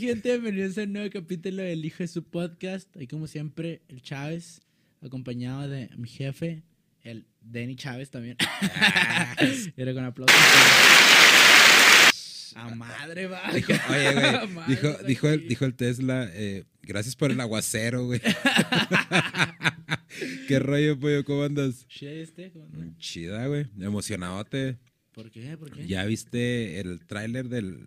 gente? 0.00 0.30
Bienvenidos 0.30 0.78
a 0.78 0.84
un 0.84 0.94
nuevo 0.94 1.10
capítulo 1.10 1.62
del 1.62 1.84
Hijo 1.84 1.98
de 1.98 2.08
su 2.08 2.24
podcast. 2.24 2.88
Ahí, 2.96 3.06
como 3.06 3.26
siempre, 3.26 3.82
el 3.88 4.00
Chávez, 4.00 4.62
acompañado 5.02 5.68
de 5.68 5.90
mi 5.94 6.08
jefe, 6.08 6.62
el 7.02 7.26
Denny 7.42 7.76
Chávez 7.76 8.10
también. 8.10 8.38
ahora 9.78 9.92
con 9.92 10.04
aplausos. 10.04 10.34
A 12.54 12.74
madre, 12.74 13.26
va. 13.26 13.52
Dijo, 13.52 13.74
oye, 13.90 14.14
güey. 14.14 14.48
Madre, 14.54 15.04
Dijo, 15.06 15.28
el, 15.28 15.46
dijo 15.46 15.66
el 15.66 15.74
Tesla, 15.74 16.30
eh, 16.32 16.64
gracias 16.80 17.14
por 17.14 17.30
el 17.30 17.38
aguacero, 17.38 18.06
güey. 18.06 18.20
¿Qué 20.48 20.60
rollo, 20.60 20.98
pollo? 20.98 21.26
¿Cómo 21.26 21.42
andas? 21.42 21.86
Chida 21.88 22.12
este, 22.12 22.52
¿cómo? 22.52 22.68
Chida, 22.98 23.46
güey. 23.48 23.66
Emocionadote. 23.78 24.78
¿Por 25.12 25.30
qué? 25.30 25.58
¿Por 25.58 25.70
qué? 25.70 25.86
¿Ya 25.86 26.06
viste 26.06 26.80
el 26.80 27.04
tráiler 27.04 27.50
del, 27.50 27.84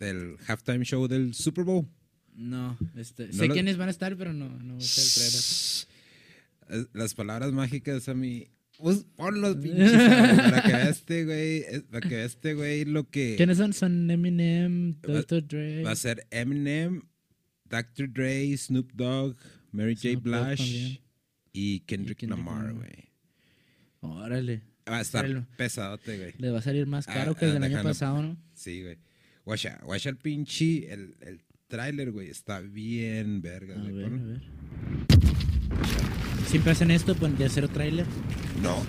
del 0.00 0.36
halftime 0.48 0.84
show 0.84 1.06
del 1.06 1.32
Super 1.34 1.62
Bowl? 1.64 1.86
No, 2.34 2.76
este, 2.96 3.26
No 3.28 3.32
sé 3.34 3.46
lo- 3.48 3.54
quiénes 3.54 3.76
van 3.76 3.88
a 3.88 3.90
estar, 3.92 4.16
pero 4.16 4.32
no, 4.32 4.48
no 4.48 4.74
voy 4.74 4.82
a 4.82 5.14
trailer. 5.14 5.42
Eh, 6.70 6.86
Las 6.94 7.14
palabras 7.14 7.52
mágicas 7.52 8.08
a 8.08 8.14
mí. 8.14 8.48
Pues 8.78 9.04
ponlos, 9.14 9.56
pinches. 9.56 9.92
para 9.92 10.62
que 10.62 10.88
este 10.88 11.24
güey. 11.26 11.58
eh, 11.68 11.82
Para 11.90 12.08
que 12.08 12.24
este 12.24 12.54
güey 12.54 12.84
lo 12.86 13.08
que. 13.10 13.34
¿Quiénes 13.36 13.58
son? 13.58 13.72
Son 13.74 14.10
Eminem, 14.10 14.94
Dr. 15.02 15.46
Dre. 15.46 15.82
Va 15.82 15.90
a 15.90 15.96
ser 15.96 16.26
Eminem, 16.30 17.02
Dr. 17.68 18.10
Dre, 18.10 18.56
Snoop 18.56 18.90
Dogg, 18.94 19.36
Mary 19.70 19.94
J. 19.96 20.12
Snoop 20.12 20.22
también. 20.24 20.98
y 21.52 21.80
Kendrick, 21.80 22.18
Kendrick 22.20 22.30
Lamar, 22.30 22.72
güey. 22.72 23.10
Órale. 24.00 24.62
Va 24.88 24.98
a 24.98 25.00
estar 25.02 25.22
Tráelo. 25.22 25.46
pesadote, 25.56 26.16
güey. 26.18 26.32
Le 26.38 26.50
va 26.50 26.60
a 26.60 26.62
salir 26.62 26.86
más 26.86 27.06
Ah, 27.08 27.12
caro 27.14 27.34
que 27.36 27.44
el 27.44 27.50
ah, 27.50 27.54
del 27.54 27.64
año 27.64 27.82
pasado, 27.82 28.22
¿no? 28.22 28.36
Sí, 28.54 28.82
güey. 28.82 28.96
Guacha, 29.50 29.80
guacha 29.82 30.10
el 30.10 30.16
pinche, 30.16 30.92
el, 30.92 31.16
el 31.22 31.40
tráiler, 31.66 32.12
güey, 32.12 32.30
está 32.30 32.60
bien 32.60 33.42
verga, 33.42 33.74
A 33.74 33.82
ver, 33.82 34.04
a 34.04 34.08
ver. 34.08 34.40
Siempre 36.46 36.70
hacen 36.70 36.92
esto 36.92 37.16
pues, 37.16 37.36
de 37.36 37.46
hacer 37.46 37.66
trailer. 37.66 38.06
No, 38.62 38.80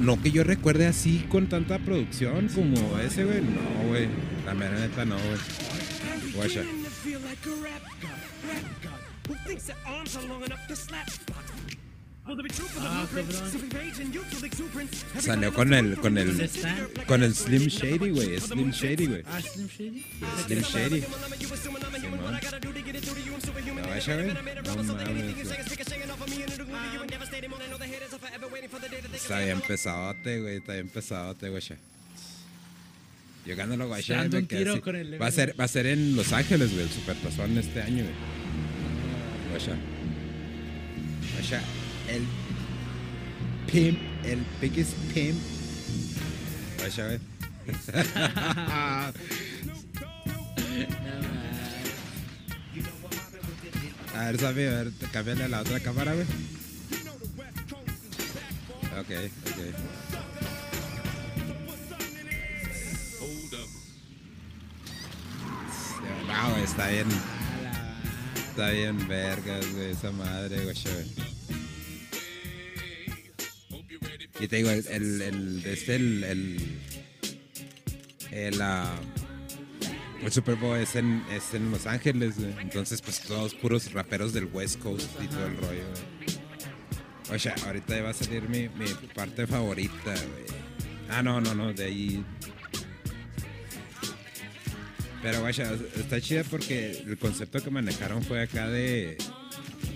no 0.00 0.20
que 0.20 0.32
yo 0.32 0.42
recuerde 0.42 0.88
así 0.88 1.24
con 1.28 1.48
tanta 1.48 1.78
producción 1.78 2.48
como 2.48 2.98
ese, 2.98 3.26
güey. 3.26 3.42
No, 3.42 3.90
güey. 3.90 4.08
La 4.44 4.54
mera 4.54 4.80
neta 4.80 5.04
no, 5.04 5.14
güey. 5.14 6.32
Guacha. 6.34 6.64
Ah. 12.80 13.06
Salió 15.18 15.52
con 15.54 15.72
el, 15.72 15.96
con 15.96 16.14
¿Dónde 16.14 16.44
el, 16.44 17.06
con 17.06 17.22
el 17.22 17.34
Slim 17.34 17.68
Shady, 17.68 18.10
güey. 18.10 18.38
Slim 18.38 18.70
Shady, 18.70 19.06
güey. 19.06 19.22
Ah, 19.26 19.40
Slim 19.40 19.66
Shady. 19.68 20.04
Slim 20.46 20.62
Shady. 20.62 21.00
Simón. 22.00 22.38
No, 23.74 23.82
guacha, 23.86 24.14
güey. 24.14 24.28
No 24.28 24.84
mames, 24.84 25.44
güey. 25.44 25.58
Está 29.14 29.40
bien 29.40 29.60
pesadote, 29.60 30.40
güey. 30.40 30.56
Está 30.56 30.72
bien 30.74 30.88
pesadote, 30.88 31.48
guacha. 31.48 31.76
Yo 33.46 33.56
gano 33.56 33.76
lo 33.78 33.88
con 33.88 34.96
el 34.96 35.20
Va 35.20 35.28
a 35.28 35.30
ser, 35.30 35.58
va 35.58 35.64
a 35.64 35.68
ser 35.68 35.86
en 35.86 36.14
Los 36.14 36.34
Ángeles, 36.34 36.70
güey, 36.72 36.82
el 36.82 36.90
Supertazón 36.90 37.56
este 37.56 37.80
año, 37.80 38.04
güey. 38.04 38.14
El 42.08 42.26
pimp, 43.70 43.98
el 44.24 44.44
biggest 44.60 44.94
pimp. 45.12 45.38
Guacha, 46.78 47.06
güey. 47.06 47.20
A 54.14 54.24
ver, 54.24 54.40
Sammy, 54.40 54.64
a 54.64 54.70
ver, 54.70 54.92
cámbiale 55.12 55.44
a 55.44 55.48
la 55.48 55.60
otra 55.60 55.80
cámara, 55.80 56.14
güey. 56.14 56.26
Ok, 58.98 59.10
ok. 59.46 59.58
Güey, 66.50 66.64
está 66.64 66.88
bien, 66.88 67.06
está 68.50 68.70
bien 68.70 69.08
vergas, 69.08 69.72
güey, 69.72 69.90
esa 69.90 70.10
madre, 70.10 70.64
güey. 70.64 71.27
Y 74.40 74.46
te 74.48 74.56
digo, 74.56 74.70
el, 74.70 74.86
el, 74.88 75.22
el, 75.22 75.62
este, 75.66 75.96
el, 75.96 76.24
el, 76.24 76.56
el, 78.30 78.62
ah, 78.62 78.94
el 80.22 80.32
Super 80.32 80.54
Bowl 80.54 80.78
es 80.78 80.94
en, 80.94 81.24
es 81.32 81.54
en 81.54 81.70
Los 81.70 81.86
Ángeles, 81.86 82.38
güey. 82.38 82.54
Entonces, 82.60 83.02
pues 83.02 83.20
todos 83.20 83.54
puros 83.54 83.92
raperos 83.92 84.32
del 84.32 84.46
West 84.46 84.78
Coast 84.80 85.08
y 85.22 85.26
todo 85.26 85.46
el 85.46 85.56
rollo, 85.56 85.84
güey. 85.90 86.38
Oye, 87.30 87.52
ahorita 87.66 88.00
va 88.00 88.10
a 88.10 88.14
salir 88.14 88.48
mi, 88.48 88.68
mi 88.68 88.86
parte 89.14 89.46
favorita, 89.46 90.14
güey. 90.14 90.46
Ah, 91.10 91.22
no, 91.22 91.40
no, 91.40 91.54
no, 91.54 91.72
de 91.72 91.84
ahí. 91.84 92.24
Pero, 95.22 95.40
guacha, 95.40 95.72
está 95.96 96.20
chida 96.20 96.44
porque 96.44 97.02
el 97.06 97.18
concepto 97.18 97.62
que 97.62 97.70
manejaron 97.70 98.22
fue 98.22 98.40
acá 98.40 98.68
de, 98.68 99.18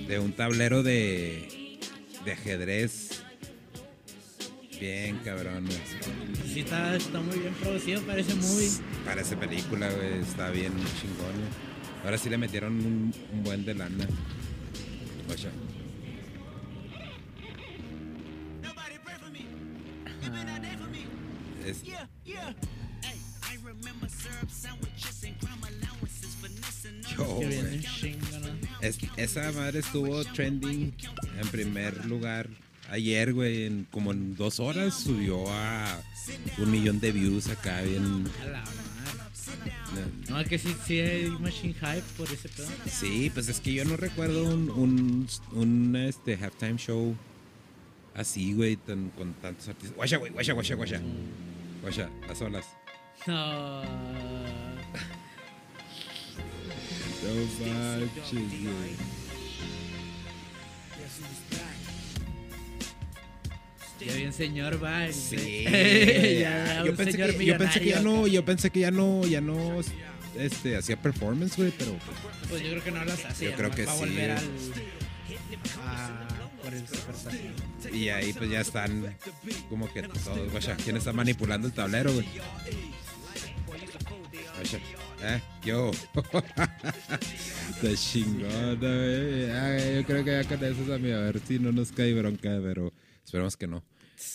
de 0.09 0.19
un 0.19 0.33
tablero 0.33 0.83
de, 0.83 1.79
de 2.25 2.33
ajedrez. 2.33 3.12
Bien, 4.83 5.17
cabrón, 5.19 5.65
güey. 5.65 5.79
Sí, 6.53 6.61
está, 6.61 6.97
está 6.97 7.21
muy 7.21 7.39
bien 7.39 7.55
producido, 7.55 8.03
parece 8.03 8.35
muy. 8.35 8.69
Parece 9.05 9.37
película, 9.37 9.89
güey. 9.93 10.21
Está 10.21 10.51
bien 10.51 10.73
chingón, 11.01 11.37
güey. 11.37 12.03
Ahora 12.05 12.19
sí 12.19 12.29
le 12.29 12.37
metieron 12.37 12.75
un, 12.85 13.15
un 13.33 13.45
buen 13.45 13.65
de 13.65 13.75
lana. 13.75 14.09
Guacha. 15.29 15.51
Es- 21.65 21.83
Yo. 21.85 21.95
Es- 28.81 28.99
esa 29.17 29.53
madre 29.53 29.81
estuvo 29.81 30.25
trending 30.25 30.93
en 31.41 31.49
primer 31.49 32.05
lugar 32.07 32.49
ayer, 32.93 33.33
güey. 33.35 33.67
En, 33.67 33.85
como 33.91 34.13
en 34.13 34.37
dos 34.37 34.61
horas 34.61 34.95
subió 34.95 35.45
a 35.51 36.01
un 36.59 36.71
millón 36.71 37.01
de 37.01 37.11
views 37.13 37.49
acá, 37.49 37.81
bien. 37.83 38.29
A 38.43 38.45
la 38.47 38.59
madre. 38.61 38.73
No, 40.29 40.43
que 40.45 40.59
sí, 40.59 40.75
sí 40.87 41.01
hay 41.01 41.29
machine 41.29 41.75
hype 41.75 42.03
por 42.17 42.31
ese 42.31 42.49
pedo. 42.49 42.67
Sí, 42.91 43.31
pues 43.35 43.49
es 43.49 43.61
que 43.61 43.75
yo 43.75 43.85
no 43.85 43.97
recuerdo 43.97 44.45
un, 44.45 44.71
un, 44.71 45.29
un, 45.53 45.97
este, 45.97 46.37
halftime 46.37 46.77
show 46.79 47.15
así, 48.15 48.55
güey, 48.55 48.77
tan- 48.77 49.11
con 49.11 49.35
tantos 49.35 49.69
artistas. 49.69 49.97
Guacha, 49.97 50.17
güey, 50.19 50.33
guacha, 50.33 50.53
guacha, 50.55 50.75
guacha. 50.77 51.01
Guacha, 51.83 52.09
a 52.31 52.35
solas. 52.35 52.65
No. 53.27 53.83
No 53.83 53.89
manches, 57.61 58.33
güey. 58.33 58.97
Ya 64.01 64.15
bien 64.15 64.33
señor 64.33 64.83
va. 64.83 65.13
Sí. 65.13 65.65
ya, 66.41 66.83
yo, 66.85 66.95
pensé 66.97 67.17
que, 67.17 67.45
yo 67.47 67.57
pensé 67.59 67.81
que 67.81 67.87
ya 67.89 68.01
no, 68.01 68.27
yo 68.27 68.45
pensé 68.45 68.71
que 68.71 68.81
ya 68.81 68.91
no, 68.91 69.25
ya 69.27 69.41
no 69.41 69.81
este, 70.37 70.77
hacía 70.77 70.97
performance, 70.97 71.57
güey, 71.57 71.73
pero 71.77 71.93
pues, 71.93 72.17
Pues 72.49 72.63
yo 72.63 72.71
creo 72.71 72.85
que 72.85 72.91
no 72.91 73.05
las 73.05 73.25
hace. 73.25 73.45
Yo 73.47 73.53
creo 73.55 73.71
que 73.71 73.85
va 73.85 73.93
a 73.93 73.95
sí. 73.95 74.01
volver 74.01 74.31
al. 74.33 74.45
a- 75.87 76.29
por 76.63 76.75
el. 76.75 76.85
Y 77.93 78.09
ahí 78.09 78.33
pues 78.33 78.51
ya 78.51 78.61
están 78.61 79.17
como 79.69 79.93
que 79.93 80.03
todos, 80.03 80.51
guacha, 80.51 80.77
¿quién 80.77 80.97
está 80.97 81.13
manipulando 81.13 81.67
el 81.67 81.73
tablero, 81.73 82.13
güey? 82.13 82.27
Guacha, 84.57 84.79
eh, 85.23 85.41
yo. 85.65 85.91
Está 87.83 87.95
chingona, 87.97 88.75
güey. 88.75 89.51
Ay, 89.51 89.95
Yo 89.97 90.05
creo 90.07 90.25
que 90.25 90.31
ya 90.31 90.45
con 90.45 90.65
eso, 90.65 90.93
a 90.93 90.95
a 90.95 90.99
ver 90.99 91.41
si 91.47 91.59
no 91.59 91.73
nos 91.73 91.91
cae 91.93 92.15
bronca, 92.15 92.61
pero 92.63 92.93
esperemos 93.25 93.57
que 93.57 93.67
no. 93.67 93.85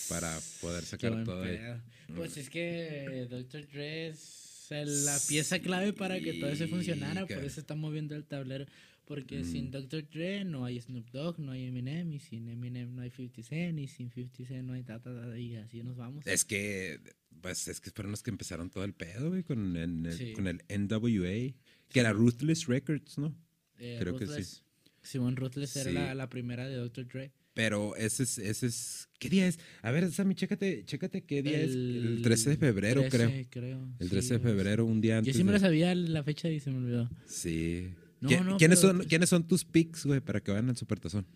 Para 0.08 0.38
poder 0.60 0.84
sacar 0.84 1.24
todo 1.24 1.42
pedo. 1.42 1.80
Pues 2.14 2.36
es 2.36 2.50
que 2.50 3.26
Dr. 3.30 3.66
Dre 3.68 4.08
es 4.08 4.66
la 4.70 5.18
pieza 5.28 5.58
clave 5.60 5.92
para 5.92 6.20
que 6.20 6.34
todo 6.34 6.50
eso 6.50 6.68
funcionara, 6.68 7.26
por 7.26 7.44
eso 7.44 7.60
está 7.60 7.74
moviendo 7.74 8.14
el 8.14 8.24
tablero. 8.24 8.66
Porque 9.06 9.38
Mm. 9.38 9.44
sin 9.50 9.70
Dr. 9.70 10.06
Dre 10.10 10.44
no 10.44 10.66
hay 10.66 10.78
Snoop 10.78 11.10
Dogg, 11.10 11.38
no 11.38 11.52
hay 11.52 11.64
Eminem, 11.64 12.12
y 12.12 12.18
sin 12.20 12.46
Eminem 12.46 12.94
no 12.94 13.00
hay 13.00 13.10
50 13.10 13.42
Cent, 13.42 13.78
y 13.78 13.86
sin 13.88 14.10
50 14.10 14.44
Cent 14.44 14.66
no 14.66 14.74
hay 14.74 14.82
ta, 14.82 15.00
ta, 15.00 15.18
ta, 15.18 15.38
y 15.38 15.56
así 15.56 15.82
nos 15.82 15.96
vamos. 15.96 16.26
Es 16.26 16.44
que, 16.44 17.00
pues 17.40 17.68
es 17.68 17.80
que 17.80 17.90
los 18.02 18.22
que 18.22 18.28
empezaron 18.30 18.68
todo 18.68 18.84
el 18.84 18.92
pedo, 18.92 19.30
güey, 19.30 19.44
con, 19.44 19.76
el, 19.78 20.12
Sí. 20.12 20.34
con 20.34 20.46
el 20.46 20.60
NWA, 20.68 21.54
que 21.88 22.00
era 22.00 22.12
Ruthless 22.12 22.66
Records, 22.66 23.16
¿no? 23.16 23.34
Eh, 23.78 23.96
creo 23.98 24.18
que 24.18 24.26
sí. 24.26 24.58
Simón 25.02 25.36
Ruthless 25.36 25.74
era 25.76 25.90
la, 25.90 26.14
la 26.14 26.28
primera 26.28 26.68
de 26.68 26.74
Dr. 26.76 27.06
Dre. 27.08 27.32
Pero 27.58 27.96
ese 27.96 28.22
es, 28.22 28.38
ese 28.38 28.66
es. 28.68 29.08
¿Qué 29.18 29.28
día 29.28 29.48
es? 29.48 29.58
A 29.82 29.90
ver, 29.90 30.12
Sammy, 30.12 30.36
chécate, 30.36 30.84
chécate 30.84 31.24
qué 31.24 31.42
día 31.42 31.60
es. 31.60 31.72
El 31.72 32.20
13 32.22 32.50
de 32.50 32.56
febrero, 32.56 33.00
13, 33.08 33.48
creo. 33.50 33.84
El 33.98 34.06
sí, 34.06 34.10
13 34.12 34.34
de 34.34 34.38
febrero, 34.38 34.86
un 34.86 35.00
día 35.00 35.14
Yo 35.14 35.18
antes. 35.18 35.36
sí 35.36 35.42
me 35.42 35.50
de- 35.50 35.58
sabía 35.58 35.92
la 35.92 36.22
fecha 36.22 36.48
y 36.48 36.60
se 36.60 36.70
me 36.70 36.76
olvidó. 36.78 37.10
Sí. 37.26 37.94
No, 38.20 38.28
¿Qui- 38.30 38.44
no, 38.44 38.56
¿Quiénes, 38.58 38.78
pero 38.78 38.90
son, 38.90 38.96
pues- 38.98 39.08
¿Quiénes 39.08 39.28
son 39.28 39.48
tus 39.48 39.64
picks, 39.64 40.06
güey, 40.06 40.20
para 40.20 40.40
que 40.40 40.52
vayan 40.52 40.68
al 40.68 40.76
Supertazón? 40.76 41.26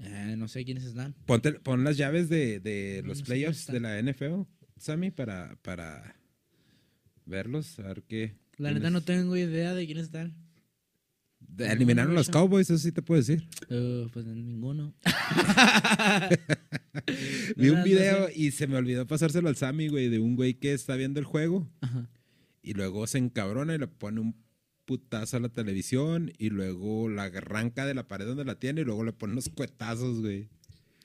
Eh, 0.00 0.34
no 0.36 0.48
sé 0.48 0.64
quiénes 0.64 0.82
están. 0.82 1.14
Ponte, 1.24 1.52
pon 1.52 1.84
las 1.84 1.96
llaves 1.96 2.28
de, 2.28 2.58
de 2.58 3.04
los 3.06 3.20
no 3.20 3.24
playoffs 3.26 3.68
de 3.68 3.78
la 3.78 3.96
NFL, 4.02 4.46
Sammy, 4.76 5.12
para, 5.12 5.54
para 5.62 6.16
verlos, 7.26 7.78
a 7.78 7.82
ver 7.82 8.02
qué. 8.08 8.34
La 8.56 8.72
neta 8.72 8.90
no 8.90 9.02
tengo 9.02 9.36
idea 9.36 9.72
de 9.72 9.86
quiénes 9.86 10.06
están. 10.06 10.34
Eliminaron 11.60 12.14
los. 12.14 12.28
Cowboys, 12.28 12.70
eso 12.70 12.78
sí 12.78 12.92
te 12.92 13.02
puedo 13.02 13.20
decir. 13.20 13.46
Eh, 13.68 14.06
pues 14.12 14.26
ninguno. 14.26 14.94
Vi 17.56 17.70
un 17.70 17.82
video 17.82 18.28
y 18.34 18.50
se 18.52 18.66
me 18.66 18.76
olvidó 18.76 19.06
pasárselo 19.06 19.48
al 19.48 19.56
Sammy, 19.56 19.88
güey, 19.88 20.08
de 20.08 20.18
un 20.18 20.36
güey 20.36 20.54
que 20.54 20.72
está 20.72 20.96
viendo 20.96 21.20
el 21.20 21.26
juego 21.26 21.68
Ajá. 21.80 22.08
y 22.62 22.74
luego 22.74 23.06
se 23.06 23.18
encabrona 23.18 23.74
y 23.74 23.78
le 23.78 23.86
pone 23.86 24.20
un 24.20 24.34
putazo 24.84 25.36
a 25.36 25.40
la 25.40 25.48
televisión 25.48 26.32
y 26.38 26.50
luego 26.50 27.08
la 27.08 27.24
arranca 27.24 27.86
de 27.86 27.94
la 27.94 28.08
pared 28.08 28.26
donde 28.26 28.44
la 28.44 28.58
tiene 28.58 28.80
y 28.80 28.84
luego 28.84 29.04
le 29.04 29.12
pone 29.12 29.34
unos 29.34 29.48
cuetazos, 29.48 30.20
güey. 30.20 30.48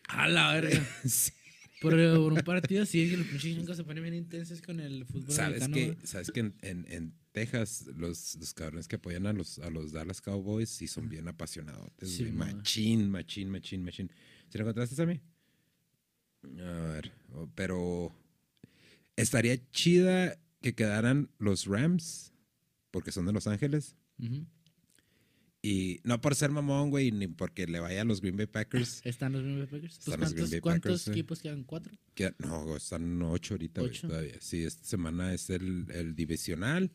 A 0.08 0.28
la 0.28 0.54
verga. 0.54 0.86
Sí. 1.06 1.32
Por, 1.80 1.92
por 1.94 2.34
un 2.34 2.42
partido 2.44 2.86
sí, 2.86 3.10
que 3.10 3.18
los 3.18 3.28
pinches 3.28 3.54
gringos 3.56 3.78
se 3.78 3.84
ponen 3.84 4.02
bien 4.04 4.16
intensos 4.16 4.62
con 4.62 4.80
el 4.80 5.06
fútbol 5.06 5.36
¿Sabes 5.36 5.64
americano. 5.64 5.98
que, 6.02 6.08
¿Sabes 6.08 6.32
que 6.32 6.40
en, 6.40 6.56
en- 6.62 6.86
en 6.90 7.14
Texas 7.32 7.86
los, 7.98 8.36
los 8.36 8.54
cabrones 8.54 8.88
que 8.88 8.96
apoyan 8.96 9.28
a 9.28 9.34
los, 9.34 9.60
a 9.60 9.70
los 9.70 9.92
Dallas 9.92 10.22
Cowboys 10.22 10.70
sí 10.70 10.88
son 10.88 11.10
bien 11.10 11.28
apasionados? 11.28 11.92
Sí, 12.02 12.32
machín, 12.32 13.10
machín, 13.12 13.50
machín, 13.50 13.84
machín. 13.84 14.12
¿Sí 14.50 14.58
lo 14.58 14.64
encontraste 14.64 15.02
a 15.02 15.06
mí? 15.06 15.20
A 16.60 16.72
ver, 16.94 17.12
pero 17.56 18.16
estaría 19.16 19.58
chida 19.72 20.40
que 20.62 20.74
quedaran 20.76 21.30
los 21.40 21.66
Rams, 21.66 22.34
porque 22.92 23.12
son 23.12 23.26
de 23.26 23.34
Los 23.34 23.48
Ángeles. 23.48 23.96
Ujú. 24.18 24.46
Y 25.66 26.00
no 26.04 26.22
por 26.22 26.36
ser 26.36 26.52
mamón, 26.52 26.92
güey, 26.92 27.12
ni 27.12 27.28
porque 27.28 27.66
le 27.66 27.80
vaya 27.80 28.02
a 28.02 28.06
los 28.06 28.22
Green 28.22 28.38
Bay 28.38 28.46
Packers. 28.46 29.02
¿Están 29.06 29.34
los 29.34 29.42
Green 29.42 29.58
Bay 29.58 29.68
Packers? 29.68 29.98
Pues, 29.98 30.06
Green 30.06 30.20
¿Cuántos, 30.20 30.52
Bay 30.52 30.60
cuántos 30.62 30.84
Packers, 30.92 31.02
sí. 31.02 31.12
equipos 31.12 31.42
quedan? 31.42 31.64
¿Cuatro? 31.64 31.94
No, 32.40 32.76
están 32.76 33.22
ocho 33.24 33.56
ahorita, 33.56 33.82
güey, 33.82 33.92
Ocho. 33.92 34.08
todavía. 34.08 34.36
Sí, 34.40 34.64
esta 34.64 34.84
semana 34.86 35.34
es 35.34 35.50
el, 35.50 35.86
el 35.92 36.16
divisional. 36.16 36.92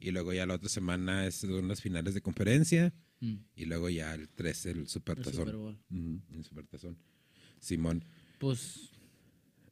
Y 0.00 0.10
luego 0.10 0.32
ya 0.32 0.46
la 0.46 0.54
otra 0.54 0.68
semana 0.68 1.26
es- 1.26 1.36
son 1.36 1.68
las 1.68 1.80
finales 1.82 2.14
de 2.14 2.20
conferencia. 2.22 2.94
Mm, 3.20 3.34
Y 3.54 3.64
luego 3.64 3.88
ya 3.90 4.14
el 4.14 4.28
13, 4.28 4.70
el 4.70 4.78
el 4.80 4.88
supertazón. 4.88 5.32
Super 5.46 5.56
Bowl. 5.56 5.78
El 5.90 6.44
supertazón. 6.44 6.98
Simón. 7.60 8.04
Pues, 8.38 8.90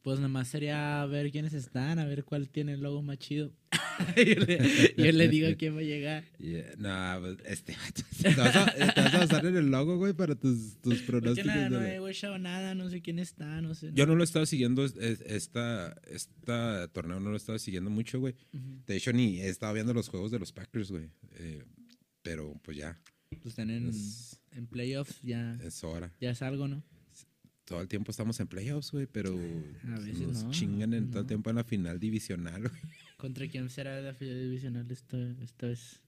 pues 0.05 0.19
nada 0.19 0.27
más 0.29 0.47
sería 0.49 1.03
ver 1.07 1.31
quiénes 1.31 1.53
están, 1.53 1.97
a 1.97 2.05
ver 2.05 2.23
cuál 2.23 2.47
tiene 2.47 2.73
el 2.73 2.81
logo 2.81 3.01
más 3.01 3.17
chido. 3.17 3.51
yo, 4.15 4.23
le, 4.45 4.93
yo 4.95 5.11
le 5.11 5.27
digo 5.29 5.47
quién 5.57 5.75
va 5.75 5.79
a 5.79 5.83
llegar. 5.83 6.23
Yeah, 6.37 6.75
no, 6.77 7.21
pues, 7.21 7.37
este. 7.47 7.75
te 8.21 8.35
vas, 8.35 8.55
a, 8.55 8.65
te 8.93 9.01
vas 9.01 9.13
a 9.15 9.17
basar 9.17 9.45
en 9.47 9.57
el 9.57 9.71
logo, 9.71 9.97
güey, 9.97 10.13
para 10.13 10.35
tus, 10.35 10.79
tus 10.81 11.01
pronósticos. 11.01 11.47
nada, 11.47 11.69
no 11.69 11.81
he 11.83 11.99
watchado 11.99 12.37
nada, 12.37 12.75
no 12.75 12.87
sé 12.91 13.01
quién 13.01 13.17
está, 13.17 13.61
no 13.61 13.73
sé. 13.73 13.89
Yo 13.95 14.05
no 14.05 14.13
lo 14.13 14.21
he 14.21 14.25
estado 14.25 14.45
siguiendo, 14.45 14.85
es- 14.85 14.95
es- 14.97 15.21
esta, 15.21 15.99
esta 16.07 16.87
torneo 16.89 17.19
no 17.19 17.29
lo 17.29 17.33
he 17.33 17.37
estado 17.37 17.57
siguiendo 17.57 17.89
mucho, 17.89 18.19
güey. 18.19 18.35
De 18.85 18.95
hecho, 18.95 19.11
ni 19.11 19.41
he 19.41 19.49
estado 19.49 19.73
viendo 19.73 19.93
los 19.95 20.07
juegos 20.09 20.29
de 20.29 20.37
los 20.37 20.51
Packers, 20.51 20.91
güey. 20.91 21.09
Eh, 21.39 21.63
pero 22.21 22.53
pues 22.63 22.77
ya, 22.77 22.99
Pues 23.29 23.47
están 23.47 23.71
en, 23.71 23.89
Es- 23.89 24.39
en 24.51 24.67
playoffs, 24.67 25.19
ya, 25.23 25.57
es 25.63 25.83
hora. 25.83 26.11
ya 26.21 26.29
es 26.29 26.43
algo, 26.43 26.67
¿no? 26.67 26.83
Todo 27.65 27.81
el 27.81 27.87
tiempo 27.87 28.11
estamos 28.11 28.39
en 28.39 28.47
playoffs, 28.47 28.91
güey, 28.91 29.07
pero 29.07 29.31
A 29.31 29.99
veces 29.99 30.27
nos 30.27 30.43
no, 30.43 30.51
chingan 30.51 30.93
en 30.93 31.09
todo 31.09 31.21
el 31.21 31.27
tiempo 31.27 31.49
en 31.49 31.55
la 31.55 31.63
final 31.63 31.99
divisional, 31.99 32.61
güey. 32.69 32.81
¿Contra 33.17 33.47
quién 33.47 33.69
será 33.69 33.99
la 34.01 34.13
final 34.13 34.39
divisional 34.39 34.89
esta, 34.91 35.17
esta 35.43 35.67
vez? 35.67 35.99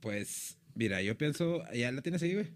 Pues, 0.00 0.58
mira, 0.74 1.00
yo 1.02 1.16
pienso, 1.16 1.62
¿ya 1.72 1.92
la 1.92 2.02
tienes 2.02 2.22
ahí, 2.22 2.34
güey? 2.34 2.48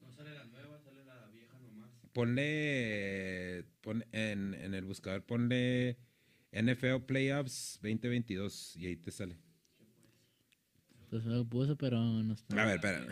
No 0.00 0.10
sale 0.10 0.32
la 0.32 0.46
nueva, 0.46 0.80
sale 0.80 1.04
la 1.04 1.26
vieja 1.28 1.58
nomás. 1.58 1.90
Ponle, 2.14 3.64
pon 3.82 4.06
en, 4.12 4.54
en 4.54 4.72
el 4.72 4.86
buscador, 4.86 5.22
ponle 5.24 5.98
NFL 6.52 7.02
Playoffs 7.06 7.78
2022 7.82 8.76
y 8.76 8.86
ahí 8.86 8.96
te 8.96 9.10
sale. 9.10 9.36
Pues 11.10 11.24
lo 11.24 11.44
puso, 11.44 11.76
pero 11.76 11.98
no 11.98 12.32
está. 12.32 12.62
A 12.62 12.66
ver, 12.66 12.76
espera. 12.76 13.06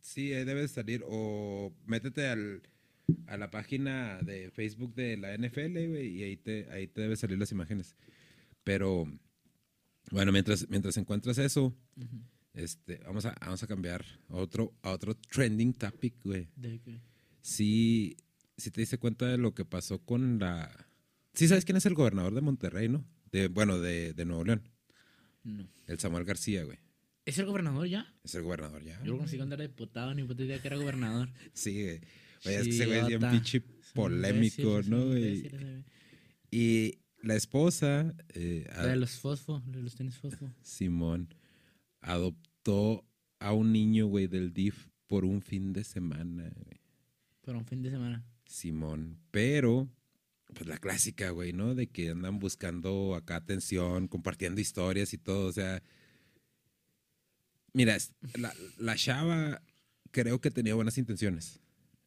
Sí, 0.00 0.32
ahí 0.32 0.44
debe 0.44 0.66
salir. 0.66 1.04
O 1.06 1.72
métete 1.86 2.26
al, 2.26 2.62
a 3.26 3.36
la 3.36 3.50
página 3.50 4.20
de 4.22 4.50
Facebook 4.50 4.94
de 4.94 5.16
la 5.16 5.36
NFL, 5.36 5.88
güey, 5.88 6.08
y 6.08 6.22
ahí 6.22 6.36
te, 6.36 6.70
ahí 6.70 6.86
te 6.86 7.02
deben 7.02 7.16
salir 7.16 7.38
las 7.38 7.52
imágenes. 7.52 7.96
Pero, 8.64 9.06
bueno, 10.10 10.32
mientras, 10.32 10.68
mientras 10.68 10.96
encuentras 10.96 11.38
eso, 11.38 11.74
este, 12.54 12.98
vamos 13.04 13.26
a, 13.26 13.34
vamos 13.40 13.62
a 13.62 13.66
cambiar 13.66 14.04
a 14.28 14.36
otro, 14.36 14.74
a 14.82 14.90
otro 14.90 15.16
trending 15.16 15.74
topic, 15.74 16.14
güey. 16.22 16.48
¿De 16.56 16.80
qué? 16.80 17.00
Sí, 17.40 18.16
sí 18.56 18.70
te 18.70 18.80
diste 18.80 18.98
cuenta 18.98 19.26
de 19.26 19.38
lo 19.38 19.54
que 19.54 19.64
pasó 19.64 19.98
con 20.04 20.38
la... 20.38 20.86
Sí 21.34 21.48
sabes 21.48 21.64
quién 21.64 21.76
es 21.76 21.86
el 21.86 21.94
gobernador 21.94 22.34
de 22.34 22.40
Monterrey, 22.40 22.88
¿no? 22.88 23.04
De, 23.30 23.48
bueno, 23.48 23.78
de, 23.78 24.12
de 24.12 24.24
Nuevo 24.24 24.44
León. 24.44 24.68
No. 25.42 25.66
El 25.86 25.98
Samuel 25.98 26.24
García, 26.24 26.62
güey. 26.64 26.78
¿Es 27.24 27.38
el 27.38 27.46
gobernador 27.46 27.86
ya? 27.86 28.12
Es 28.24 28.34
el 28.34 28.42
gobernador 28.42 28.82
ya. 28.82 29.00
Yo 29.02 29.12
lo 29.12 29.18
conocí 29.18 29.36
cuando 29.36 29.54
era 29.54 29.62
diputado, 29.62 30.12
ni 30.14 30.24
puta 30.24 30.42
idea 30.42 30.60
que 30.60 30.68
era 30.68 30.76
gobernador. 30.76 31.30
Sí, 31.52 31.82
güey. 31.82 32.00
Oye, 32.44 32.56
es 32.56 32.62
que 32.64 32.70
ese 32.70 32.86
güey 32.86 32.98
es 32.98 33.06
bien 33.06 33.20
pinche 33.30 33.62
polémico, 33.94 34.62
imbécil, 34.62 34.90
¿no, 34.90 35.16
imbécil. 35.16 35.84
Y 36.50 36.98
la 37.22 37.36
esposa, 37.36 38.14
eh, 38.34 38.66
La 38.74 38.86
de 38.86 38.96
los 38.96 39.12
fosfo, 39.12 39.62
de 39.66 39.82
los 39.82 39.94
tenis 39.94 40.16
fosfo. 40.18 40.52
Simón, 40.62 41.34
adoptó 42.00 43.04
a 43.38 43.52
un 43.52 43.72
niño, 43.72 44.06
güey, 44.06 44.26
del 44.26 44.52
DIF 44.52 44.88
por 45.06 45.24
un 45.24 45.40
fin 45.40 45.72
de 45.72 45.84
semana, 45.84 46.50
güey. 46.54 46.80
Para 47.42 47.58
un 47.58 47.66
fin 47.66 47.82
de 47.82 47.90
semana. 47.90 48.24
Simón. 48.46 49.18
Pero, 49.30 49.88
pues 50.54 50.66
la 50.66 50.78
clásica, 50.78 51.30
güey, 51.30 51.52
¿no? 51.52 51.74
De 51.74 51.86
que 51.88 52.10
andan 52.10 52.38
buscando 52.38 53.14
acá 53.14 53.36
atención, 53.36 54.08
compartiendo 54.08 54.60
historias 54.60 55.12
y 55.12 55.18
todo. 55.18 55.46
O 55.46 55.52
sea, 55.52 55.82
mira, 57.72 57.96
la, 58.34 58.52
la 58.78 58.96
chava 58.96 59.62
creo 60.10 60.40
que 60.40 60.50
tenía 60.50 60.74
buenas 60.74 60.98
intenciones. 60.98 61.60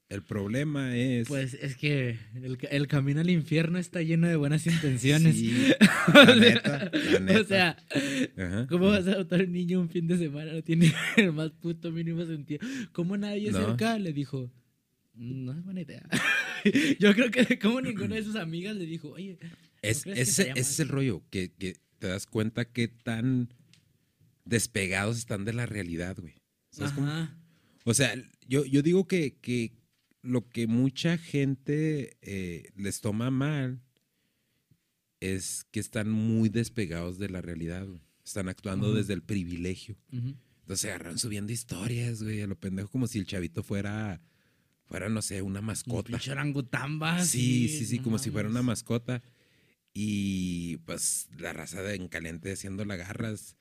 El 0.07 0.21
problema 0.21 0.95
es... 0.95 1.27
Pues 1.27 1.55
es 1.55 1.75
que 1.77 2.17
el, 2.35 2.57
el 2.69 2.87
camino 2.87 3.21
al 3.21 3.29
infierno 3.29 3.79
está 3.79 4.01
lleno 4.03 4.27
de 4.27 4.35
buenas 4.35 4.65
intenciones. 4.67 5.35
Sí, 5.35 5.51
la 6.13 6.35
neta, 6.35 6.91
la 6.93 7.19
neta. 7.19 7.41
O 7.41 7.43
sea, 7.43 7.77
Ajá. 8.37 8.67
¿cómo 8.67 8.87
vas 8.89 9.07
a 9.07 9.13
adoptar 9.13 9.41
un 9.41 9.51
niño 9.51 9.81
un 9.81 9.89
fin 9.89 10.05
de 10.07 10.17
semana? 10.17 10.53
No 10.53 10.63
tiene 10.63 10.93
el 11.17 11.33
más 11.33 11.51
puto 11.51 11.91
mínimo 11.91 12.23
sentido. 12.25 12.65
¿Cómo 12.91 13.17
nadie 13.17 13.51
No. 13.51 13.57
cerca 13.65 13.97
le 13.97 14.13
dijo? 14.13 14.51
No 15.15 15.53
es 15.53 15.63
buena 15.63 15.81
idea. 15.81 16.03
Yo 16.99 17.13
creo 17.15 17.31
que 17.31 17.57
como 17.57 17.81
ninguna 17.81 18.15
de 18.15 18.23
sus 18.23 18.35
amigas 18.35 18.75
le 18.75 18.85
dijo, 18.85 19.09
oye, 19.09 19.39
Es, 19.81 20.05
ese, 20.05 20.51
es 20.55 20.79
el 20.79 20.89
rollo, 20.89 21.23
que, 21.31 21.51
que 21.53 21.77
te 21.99 22.07
das 22.07 22.25
cuenta 22.27 22.65
qué 22.65 22.87
tan 22.89 23.49
despegados 24.43 25.17
están 25.17 25.45
de 25.45 25.53
la 25.53 25.65
realidad, 25.65 26.17
güey. 26.19 26.33
¿Sabes 26.69 26.91
cómo? 26.91 27.07
ajá, 27.07 27.37
O 27.85 27.93
sea, 27.93 28.13
yo, 28.47 28.65
yo 28.65 28.81
digo 28.81 29.07
que, 29.07 29.37
que 29.41 29.71
lo 30.25 30.49
que 30.49 30.67
mucha 30.67 31.17
gente 31.17 32.17
eh, 32.21 32.71
les 32.75 33.01
toma 33.01 33.31
mal 33.31 33.81
es 35.19 35.65
que 35.71 35.79
están 35.79 36.09
muy 36.09 36.49
despegados 36.49 37.17
de 37.17 37.29
la 37.29 37.41
realidad, 37.41 37.85
güey. 37.85 38.01
Están 38.23 38.49
actuando 38.49 38.93
desde 38.93 39.13
el 39.13 39.21
privilegio. 39.21 39.97
Entonces 40.11 40.79
se 40.81 40.89
agarran 40.89 41.19
subiendo 41.19 41.53
historias, 41.53 42.23
güey, 42.23 42.41
a 42.41 42.47
lo 42.47 42.59
pendejo, 42.59 42.89
como 42.89 43.05
si 43.05 43.19
el 43.19 43.27
chavito 43.27 43.61
fuera, 43.61 44.19
fuera 44.85 45.09
no 45.09 45.21
sé, 45.21 45.43
una 45.43 45.59
un 45.59 45.67
mascota. 45.67 46.19
orangutamba. 46.31 47.23
Sí, 47.23 47.69
sí, 47.69 47.85
sí, 47.85 47.97
no 47.97 48.03
como 48.03 48.17
si 48.17 48.31
fuera 48.31 48.49
una 48.49 48.63
mascota. 48.63 49.21
Y 49.93 50.77
pues 50.77 51.29
la 51.37 51.53
raza 51.53 51.83
de 51.83 51.95
en 51.95 52.07
caliente 52.07 52.51
haciendo 52.51 52.83
la 52.83 52.95
garras. 52.95 53.55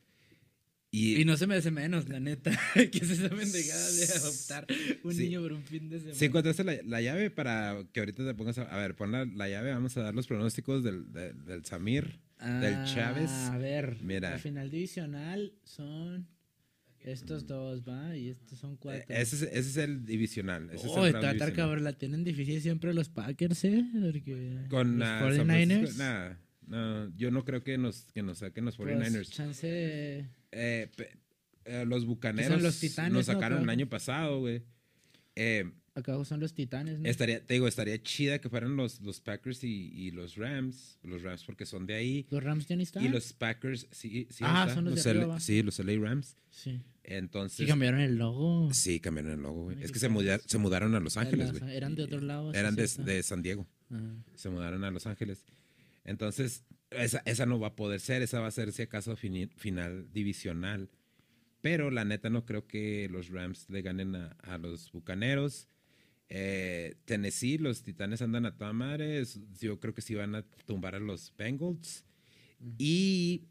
Y, 0.96 1.20
Y 1.20 1.24
no 1.24 1.36
se 1.36 1.46
me 1.48 1.56
hace 1.56 1.70
menos, 1.72 2.08
la 2.08 2.20
neta. 2.20 2.52
que 2.74 2.98
es 2.98 3.10
esa 3.10 3.28
pendejada 3.28 3.90
de 3.90 4.04
adoptar 4.04 4.66
un 5.02 5.12
Sí. 5.12 5.22
niño 5.24 5.42
por 5.42 5.52
un 5.54 5.62
fin 5.64 5.88
de 5.88 5.98
semana. 5.98 6.14
si 6.14 6.24
encontraste 6.26 6.62
la, 6.62 6.76
la 6.84 7.00
llave 7.02 7.30
para 7.30 7.84
que 7.92 8.00
ahorita 8.00 8.24
te 8.24 8.34
pongas 8.34 8.58
a, 8.58 8.62
a 8.62 8.76
ver, 8.78 8.94
pon 8.94 9.10
la, 9.10 9.24
la 9.24 9.48
llave, 9.48 9.72
vamos 9.72 9.96
a 9.96 10.02
dar 10.02 10.14
los 10.14 10.26
pronósticos 10.28 10.84
del, 10.84 11.12
de- 11.12 11.32
del 11.32 11.64
Samir, 11.64 12.20
del 12.38 12.74
Ah, 12.74 12.84
Chávez. 12.86 13.30
A 13.30 13.58
ver, 13.58 13.96
Mira. 14.02 14.30
la 14.30 14.38
final 14.38 14.70
divisional 14.70 15.52
son 15.64 16.28
estos 17.00 17.46
dos, 17.46 17.82
¿va? 17.86 18.16
Y 18.16 18.28
estos 18.28 18.58
son 18.58 18.74
Eh, 18.74 18.78
cuatro. 18.80 19.04
ese, 19.08 19.36
es, 19.36 19.42
ese 19.42 19.58
es 19.58 19.76
el 19.78 20.04
divisional. 20.06 20.70
Ese 20.72 20.86
es 20.86 20.92
Oh, 20.94 21.00
el 21.00 21.06
está 21.08 21.20
round 21.20 21.32
está 21.34 21.44
divisional. 21.46 21.52
cabrón, 21.54 21.84
la 21.84 21.92
tienen 21.94 22.22
difícil 22.24 22.60
siempre 22.62 22.94
los 22.94 23.08
Packers, 23.08 23.64
¿eh? 23.64 23.84
Porque 24.00 24.66
Con 24.70 24.98
los 24.98 25.08
ah, 25.08 25.18
San 25.20 25.48
49ers. 25.48 25.66
Francisco, 25.88 26.02
nah, 26.02 26.34
no, 26.66 27.16
yo 27.16 27.30
no 27.30 27.44
creo 27.44 27.62
que 27.62 27.76
nos, 27.78 28.04
que 28.14 28.22
nos 28.22 28.38
saquen 28.38 28.64
los 28.64 28.76
pues, 28.76 28.96
49ers. 28.96 29.30
chance. 29.30 30.24
Eh, 30.56 30.88
eh, 31.64 31.84
los 31.86 32.04
bucaneros 32.06 32.62
los 32.62 32.78
Titanes, 32.78 33.12
nos 33.12 33.26
¿no? 33.28 33.34
sacaron 33.34 33.62
el 33.62 33.68
año 33.70 33.88
pasado, 33.88 34.40
güey. 34.40 34.62
Eh, 35.36 35.72
acá 35.94 36.22
son 36.24 36.38
los 36.40 36.54
Titanes, 36.54 37.00
¿no? 37.00 37.08
Estaría, 37.08 37.44
te 37.44 37.54
digo, 37.54 37.66
estaría 37.66 38.00
chida 38.02 38.38
que 38.38 38.48
fueran 38.48 38.76
los, 38.76 39.00
los 39.00 39.20
Packers 39.20 39.64
y, 39.64 39.90
y 39.92 40.10
los 40.10 40.36
Rams. 40.36 40.98
Los 41.02 41.22
Rams 41.22 41.42
porque 41.44 41.66
son 41.66 41.86
de 41.86 41.94
ahí. 41.94 42.26
Los 42.30 42.42
Rams 42.44 42.66
ya 42.68 42.76
ni 42.76 42.82
están. 42.84 43.04
Y 43.04 43.08
los 43.08 43.32
Packers, 43.32 43.86
sí, 43.90 44.28
sí. 44.30 44.44
Ah, 44.46 44.62
están, 44.68 44.74
son 44.76 44.84
los 44.94 45.02
de 45.02 45.10
L- 45.10 45.20
arriba. 45.20 45.40
Sí, 45.40 45.62
los 45.62 45.78
LA 45.78 45.98
Rams. 45.98 46.36
Sí. 46.50 46.80
Entonces. 47.02 47.56
Sí, 47.58 47.66
cambiaron 47.66 48.00
el 48.00 48.16
logo. 48.16 48.72
Sí, 48.72 49.00
cambiaron 49.00 49.32
el 49.32 49.40
logo, 49.42 49.64
güey. 49.64 49.82
Es 49.82 49.90
que 49.90 49.98
se, 49.98 50.08
muda- 50.08 50.40
se 50.46 50.58
mudaron 50.58 50.94
a 50.94 51.00
Los 51.00 51.16
Ángeles, 51.16 51.58
güey. 51.58 51.76
eran 51.76 51.94
de 51.94 52.04
otro 52.04 52.20
lado, 52.20 52.52
Eran 52.54 52.76
de, 52.76 52.86
de 52.86 53.22
San 53.22 53.42
Diego. 53.42 53.66
Ajá. 53.90 54.02
Se 54.36 54.48
mudaron 54.50 54.84
a 54.84 54.90
Los 54.90 55.06
Ángeles. 55.06 55.44
Entonces, 56.04 56.64
esa, 56.96 57.22
esa 57.24 57.46
no 57.46 57.58
va 57.58 57.68
a 57.68 57.76
poder 57.76 58.00
ser. 58.00 58.22
Esa 58.22 58.40
va 58.40 58.48
a 58.48 58.50
ser, 58.50 58.72
si 58.72 58.82
acaso, 58.82 59.16
final 59.16 60.12
divisional. 60.12 60.90
Pero 61.60 61.90
la 61.90 62.04
neta, 62.04 62.28
no 62.30 62.44
creo 62.44 62.66
que 62.66 63.08
los 63.10 63.30
Rams 63.30 63.70
le 63.70 63.82
ganen 63.82 64.16
a, 64.16 64.28
a 64.42 64.58
los 64.58 64.92
Bucaneros. 64.92 65.68
Eh, 66.28 66.96
Tennessee, 67.04 67.58
los 67.58 67.82
Titanes 67.82 68.22
andan 68.22 68.46
a 68.46 68.56
toda 68.56 68.72
madre. 68.72 69.22
Yo 69.60 69.78
creo 69.80 69.94
que 69.94 70.02
sí 70.02 70.14
van 70.14 70.34
a 70.34 70.42
tumbar 70.66 70.94
a 70.94 71.00
los 71.00 71.32
Bengals. 71.36 72.04
Y 72.78 73.44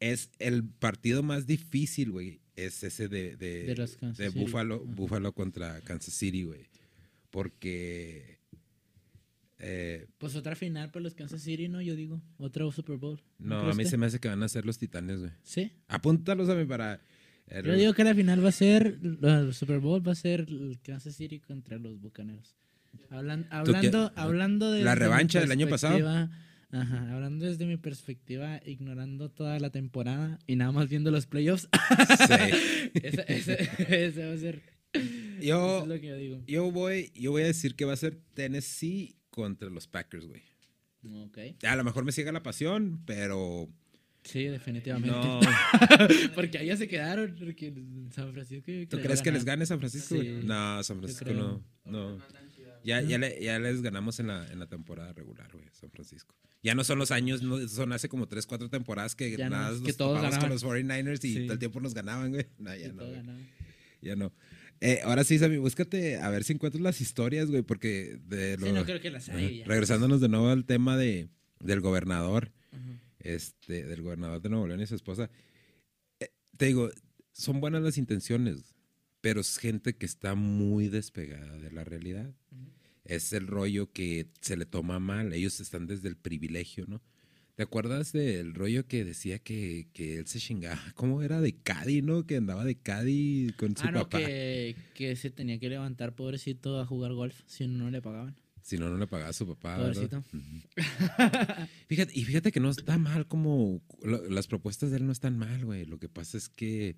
es 0.00 0.30
el 0.38 0.64
partido 0.64 1.22
más 1.22 1.46
difícil, 1.46 2.10
güey. 2.10 2.40
Es 2.56 2.82
ese 2.82 3.08
de, 3.08 3.36
de, 3.36 3.64
De 3.64 3.74
de. 3.74 4.28
Buffalo. 4.30 4.80
Buffalo 4.80 5.32
contra 5.32 5.80
Kansas 5.82 6.14
City, 6.14 6.42
güey. 6.44 6.66
Porque. 7.30 8.41
Eh, 9.62 10.06
Pues 10.18 10.34
otra 10.36 10.54
final 10.56 10.90
para 10.90 11.04
los 11.04 11.14
Kansas 11.14 11.40
City, 11.42 11.68
¿no? 11.68 11.80
Yo 11.80 11.96
digo. 11.96 12.20
Otro 12.36 12.70
Super 12.72 12.96
Bowl. 12.96 13.22
no, 13.38 13.60
a 13.60 13.74
mí 13.74 13.84
se 13.84 13.96
me 13.96 14.06
hace 14.06 14.18
que 14.20 14.28
van 14.28 14.42
a 14.42 14.48
ser 14.48 14.66
los 14.66 14.76
Titanes, 14.78 15.20
güey. 15.20 15.32
Sí. 15.42 15.72
Apúntalos 15.88 16.48
a 16.48 16.54
mí 16.54 16.64
para. 16.64 17.00
Yo 17.64 17.74
digo 17.74 17.92
que 17.92 18.04
la 18.04 18.14
final 18.14 18.42
va 18.44 18.48
a 18.48 18.52
ser, 18.52 18.98
el 19.02 19.52
Super 19.54 19.78
Bowl 19.78 20.06
va 20.06 20.12
a 20.12 20.14
ser 20.14 20.40
el 20.48 20.78
Kansas 20.82 21.14
City 21.16 21.38
contra 21.40 21.78
los 21.78 22.00
Bucaneros. 22.00 22.56
Hablan- 23.10 23.46
hablando, 23.50 24.12
hablando 24.16 24.70
de... 24.72 24.82
La 24.82 24.94
revancha 24.94 25.40
del 25.40 25.50
año 25.50 25.68
pasado. 25.68 26.30
Ajá, 26.70 27.12
hablando 27.14 27.44
desde 27.44 27.66
mi 27.66 27.76
perspectiva, 27.76 28.60
ignorando 28.64 29.28
toda 29.30 29.58
la 29.60 29.68
temporada 29.70 30.38
y 30.46 30.56
nada 30.56 30.72
más 30.72 30.88
viendo 30.88 31.10
los 31.10 31.26
playoffs. 31.26 31.68
Sí. 32.28 33.00
ese 33.02 34.26
va 34.26 34.32
a 34.32 34.38
ser... 34.38 34.62
Yo, 35.40 35.82
es 35.82 35.88
lo 35.88 36.00
que 36.00 36.06
yo 36.06 36.16
digo. 36.16 36.42
yo, 36.46 36.70
voy, 36.70 37.10
yo 37.14 37.32
voy 37.32 37.42
a 37.42 37.46
decir 37.46 37.74
que 37.74 37.84
va 37.84 37.92
a 37.94 37.96
ser 37.96 38.18
Tennessee 38.34 39.16
contra 39.32 39.68
los 39.70 39.88
Packers, 39.88 40.26
güey. 40.26 40.42
Ok. 41.24 41.38
A 41.64 41.74
lo 41.74 41.82
mejor 41.82 42.04
me 42.04 42.12
ciega 42.12 42.30
la 42.30 42.44
pasión, 42.44 43.02
pero. 43.04 43.68
Sí, 44.22 44.44
definitivamente. 44.44 45.16
No. 45.16 45.40
porque 46.36 46.58
allá 46.58 46.76
se 46.76 46.86
quedaron. 46.86 47.34
Porque 47.36 47.66
en 47.68 48.12
San 48.12 48.32
Francisco... 48.32 48.70
¿Tú 48.88 49.00
crees 49.00 49.20
que 49.20 49.32
les 49.32 49.44
gane 49.44 49.66
San 49.66 49.80
Francisco? 49.80 50.14
Sí. 50.14 50.40
No, 50.44 50.80
San 50.84 50.98
Francisco 50.98 51.32
no. 51.32 51.64
no. 51.84 52.18
Ya, 52.84 53.00
ya, 53.00 53.18
le- 53.18 53.42
ya 53.42 53.58
les 53.58 53.82
ganamos 53.82 54.20
en 54.20 54.28
la, 54.28 54.46
en 54.52 54.60
la 54.60 54.66
temporada 54.68 55.12
regular, 55.12 55.50
güey, 55.52 55.64
San 55.72 55.90
Francisco. 55.90 56.36
Ya 56.62 56.74
no 56.76 56.84
son 56.84 56.98
los 57.00 57.10
años, 57.10 57.42
no, 57.42 57.66
son 57.68 57.92
hace 57.92 58.08
como 58.08 58.28
3, 58.28 58.46
4 58.46 58.68
temporadas 58.70 59.16
que 59.16 59.36
Ya 59.36 59.48
no, 59.48 59.56
nada, 59.56 59.70
nos 59.72 59.82
que 59.82 59.92
todos 59.92 60.16
topamos 60.20 60.38
con 60.38 60.48
los 60.50 60.64
49ers 60.64 61.24
y 61.24 61.32
Sí. 61.34 61.40
todo 61.44 61.54
el 61.54 61.58
tiempo 61.58 61.80
nos 61.80 61.94
ganaban, 61.94 62.30
güey. 62.30 62.46
No, 62.58 62.74
ya 62.76 62.88
Sí, 62.88 62.92
no. 62.94 63.04
Ya 64.02 64.16
no. 64.16 64.32
Eh, 64.84 65.00
ahora 65.04 65.22
sí, 65.22 65.38
Sammy, 65.38 65.58
búscate 65.58 66.16
a 66.16 66.28
ver 66.28 66.42
si 66.42 66.54
encuentras 66.54 66.82
las 66.82 67.00
historias, 67.00 67.48
güey, 67.50 67.62
porque 67.62 68.18
de 68.26 68.56
Sí, 68.56 68.64
lo- 68.64 68.72
no 68.72 68.84
creo 68.84 69.00
que 69.00 69.10
las 69.10 69.28
hay 69.28 69.58
ya. 69.58 69.64
regresándonos 69.66 70.20
de 70.20 70.28
nuevo 70.28 70.48
al 70.48 70.64
tema 70.64 70.96
de, 70.96 71.28
del 71.60 71.80
gobernador, 71.80 72.50
este, 73.20 73.84
del 73.84 74.02
gobernador 74.02 74.42
de 74.42 74.48
Nuevo 74.48 74.66
León 74.66 74.80
y 74.80 74.86
su 74.86 74.96
esposa. 74.96 75.30
Eh, 76.18 76.30
te 76.56 76.66
digo, 76.66 76.90
son 77.30 77.60
buenas 77.60 77.82
las 77.82 77.96
intenciones, 77.96 78.74
pero 79.20 79.40
es 79.40 79.56
gente 79.58 79.94
que 79.94 80.04
está 80.06 80.34
muy 80.34 80.88
despegada 80.88 81.56
de 81.58 81.70
la 81.70 81.84
realidad. 81.84 82.34
Es 83.04 83.32
el 83.32 83.46
rollo 83.46 83.92
que 83.92 84.26
se 84.40 84.56
le 84.56 84.66
toma 84.66 84.98
mal. 84.98 85.32
Ellos 85.32 85.60
están 85.60 85.86
desde 85.86 86.08
el 86.08 86.16
privilegio, 86.16 86.86
¿no? 86.88 87.00
¿Te 87.54 87.62
acuerdas 87.64 88.12
del 88.12 88.54
rollo 88.54 88.86
que 88.86 89.04
decía 89.04 89.38
que, 89.38 89.88
que 89.92 90.18
él 90.18 90.26
se 90.26 90.38
chingaba? 90.38 90.80
¿Cómo 90.94 91.22
era 91.22 91.40
de 91.40 91.54
Cadi, 91.54 92.00
no? 92.02 92.26
Que 92.26 92.36
andaba 92.36 92.64
de 92.64 92.76
Cadi 92.76 93.52
con 93.58 93.76
su 93.76 93.86
Ah, 93.86 93.90
no, 93.90 94.00
papá. 94.00 94.18
que, 94.18 94.74
que 94.94 95.16
se 95.16 95.30
tenía 95.30 95.58
que 95.58 95.68
levantar, 95.68 96.14
pobrecito, 96.14 96.80
a 96.80 96.86
jugar 96.86 97.12
golf, 97.12 97.40
si 97.46 97.66
no, 97.68 97.84
no 97.84 97.90
le 97.90 98.00
pagaban. 98.00 98.36
Si 98.62 98.78
no, 98.78 98.88
no 98.88 98.96
le 98.96 99.06
pagaba 99.08 99.30
a 99.30 99.32
su 99.34 99.46
papá. 99.46 99.76
Pobrecito. 99.76 100.24
Fíjate, 101.88 102.12
y 102.14 102.24
fíjate 102.24 102.52
que 102.52 102.60
no 102.60 102.70
está 102.70 102.96
mal 102.96 103.26
como... 103.26 103.82
lo- 104.02 104.28
las 104.30 104.46
propuestas 104.46 104.90
de 104.90 104.98
él 104.98 105.06
no 105.06 105.12
están 105.12 105.36
mal, 105.36 105.64
güey. 105.64 105.84
Lo 105.84 105.98
que 105.98 106.08
pasa 106.08 106.38
es 106.38 106.48
que 106.48 106.96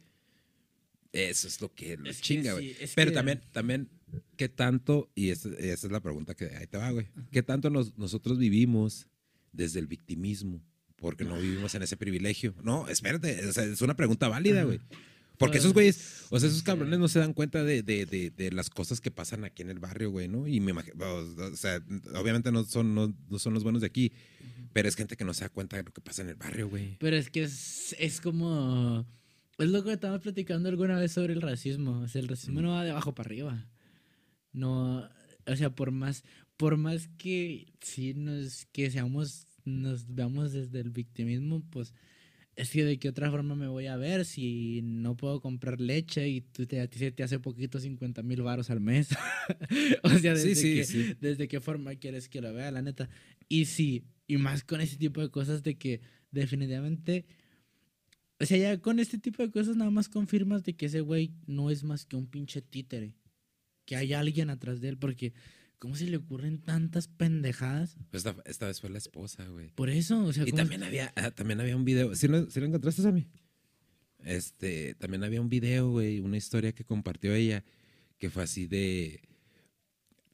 eso 1.12 1.48
es 1.48 1.60
lo 1.60 1.72
que 1.74 1.96
lo 1.96 2.08
Es 2.10 2.20
chinga, 2.20 2.52
güey. 2.52 2.74
sí, 2.74 2.92
Pero 2.94 3.10
que- 3.10 3.14
también, 3.14 3.40
también, 3.52 3.88
¿qué 4.36 4.48
tanto? 4.48 5.10
Y 5.14 5.30
esa, 5.30 5.48
esa 5.58 5.86
es 5.86 5.90
la 5.92 6.00
pregunta 6.00 6.34
que 6.34 6.46
ahí 6.54 6.66
te 6.66 6.76
va, 6.76 6.90
güey. 6.90 7.06
¿Qué 7.32 7.42
tanto 7.42 7.70
nos- 7.70 7.96
nosotros 7.98 8.38
vivimos 8.38 9.08
desde 9.54 9.80
el 9.80 9.86
victimismo? 9.86 10.62
Porque 10.96 11.24
no 11.24 11.36
vivimos 11.38 11.74
en 11.74 11.82
ese 11.82 11.96
privilegio. 11.96 12.54
No, 12.62 12.88
espérate, 12.88 13.46
o 13.46 13.52
sea, 13.52 13.64
es 13.64 13.82
una 13.82 13.96
pregunta 13.96 14.28
válida, 14.28 14.64
güey. 14.64 14.80
Porque 15.36 15.58
esos 15.58 15.72
güeyes, 15.72 16.26
o 16.30 16.38
sea, 16.38 16.48
esos 16.48 16.62
cabrones 16.62 16.98
no 16.98 17.08
se 17.08 17.18
dan 17.18 17.32
cuenta 17.32 17.64
de, 17.64 17.82
de, 17.82 18.06
de, 18.06 18.30
de 18.30 18.52
las 18.52 18.70
cosas 18.70 19.00
que 19.00 19.10
pasan 19.10 19.44
aquí 19.44 19.62
en 19.62 19.70
el 19.70 19.80
barrio, 19.80 20.10
güey, 20.10 20.28
¿no? 20.28 20.46
Y 20.46 20.60
me 20.60 20.70
imagino, 20.70 20.94
o 21.04 21.56
sea, 21.56 21.82
obviamente 22.14 22.52
no 22.52 22.64
son, 22.64 22.94
no, 22.94 23.12
no 23.28 23.38
son 23.40 23.52
los 23.52 23.64
buenos 23.64 23.80
de 23.80 23.88
aquí, 23.88 24.12
pero 24.72 24.88
es 24.88 24.94
gente 24.94 25.16
que 25.16 25.24
no 25.24 25.34
se 25.34 25.42
da 25.42 25.48
cuenta 25.48 25.76
de 25.76 25.82
lo 25.82 25.92
que 25.92 26.00
pasa 26.00 26.22
en 26.22 26.28
el 26.28 26.36
barrio, 26.36 26.68
güey. 26.68 26.96
Pero 27.00 27.16
es 27.16 27.30
que 27.30 27.42
es, 27.42 27.96
es 27.98 28.20
como... 28.20 29.06
Es 29.58 29.68
lo 29.68 29.84
que 29.84 29.92
estábamos 29.92 30.22
platicando 30.22 30.68
alguna 30.68 30.98
vez 30.98 31.12
sobre 31.12 31.32
el 31.32 31.42
racismo. 31.42 32.00
O 32.00 32.08
sea, 32.08 32.20
el 32.20 32.28
racismo 32.28 32.60
no 32.60 32.70
va 32.70 32.84
de 32.84 32.90
abajo 32.90 33.14
para 33.14 33.28
arriba. 33.28 33.66
No... 34.52 35.08
O 35.46 35.56
sea, 35.56 35.70
por 35.70 35.90
más... 35.90 36.24
Por 36.56 36.76
más 36.76 37.08
que 37.18 37.72
sí 37.80 38.14
nos... 38.14 38.66
Que 38.66 38.90
seamos... 38.90 39.46
Nos 39.64 40.14
veamos 40.14 40.52
desde 40.52 40.80
el 40.80 40.90
victimismo, 40.90 41.62
pues... 41.70 41.94
Es 42.56 42.70
que 42.70 42.84
de 42.84 43.00
qué 43.00 43.08
otra 43.08 43.32
forma 43.32 43.56
me 43.56 43.66
voy 43.66 43.86
a 43.88 43.96
ver 43.96 44.24
si 44.24 44.80
no 44.84 45.16
puedo 45.16 45.40
comprar 45.40 45.80
leche 45.80 46.28
y 46.28 46.40
tú 46.40 46.66
te, 46.66 46.80
a 46.80 46.86
ti 46.86 47.00
se 47.00 47.10
te 47.10 47.24
hace 47.24 47.40
poquito 47.40 47.80
50 47.80 48.22
mil 48.22 48.42
varos 48.42 48.70
al 48.70 48.78
mes. 48.80 49.08
o 50.04 50.08
sea, 50.10 50.34
desde, 50.34 50.54
Sí, 50.54 50.62
sí, 50.62 50.74
que- 50.76 50.84
sí. 50.84 51.16
desde 51.20 51.48
qué 51.48 51.60
forma 51.60 51.96
quieres 51.96 52.28
que 52.28 52.40
lo 52.40 52.52
vea, 52.54 52.70
la 52.70 52.80
neta. 52.80 53.08
Y 53.48 53.64
sí, 53.64 54.04
y 54.28 54.36
más 54.36 54.62
con 54.62 54.80
ese 54.80 54.96
tipo 54.96 55.20
de 55.20 55.30
cosas 55.30 55.64
de 55.64 55.76
que 55.76 56.00
definitivamente... 56.30 57.24
O 58.38 58.46
sea, 58.46 58.56
ya 58.58 58.80
con 58.80 59.00
este 59.00 59.18
tipo 59.18 59.42
de 59.42 59.50
cosas 59.50 59.74
nada 59.76 59.90
más 59.90 60.08
confirmas 60.08 60.62
de 60.62 60.74
que 60.76 60.86
ese 60.86 61.00
güey 61.00 61.32
no 61.46 61.70
es 61.70 61.82
más 61.82 62.06
que 62.06 62.14
un 62.14 62.26
pinche 62.28 62.62
títere. 62.62 63.16
Que 63.84 63.96
hay 63.96 64.12
alguien 64.12 64.50
atrás 64.50 64.80
de 64.80 64.90
él, 64.90 64.96
porque 64.98 65.32
¿cómo 65.78 65.94
se 65.96 66.06
le 66.06 66.16
ocurren 66.16 66.58
tantas 66.58 67.08
pendejadas? 67.08 67.96
Esta, 68.12 68.34
esta 68.46 68.66
vez 68.66 68.80
fue 68.80 68.90
la 68.90 68.98
esposa, 68.98 69.46
güey. 69.48 69.70
Por 69.74 69.90
eso, 69.90 70.24
o 70.24 70.32
sea, 70.32 70.44
Y 70.44 70.50
¿cómo- 70.50 70.62
también 70.62 70.82
había, 70.82 71.12
ah, 71.16 71.30
también 71.30 71.60
había 71.60 71.76
un 71.76 71.84
video. 71.84 72.14
¿Sí 72.14 72.28
lo, 72.28 72.50
sí 72.50 72.60
lo 72.60 72.66
encontraste, 72.66 73.02
Sammy? 73.02 73.26
Este, 74.24 74.94
también 74.94 75.22
había 75.24 75.40
un 75.40 75.50
video, 75.50 75.90
güey, 75.90 76.20
una 76.20 76.36
historia 76.38 76.72
que 76.72 76.84
compartió 76.84 77.34
ella, 77.34 77.64
que 78.18 78.30
fue 78.30 78.42
así 78.44 78.66
de. 78.66 79.20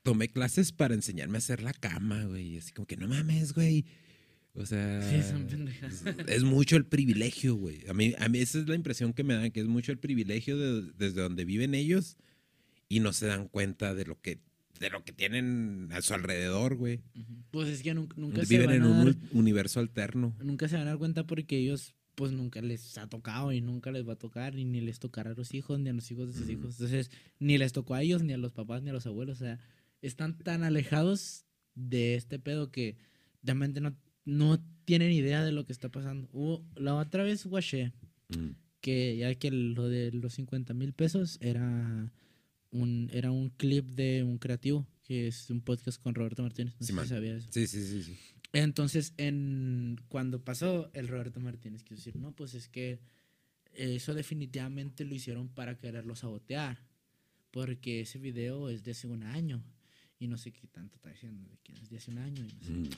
Tomé 0.03 0.31
clases 0.31 0.73
para 0.73 0.95
enseñarme 0.95 1.37
a 1.37 1.39
hacer 1.39 1.63
la 1.63 1.73
cama, 1.75 2.25
güey. 2.25 2.55
y 2.55 2.59
Así 2.59 2.73
como 2.73 2.87
que 2.87 2.97
no 2.97 3.09
mames, 3.09 3.53
güey. 3.53 3.85
O 4.55 4.65
sea. 4.65 5.03
Sí, 5.11 5.29
son 5.29 5.47
pendejadas. 5.47 6.05
es, 6.07 6.29
es 6.29 6.43
mucho 6.45 6.77
el 6.77 6.87
privilegio, 6.87 7.55
güey. 7.57 7.87
A 7.89 7.93
mí, 7.93 8.15
a 8.19 8.29
mí 8.29 8.39
esa 8.39 8.59
es 8.61 8.69
la 8.69 8.75
impresión 8.77 9.13
que 9.13 9.25
me 9.25 9.35
dan, 9.35 9.51
que 9.51 9.61
es 9.61 9.67
mucho 9.67 9.93
el 9.93 9.99
privilegio 9.99 10.57
de- 10.57 10.93
desde 10.97 11.21
donde 11.21 11.45
viven 11.45 11.75
ellos 11.75 12.17
y 12.89 13.01
no 13.01 13.13
se 13.13 13.27
dan 13.27 13.49
cuenta 13.49 13.95
de 13.95 14.05
lo 14.07 14.21
que, 14.21 14.41
de 14.81 14.91
lo 14.91 15.05
que 15.05 15.13
tienen 15.13 15.89
a 15.93 16.01
su 16.03 16.15
alrededor, 16.15 16.75
güey. 16.75 17.01
Pues 17.53 17.69
es 17.69 17.83
que 17.83 17.95
nunca, 17.95 18.17
nunca 18.19 18.45
se 18.45 18.49
Viven 18.55 18.67
van 18.67 18.77
en 18.77 18.83
a 18.83 18.89
un 18.89 19.05
dar- 19.05 19.15
ul- 19.15 19.29
universo 19.33 19.79
alterno. 19.81 20.35
nunca 20.43 20.67
se 20.69 20.77
van 20.77 20.87
a 20.87 20.91
dar 20.91 20.99
cuenta 20.99 21.27
porque 21.27 21.59
ellos 21.59 21.95
pues 22.17 22.33
nunca 22.33 22.61
les 22.61 22.99
ha 22.99 23.07
tocado 23.09 23.53
y 23.53 23.61
nunca 23.63 23.91
les 23.93 24.07
va 24.07 24.13
a 24.15 24.19
tocar 24.19 24.59
y 24.59 24.65
ni 24.65 24.81
les 24.83 24.99
tocará 24.99 25.31
a 25.31 25.35
los 25.35 25.55
hijos 25.55 25.79
ni 25.81 25.89
a 25.89 25.93
los 25.93 26.11
hijos 26.11 26.29
de 26.29 26.39
sus 26.39 26.51
hijos. 26.51 26.75
Entonces, 26.75 27.11
ni 27.39 27.57
les 27.57 27.73
tocó 27.73 27.95
a 27.95 28.03
ellos, 28.03 28.23
ni 28.23 28.33
a 28.35 28.39
los 28.39 28.53
papás, 28.53 28.83
ni 28.83 28.91
a 28.91 28.93
los 28.93 29.07
abuelos. 29.07 29.39
O 29.41 29.45
sea, 29.45 29.59
están 30.03 30.37
tan 30.37 30.63
alejados 30.63 31.47
de 31.75 32.17
este 32.17 32.39
pedo 32.39 32.71
que 32.71 32.97
realmente 33.43 33.81
no, 33.81 33.97
no 34.27 34.63
tienen 34.85 35.13
idea 35.13 35.43
de 35.45 35.53
lo 35.53 35.65
que 35.65 35.73
está 35.73 35.89
pasando. 35.89 36.29
Hubo, 36.33 36.63
la 36.75 36.95
otra 36.97 37.23
vez 37.23 37.47
guaché 37.47 37.93
Mm. 38.29 38.51
que 38.81 39.17
ya 39.17 39.35
que 39.37 39.51
lo 39.51 39.89
de 39.89 40.13
los 40.13 40.35
50 40.35 40.73
mil 40.75 40.93
pesos 40.93 41.39
era 41.41 42.13
un, 42.71 43.11
era 43.13 43.31
un 43.31 43.51
clip 43.51 43.87
de 43.91 44.23
un 44.23 44.39
creativo, 44.39 44.87
que 45.05 45.27
es 45.29 45.51
un 45.51 45.61
podcast 45.61 46.01
con 46.01 46.15
Roberto 46.15 46.43
Martínez. 46.43 46.75
No 46.81 46.87
Sí, 46.87 46.93
sé 46.93 47.03
si 47.03 47.09
sabía 47.09 47.37
eso. 47.37 47.49
Sí, 47.51 47.67
sí, 47.67 47.85
sí, 47.85 48.03
sí. 48.03 48.17
Entonces, 48.53 49.15
en, 49.17 49.97
cuando 50.09 50.45
pasó, 50.45 50.91
el 50.93 51.09
Roberto 51.09 51.41
Martínez 51.41 51.83
quiso 51.85 51.97
decir, 51.97 52.17
no, 52.17 52.33
pues 52.33 52.55
es 52.55 52.69
que 52.69 53.01
eso 53.75 54.15
definitivamente 54.15 55.05
lo 55.05 55.15
hicieron 55.15 55.49
para 55.49 55.79
quererlo 55.79 56.17
sabotear, 56.17 56.85
porque 57.53 58.01
ese 58.01 58.19
video 58.19 58.69
es 58.69 58.83
de 58.83 58.91
hace 58.93 59.07
un 59.07 59.23
año 59.23 59.63
y 60.19 60.27
no 60.27 60.37
sé 60.37 60.53
qué 60.53 60.67
tanto 60.67 60.97
está 60.97 61.11
diciendo, 61.11 61.49
de 61.49 61.57
que 61.63 61.73
es 61.75 61.89
de 61.91 61.97
hace 61.97 62.11
un 62.11 62.19
año. 62.19 62.45
Y, 62.45 62.53
no 62.55 62.63
sé. 62.63 62.73
Mm. 62.73 62.89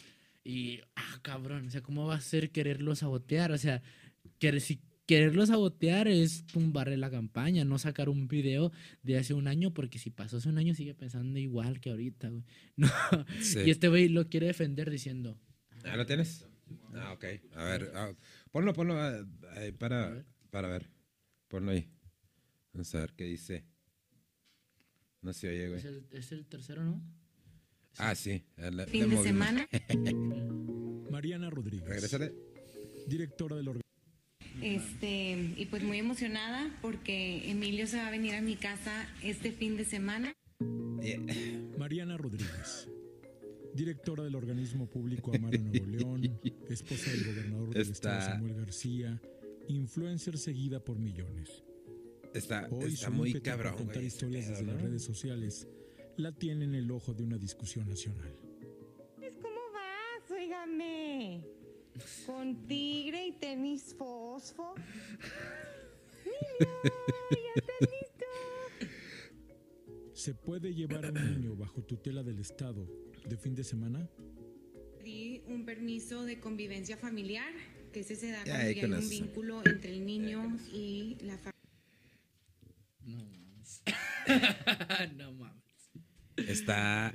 Y, 0.45 0.81
ah, 0.97 1.19
cabrón, 1.23 1.69
o 1.69 1.71
sea, 1.71 1.83
¿cómo 1.83 2.07
va 2.07 2.17
a 2.17 2.21
ser 2.21 2.51
quererlo 2.51 2.97
sabotear? 2.97 3.53
O 3.53 3.59
sea, 3.59 3.83
que 4.39 4.59
si 4.61 4.81
quererlo 5.07 5.45
sabotear 5.47 6.09
es 6.09 6.47
tumbarle 6.47 6.97
la 6.97 7.11
campaña, 7.11 7.65
no 7.65 7.79
sacar 7.79 8.09
un 8.09 8.29
video 8.29 8.73
de 9.03 9.19
hace 9.19 9.35
un 9.35 9.49
año, 9.49 9.75
porque 9.75 9.99
si 9.99 10.11
pasó 10.11 10.37
hace 10.39 10.49
un 10.49 10.59
año 10.59 10.75
sigue 10.75 10.95
pensando 10.95 11.39
igual 11.39 11.81
que 11.81 11.91
ahorita, 11.91 12.29
güey. 12.31 12.45
No. 12.77 12.89
Sí. 13.41 13.61
Y 13.67 13.71
este 13.71 13.89
güey 13.89 14.09
lo 14.09 14.29
quiere 14.29 14.47
defender 14.47 14.91
diciendo, 14.91 15.39
¿Ah, 15.85 15.97
lo 15.97 16.07
tienes? 16.07 16.47
Ah, 16.95 17.13
ok. 17.13 17.25
A 17.55 17.65
ver, 17.65 17.91
ah, 17.95 18.13
ponlo, 18.51 18.73
ponlo 18.73 18.95
ah, 18.95 19.25
ahí 19.57 19.69
A 19.71 19.79
para, 19.79 20.09
ver. 20.11 20.27
para 20.51 20.69
ver. 20.69 20.89
Ponlo 21.49 21.73
ahí. 21.73 21.89
Vamos 22.73 22.95
a 22.95 23.01
ver 23.01 23.13
qué 23.15 23.25
dice. 23.25 23.67
No 25.21 25.33
se 25.33 25.49
oye, 25.49 25.69
güey. 25.69 25.79
es 25.81 25.85
el, 25.85 26.07
es 26.13 26.33
el 26.33 26.47
tercero, 26.47 26.85
¿no? 26.85 27.03
Ah, 27.99 28.15
sí. 28.15 28.43
fin 28.57 28.77
de 28.77 29.17
movimos. 29.17 29.25
semana. 29.25 29.69
Mariana 31.11 31.51
Rodríguez, 31.51 31.87
Regrésale. 31.89 32.33
directora 33.07 33.57
del 33.57 33.69
organismo. 33.69 33.82
Este, 34.63 35.55
y 35.57 35.67
pues 35.67 35.83
muy 35.83 35.99
emocionada 35.99 36.75
porque 36.81 37.51
Emilio 37.51 37.87
se 37.87 37.97
va 37.97 38.07
a 38.09 38.11
venir 38.11 38.35
a 38.35 38.41
mi 38.41 38.57
casa 38.57 39.07
este 39.23 39.53
fin 39.53 39.77
de 39.77 39.85
semana. 39.85 40.33
Yeah. 41.03 41.19
Mariana 41.79 42.17
Rodríguez, 42.17 42.89
directora 43.75 44.23
del 44.23 44.37
organismo 44.37 44.89
público 44.89 45.33
Amaro 45.35 45.59
Nuevo 45.59 45.87
León, 45.87 46.41
esposa 46.71 47.11
del 47.11 47.25
gobernador 47.25 47.71
del 47.71 47.83
Está- 47.83 47.93
estado 48.19 48.21
Samuel 48.35 48.55
García, 48.55 49.21
influencer 49.69 50.39
seguida 50.39 50.79
por 50.79 50.99
millones. 50.99 51.65
Está, 52.35 52.69
Hoy 52.71 52.95
está 52.95 53.11
muy 53.11 53.33
cabrón, 53.41 53.75
contar 53.75 53.97
güey. 53.97 54.07
este 54.07 54.27
historias 54.27 54.49
desde 54.49 54.65
las 54.65 54.81
redes 54.81 55.03
sociales 55.03 55.67
la 56.17 56.31
tiene 56.33 56.65
en 56.65 56.75
el 56.75 56.91
ojo 56.93 57.15
de 57.15 57.25
una 57.25 57.37
discusión 57.37 57.89
nacional. 57.89 58.33
¿Cómo 59.43 59.61
vas? 59.75 60.31
Óigame. 60.31 61.45
Con 62.27 62.67
tigre 62.67 63.27
y 63.27 63.33
tenis 63.33 63.95
fosfo. 63.97 64.75
¿Se 70.15 70.35
puede 70.35 70.73
llevar 70.75 71.05
a 71.07 71.09
un 71.11 71.15
niño 71.41 71.57
bajo 71.57 71.83
tutela 71.83 72.23
del 72.23 72.39
Estado 72.39 72.87
de 73.29 73.37
fin 73.37 73.55
de 73.55 73.65
semana? 73.65 74.09
Pedí 74.99 75.43
un 75.49 75.65
permiso 75.65 76.25
de 76.25 76.39
convivencia 76.39 76.97
familiar, 76.97 77.53
que 77.93 78.01
ese 78.01 78.15
se 78.15 78.31
da 78.31 78.45
Ya, 78.45 78.53
cuando 78.53 78.73
ya 78.73 78.83
hay 78.83 78.85
un 78.85 78.95
eso. 78.95 79.09
vínculo 79.11 79.63
entre 79.67 79.93
el 79.93 80.07
niño 80.07 80.57
y 80.73 81.17
la 81.23 81.39
familia. 81.39 81.53
No 83.05 83.25
mames. 83.25 83.83
no 85.17 85.33
mames. 85.33 85.91
Está. 86.37 87.15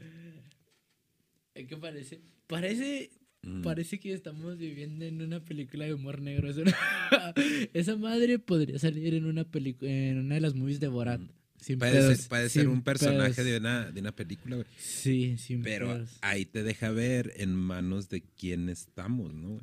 ¿Qué 1.54 1.78
parece? 1.78 2.22
Parece, 2.48 3.12
Mm. 3.44 3.62
parece 3.62 4.00
que 4.00 4.14
estamos 4.14 4.58
viviendo 4.58 5.06
en 5.06 5.22
una 5.22 5.40
película 5.44 5.86
de 5.86 5.94
humor 5.94 6.22
negro. 6.22 6.50
Esa 7.74 7.96
madre 7.96 8.40
podría 8.40 8.80
salir 8.80 9.14
en 9.14 9.26
una 9.26 9.44
película, 9.44 9.90
en 9.92 10.18
una 10.20 10.36
de 10.36 10.42
las 10.42 10.56
movies 10.56 10.80
de 10.80 10.88
Borat. 10.88 11.22
Sin 11.60 11.80
Puede 11.80 11.94
pedos, 11.94 12.18
ser, 12.18 12.30
puede 12.30 12.50
ser 12.50 12.62
sin 12.64 12.72
un 12.72 12.82
personaje 12.84 13.34
pedos. 13.34 13.46
de 13.52 13.58
una, 13.58 13.92
de 13.92 14.00
una 14.02 14.12
película, 14.16 14.58
güey. 14.58 14.68
Sí, 14.78 15.38
sin 15.38 15.64
Pero 15.64 15.88
pedos. 15.88 16.18
ahí 16.22 16.46
te 16.46 16.62
deja 16.64 16.92
ver 16.92 17.34
en 17.38 17.56
manos 17.56 18.10
de 18.10 18.22
quién 18.22 18.70
estamos, 18.70 19.34
¿no? 19.34 19.50
güey? 19.50 19.62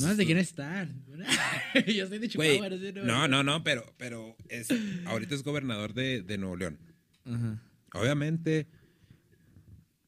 Sea, 0.00 0.10
sé 0.10 0.16
de 0.16 0.22
tú- 0.22 0.26
quién 0.26 0.38
están. 0.38 1.04
Yo 1.86 2.06
soy 2.06 2.18
de 2.18 2.28
Chihuahua. 2.28 2.68
no, 3.04 3.28
no, 3.28 3.42
no, 3.42 3.62
pero, 3.62 3.84
pero 3.98 4.36
es, 4.48 4.68
ahorita 5.06 5.34
es 5.34 5.42
gobernador 5.42 5.92
de, 5.94 6.22
de 6.22 6.38
Nuevo 6.38 6.56
León. 6.56 6.78
Ajá. 7.24 7.62
Obviamente, 7.94 8.66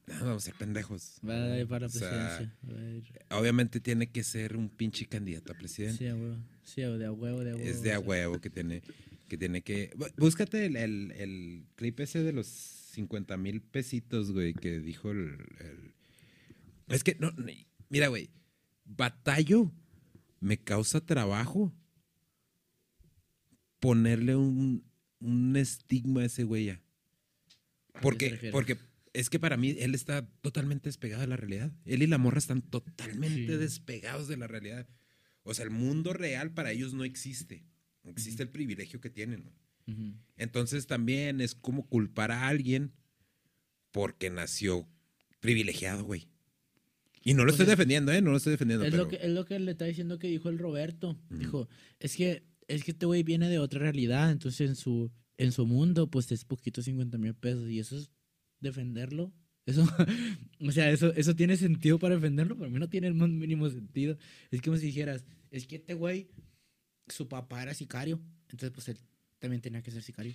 no, 0.09 0.25
vamos 0.25 0.43
a 0.43 0.47
ser 0.47 0.55
pendejos. 0.55 1.19
Va 1.29 1.35
a 1.53 1.59
ir 1.59 1.67
para 1.69 1.81
la 1.81 1.87
O 1.87 1.91
sea, 1.91 2.09
presidencia. 2.11 2.57
Va 2.69 2.81
a 2.81 2.91
ir- 2.91 3.39
Obviamente 3.41 3.81
tiene 3.81 4.11
que 4.11 4.23
ser 4.25 4.57
un 4.57 4.69
pinche 4.69 5.07
candidato 5.07 5.53
a 5.53 5.57
presidente. 5.57 5.99
Sí, 5.99 6.07
a 6.09 6.15
huevo. 6.17 6.37
Sí, 6.65 6.81
de 6.83 7.05
a 7.07 7.13
huevo, 7.13 7.45
de 7.45 7.51
a 7.53 7.55
huevo. 7.57 7.69
es 7.69 7.83
de 7.83 7.93
a 7.93 7.99
sea. 7.99 8.01
huevo 8.01 8.41
que 8.41 8.51
tiene 8.51 8.83
que 9.29 9.37
tiene 9.37 9.63
que 9.63 9.91
bú- 9.95 10.13
búscate 10.17 10.65
el, 10.67 10.77
el, 10.77 11.13
el 11.13 11.67
clip 11.77 12.01
ese 12.01 12.23
de 12.23 12.33
los 12.33 12.47
50 12.47 13.37
mil 13.37 13.61
pesitos 13.61 14.33
güey 14.33 14.55
que 14.55 14.81
dijo 14.81 15.11
el, 15.11 15.37
el- 15.61 15.95
es 16.89 17.05
que 17.05 17.15
no 17.21 17.31
mira 17.91 18.09
güey 18.09 18.31
batallo 18.87 19.71
me 20.41 20.57
causa 20.59 21.05
trabajo 21.05 21.75
ponerle 23.81 24.35
un, 24.37 24.83
un 25.21 25.57
estigma 25.57 26.23
a 26.23 26.25
ese 26.27 26.45
güey 26.45 26.67
ya 26.67 26.75
¿A 26.75 28.01
qué 28.01 28.01
se 28.01 28.03
porque 28.03 28.51
porque 28.51 28.77
es 29.19 29.31
que 29.31 29.39
para 29.41 29.57
mí 29.57 29.75
él 29.79 29.95
está 29.95 30.27
totalmente 30.41 30.89
despegado 30.89 31.21
de 31.23 31.27
la 31.29 31.37
realidad 31.37 31.73
él 31.85 32.03
y 32.03 32.07
la 32.07 32.19
morra 32.19 32.39
están 32.39 32.63
totalmente 32.63 33.53
Sí. 33.53 33.59
despegados 33.59 34.29
de 34.29 34.37
la 34.37 34.47
realidad 34.47 34.87
o 35.43 35.55
sea 35.55 35.65
el 35.65 35.71
mundo 35.71 36.13
real 36.13 36.53
para 36.53 36.71
ellos 36.73 36.95
no 36.95 37.05
existe 37.05 37.65
existe 38.05 38.43
el 38.43 38.49
privilegio 38.51 39.01
que 39.01 39.11
tienen. 39.11 39.51
Entonces 40.37 40.87
también 40.87 41.41
es 41.41 41.55
como 41.55 41.87
culpar 41.89 42.31
a 42.31 42.49
alguien 42.49 42.93
porque 43.91 44.31
nació 44.31 44.89
privilegiado, 45.41 46.05
güey. 46.05 46.29
Y 47.23 47.35
no 47.35 47.41
lo 47.45 47.47
Pues 47.49 47.55
estoy 47.61 47.65
es- 47.65 47.71
defendiendo, 47.71 48.13
¿eh? 48.13 48.23
No 48.23 48.31
lo 48.31 48.37
estoy 48.37 48.53
defendiendo. 48.53 48.85
Es, 48.85 48.91
pero 48.91 49.05
lo 49.05 49.09
que, 49.11 49.17
es 49.17 49.31
lo 49.31 49.45
que 49.45 49.59
le 49.59 49.73
está 49.73 49.85
diciendo 49.85 50.19
que 50.19 50.29
dijo 50.29 50.49
el 50.49 50.59
Roberto. 50.59 51.19
Dijo, 51.31 51.69
es 52.01 52.17
que, 52.17 52.45
es 52.69 52.85
que 52.85 52.93
este 52.93 53.07
güey 53.07 53.23
viene 53.23 53.49
de 53.49 53.59
otra 53.59 53.81
realidad, 53.81 54.31
entonces 54.31 54.69
en 54.69 54.77
su, 54.77 55.11
en 55.37 55.53
su 55.53 55.67
mundo, 55.67 56.11
pues 56.11 56.31
es 56.33 56.45
poquito 56.45 56.81
50 56.83 57.19
mil 57.19 57.35
pesos. 57.35 57.69
Y 57.71 57.79
eso 57.79 57.97
es 57.99 58.11
defenderlo. 58.61 59.33
Eso, 59.67 59.87
o 60.61 60.73
sea, 60.73 60.91
eso, 60.91 61.13
eso 61.15 61.37
tiene 61.37 61.57
sentido 61.57 61.99
para 61.99 62.15
defenderlo, 62.15 62.57
para 62.57 62.71
mí 62.71 62.79
no 62.79 62.89
tiene 62.89 63.07
el 63.07 63.15
más 63.15 63.29
mínimo 63.29 63.69
sentido. 63.69 64.17
Es 64.51 64.63
como 64.63 64.77
si 64.77 64.87
dijeras, 64.87 65.25
es 65.51 65.67
que 65.67 65.77
este 65.77 65.95
güey, 65.95 66.31
su 67.09 67.29
papá 67.29 67.63
era 67.63 67.75
sicario, 67.75 68.21
entonces 68.51 68.71
pues 68.71 68.89
él 68.89 68.99
también 69.39 69.61
tenía 69.61 69.83
que 69.83 69.91
ser 69.91 70.03
sicario. 70.03 70.35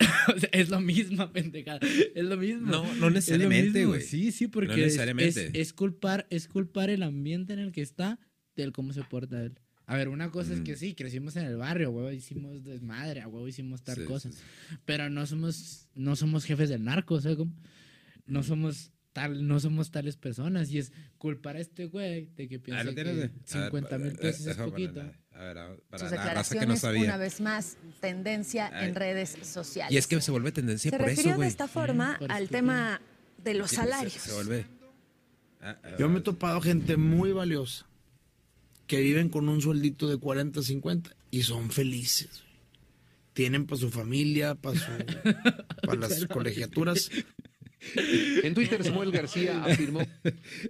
o 0.34 0.38
sea, 0.38 0.48
es 0.52 0.70
lo 0.70 0.80
mismo, 0.80 1.30
pendejada. 1.32 1.80
Es 2.14 2.24
lo 2.24 2.36
mismo. 2.36 2.70
No, 2.70 2.94
no 2.94 3.10
necesariamente, 3.10 3.84
güey. 3.84 4.02
Sí, 4.02 4.32
sí, 4.32 4.48
porque. 4.48 4.84
Es, 4.84 4.96
es 5.36 5.72
culpar, 5.72 6.26
es 6.30 6.48
culpar 6.48 6.90
el 6.90 7.02
ambiente 7.02 7.52
en 7.52 7.58
el 7.58 7.72
que 7.72 7.82
está 7.82 8.18
del 8.56 8.72
cómo 8.72 8.92
se 8.92 9.02
porta 9.04 9.42
él. 9.44 9.58
A 9.90 9.96
ver, 9.96 10.08
una 10.08 10.30
cosa 10.30 10.52
es 10.52 10.60
que 10.60 10.76
sí, 10.76 10.94
crecimos 10.94 11.34
en 11.36 11.46
el 11.46 11.56
barrio, 11.56 11.90
huevo, 11.90 12.10
hicimos 12.12 12.62
desmadre, 12.62 13.24
huevo, 13.24 13.48
hicimos 13.48 13.82
tal 13.82 13.96
Sí, 13.96 14.04
cosa. 14.04 14.30
sí, 14.30 14.36
sí. 14.38 14.76
Pero 14.84 15.08
no 15.08 15.26
somos, 15.26 15.88
no 15.94 16.14
somos 16.14 16.44
jefes 16.44 16.68
del 16.68 16.84
narco, 16.84 17.20
¿sabes 17.22 17.38
cómo? 17.38 17.52
No 18.26 18.42
somos 18.42 18.92
tal, 19.14 19.46
no 19.48 19.58
somos 19.60 19.90
tales 19.90 20.16
personas. 20.18 20.70
Y 20.70 20.78
es 20.78 20.92
culpar 21.16 21.56
a 21.56 21.60
este 21.60 21.86
güey 21.86 22.26
de 22.36 22.46
que 22.48 22.56
Ah, 22.56 22.60
piensa 22.62 22.84
lo 22.84 22.90
que 22.90 22.94
tienes, 23.02 23.16
güey. 23.16 23.28
A 23.28 23.30
ver, 23.30 23.40
50 23.46 23.98
mil 23.98 24.12
eh, 24.12 24.16
pesos 24.20 24.46
es 24.46 24.56
poquito. 24.58 25.00
A 25.32 25.42
ver, 25.42 25.58
a- 25.58 25.76
para 25.88 26.04
Sus 26.04 26.10
la 26.18 26.34
raza 26.34 26.54
que 26.54 26.66
no 26.66 26.66
declaraciones, 26.66 26.66
una 26.68 26.76
sabía. 26.76 27.16
vez 27.16 27.40
más, 27.40 27.78
tendencia 28.00 28.70
Ay. 28.72 28.88
en 28.90 28.94
redes 28.94 29.38
sociales. 29.42 29.92
Y 29.94 29.96
es 29.96 30.06
que 30.06 30.20
se 30.20 30.30
vuelve 30.30 30.52
tendencia 30.52 30.90
se 30.90 30.98
por 30.98 31.06
refirió 31.06 31.30
eso, 31.30 31.36
güey. 31.36 31.46
de 31.46 31.50
esta 31.50 31.66
forma 31.66 32.18
al 32.28 32.48
tema 32.50 33.00
de 33.42 33.54
los 33.54 33.70
se- 33.70 33.76
salarios. 33.76 34.12
Se, 34.12 34.32
vuelve. 34.34 34.66
Ah, 35.62 35.78
ah, 35.82 35.96
Yo 35.98 36.08
me 36.10 36.18
he 36.18 36.22
topado 36.22 36.60
gente 36.60 36.96
muy 36.98 37.32
valiosa 37.32 37.86
que 38.88 39.00
viven 39.00 39.28
con 39.28 39.48
un 39.48 39.60
sueldito 39.60 40.08
de 40.08 40.16
40, 40.16 40.62
50 40.62 41.14
y 41.30 41.42
son 41.42 41.70
felices. 41.70 42.42
Tienen 43.34 43.66
para 43.66 43.80
su 43.80 43.90
familia, 43.90 44.56
para 44.56 44.76
su, 44.76 44.90
para 45.86 46.00
las 46.00 46.26
colegiaturas. 46.26 47.10
En 48.42 48.54
Twitter, 48.54 48.82
Samuel 48.82 49.12
García 49.12 49.62
afirmó 49.62 50.00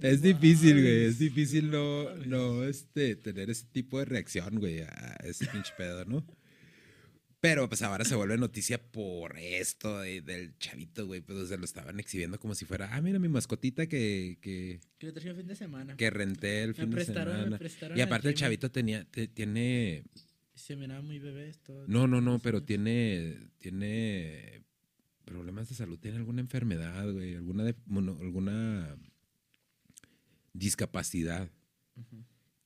Es 0.03 0.21
difícil, 0.21 0.83
güey. 0.83 1.05
Es 1.07 1.19
difícil 1.19 1.71
no, 1.71 2.15
no 2.27 2.65
este, 2.65 3.17
tener 3.17 3.49
ese 3.49 3.65
tipo 3.73 3.99
de 3.99 4.05
reacción, 4.05 4.59
güey, 4.59 4.81
a 4.81 5.17
ese 5.25 5.47
pinche 5.47 5.73
pedo, 5.79 6.05
¿no? 6.05 6.27
Pero 7.41 7.69
pues 7.69 7.83
ahora 7.83 8.05
se 8.05 8.17
vuelve 8.17 8.37
noticia 8.37 8.83
por 8.91 9.39
esto 9.39 10.01
de- 10.01 10.23
del 10.23 10.59
chavito, 10.59 11.07
güey. 11.07 11.21
Pues 11.21 11.49
se 11.49 11.57
lo 11.57 11.65
estaban 11.65 12.01
exhibiendo 12.01 12.41
como 12.41 12.55
si 12.57 12.65
fuera, 12.65 12.93
ah, 12.93 13.01
mira 13.01 13.21
mi 13.21 13.29
mascotita 13.29 13.87
que, 13.87 14.39
que, 14.41 14.81
Que 14.99 15.07
lo 15.07 15.13
traje 15.13 15.29
el 15.31 15.37
fin 15.37 15.47
de 15.47 15.55
semana. 15.55 15.97
que 15.97 16.11
renté 16.11 16.63
el 16.65 16.71
Me 16.71 16.75
fin 16.75 16.91
prestaron- 16.91 17.27
de 17.33 17.39
me 17.39 17.45
semana. 17.45 17.59
prestaron 17.59 17.97
Y 17.97 18.01
aparte 18.01 18.29
el 18.29 18.35
gym. 18.35 18.41
chavito 18.41 18.71
tenía, 18.73 19.05
te- 19.05 19.29
tiene, 19.29 20.03
Se 20.57 20.75
miraba 20.75 21.01
muy 21.01 21.21
bebé 21.21 21.49
esto. 21.49 21.85
no, 21.87 22.09
no, 22.09 22.21
no, 22.21 22.41
pero 22.41 22.65
tiene, 22.65 23.39
tiene 23.59 24.65
problemas 25.25 25.69
de 25.69 25.77
salud, 25.77 25.97
tiene 26.01 26.17
alguna 26.17 26.41
enfermedad, 26.41 27.09
güey, 27.13 27.37
alguna, 27.37 27.63
de- 27.63 27.77
bueno, 27.87 28.19
alguna 28.21 28.97
discapacidad, 30.53 31.49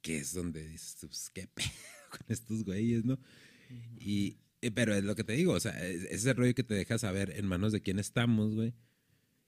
que 0.01 0.17
es 0.17 0.33
donde 0.33 0.67
dices, 0.67 0.97
pues, 1.01 1.31
qué 1.31 1.47
pedo 1.47 1.67
con 2.11 2.21
estos 2.29 2.65
güeyes, 2.65 3.05
¿no? 3.05 3.19
Y, 3.99 4.39
pero 4.71 4.95
es 4.95 5.03
lo 5.05 5.15
que 5.17 5.25
te 5.25 5.33
digo, 5.33 5.53
o 5.55 5.61
sea, 5.61 5.73
es, 5.87 6.03
es 6.05 6.11
ese 6.21 6.33
rollo 6.35 6.55
que 6.55 6.63
te 6.65 6.75
deja 6.75 6.99
saber 6.99 7.31
en 7.37 7.47
manos 7.47 7.73
de 7.73 7.81
quién 7.81 7.99
estamos, 7.99 8.55
güey, 8.55 8.75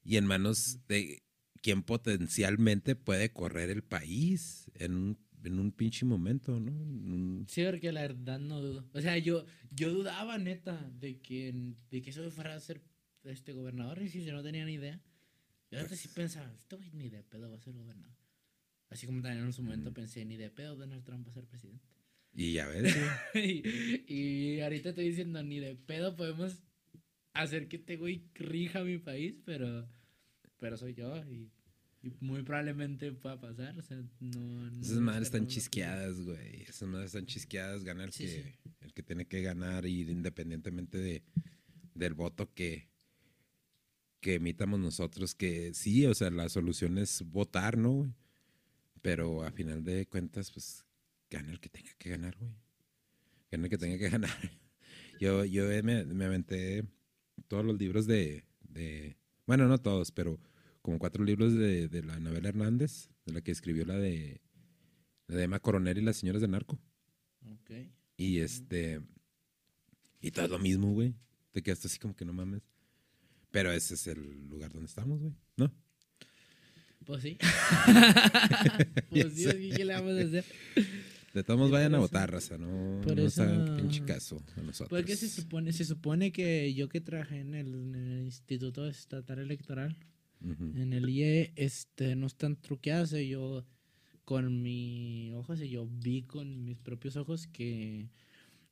y 0.03 0.17
en 0.17 0.27
manos 0.27 0.81
de 0.89 1.23
quién 1.63 1.83
potencialmente 1.83 2.97
puede 2.97 3.31
correr 3.33 3.71
el 3.71 3.83
país 3.83 4.71
en 4.75 4.95
un, 4.97 5.19
en 5.45 5.59
un 5.59 5.73
pinche 5.73 6.05
momento, 6.05 6.59
¿no? 6.61 6.73
Un- 6.73 7.47
Sí, 7.49 7.63
porque 7.65 7.93
la 7.93 8.03
verdad 8.03 8.39
no 8.39 8.61
dudo. 8.61 8.89
O 8.93 9.01
sea, 9.01 9.17
yo, 9.19 9.47
yo 9.71 9.91
dudaba, 9.93 10.37
neta, 10.39 10.91
de 10.99 11.21
que, 11.21 11.55
de 11.91 12.03
que 12.03 12.11
eso 12.11 12.31
fuera 12.31 12.55
a 12.55 12.61
ser 12.61 12.83
este 13.25 13.53
gobernador. 13.53 14.03
Y 14.03 14.09
si 14.09 14.23
yo 14.25 14.33
no 14.35 14.43
tenía 14.43 14.65
ni 14.67 14.75
idea. 14.75 15.01
Yo 15.71 15.81
antes 15.81 15.99
sí 16.01 16.09
pensaba, 16.09 16.53
güey 16.71 16.91
ni 16.93 17.09
de 17.09 17.23
pedo 17.23 17.51
va 17.51 17.57
a 17.57 17.61
ser 17.61 17.73
gobernador. 17.75 18.15
Así 18.91 19.07
como 19.07 19.23
también 19.23 19.45
en 19.47 19.53
su 19.53 19.63
momento 19.63 19.93
pensé, 19.93 20.25
ni 20.25 20.37
de 20.37 20.51
pedo 20.51 20.77
Donald 20.77 21.03
Trump 21.05 21.27
va 21.27 21.31
a 21.31 21.35
ser 21.35 21.47
presidente. 21.47 21.89
Y 22.35 22.53
ya 22.53 22.67
ves, 22.67 22.95
güey. 23.35 23.63
y, 24.09 24.15
y 24.15 24.61
ahorita 24.61 24.91
estoy 24.91 25.09
diciendo, 25.09 25.43
ni 25.43 25.61
de 25.61 25.77
pedo 25.77 26.17
podemos 26.17 26.63
hacer 27.33 27.69
que 27.69 27.77
este 27.77 27.97
güey 27.97 28.25
rija 28.35 28.83
mi 28.83 28.99
país, 28.99 29.41
pero, 29.45 29.89
pero 30.59 30.77
soy 30.77 30.95
yo 30.95 31.17
y, 31.31 31.51
y 32.03 32.13
muy 32.21 32.43
probablemente 32.43 33.13
pueda 33.13 33.41
pasar. 33.41 33.79
O 33.79 33.83
sea, 33.83 34.03
no. 34.21 34.71
no 34.71 34.81
Esas 34.83 34.99
madres 34.99 35.29
están 35.29 35.47
chisqueadas, 35.47 36.21
güey. 36.21 36.63
Esas 36.63 36.89
madres 36.89 37.07
están 37.15 37.27
chisqueadas. 37.27 37.85
Gana 37.85 38.05
el, 38.05 38.13
Sí, 38.13 38.25
que, 38.25 38.43
sí. 38.43 38.71
el 38.81 38.93
que 38.93 39.03
tiene 39.03 39.27
que 39.27 39.43
ganar 39.43 39.87
y 39.87 40.03
independientemente 40.03 40.99
de, 40.99 41.23
del 41.95 42.15
voto 42.15 42.53
que, 42.53 42.89
que 44.21 44.35
emitamos 44.35 44.81
nosotros. 44.81 45.35
Que 45.35 45.73
sí, 45.73 46.05
o 46.07 46.15
sea, 46.15 46.31
la 46.31 46.49
solución 46.49 46.99
es 46.99 47.23
votar, 47.23 47.79
¿no? 47.79 48.13
Pero 49.03 49.43
a 49.45 49.51
final 49.51 49.85
de 49.85 50.07
cuentas, 50.07 50.51
pues 50.51 50.84
gana 51.35 51.53
el 51.53 51.61
que 51.61 51.69
tenga 51.69 51.93
que 51.99 52.11
ganar, 52.11 52.37
güey. 52.39 52.55
Gana 53.51 53.65
el 53.65 53.71
que 53.71 53.79
tenga 53.79 53.99
que 53.99 54.09
ganar. 54.09 54.31
Yo, 55.21 55.45
yo 55.45 55.65
me, 55.85 56.05
me 56.05 56.25
aventé 56.25 56.85
todos 57.47 57.65
los 57.65 57.79
libros 57.79 58.07
de, 58.07 58.45
de- 58.69 59.17
Bueno, 59.47 59.69
no 59.69 59.79
todos, 59.79 60.11
pero 60.11 60.41
como 60.83 60.99
cuatro 60.99 61.23
libros 61.25 61.55
de, 61.55 61.87
de 61.89 62.03
la 62.03 62.15
Anabel 62.15 62.45
Hernández, 62.47 63.11
de 63.25 63.33
la 63.33 63.41
que 63.41 63.53
escribió 63.53 63.85
la 63.87 63.97
de, 63.97 64.41
la 65.29 65.37
de 65.37 65.45
Emma 65.45 65.61
Coronel 65.61 65.99
y 65.99 66.03
las 66.03 66.17
señoras 66.17 66.43
de 66.43 66.49
narco. 66.49 66.81
Ok. 67.49 67.71
Y 68.17 68.41
este. 68.41 69.01
Y 70.21 70.33
todo 70.33 70.49
lo 70.49 70.59
mismo, 70.59 70.93
güey. 70.93 71.15
Te 71.53 71.63
quedas 71.63 71.85
así 71.87 71.99
como 72.01 72.17
que 72.17 72.25
no 72.25 72.33
mames. 72.33 72.63
Pero 73.53 73.71
ese 73.73 73.95
es 73.95 74.07
el 74.09 74.49
lugar 74.49 74.73
donde 74.73 74.87
estamos, 74.89 75.21
güey. 75.21 75.33
¿No? 75.57 75.73
Pues 77.07 77.23
sí. 77.23 77.39
Pues 79.11 79.27
así 79.27 79.71
que 79.71 79.85
le 79.85 79.95
vamos 79.95 80.19
a 80.19 80.23
hacer. 80.23 80.45
De 81.35 81.43
todos 81.45 81.59
modos 81.59 81.73
vayan 81.73 81.93
a 81.95 81.97
eso- 81.99 82.03
votar, 82.03 82.31
raza. 82.31 82.57
No, 82.59 83.01
por 83.03 83.17
no 83.17 83.25
nos 83.25 83.39
hagan 83.39 83.65
eso- 83.65 83.77
pinche 83.77 84.05
caso 84.05 84.43
a 84.57 84.63
nosotros. 84.63 84.89
Porque 84.89 85.17
se 85.17 85.29
supone, 85.29 85.73
se 85.73 85.85
supone 85.85 86.31
que 86.33 86.73
yo 86.75 86.89
que 86.89 87.01
trabajé 87.01 87.41
en 87.41 87.55
el, 87.55 87.75
en 87.75 87.95
el 87.97 88.25
Instituto 88.27 88.89
Estatal 88.89 89.39
Electoral, 89.41 89.97
en 90.43 90.93
el 90.93 91.09
IE, 91.09 91.53
este, 91.57 92.17
no 92.17 92.27
están 92.27 92.57
truqueadas. 92.57 93.13
eh, 93.15 93.27
Yo 93.27 93.65
con 94.25 94.63
mi 94.63 95.33
ojos, 95.35 95.59
yo 95.61 95.87
vi 95.91 96.23
con 96.23 96.65
mis 96.65 96.77
propios 96.79 97.17
ojos 97.17 97.47
que 97.47 98.09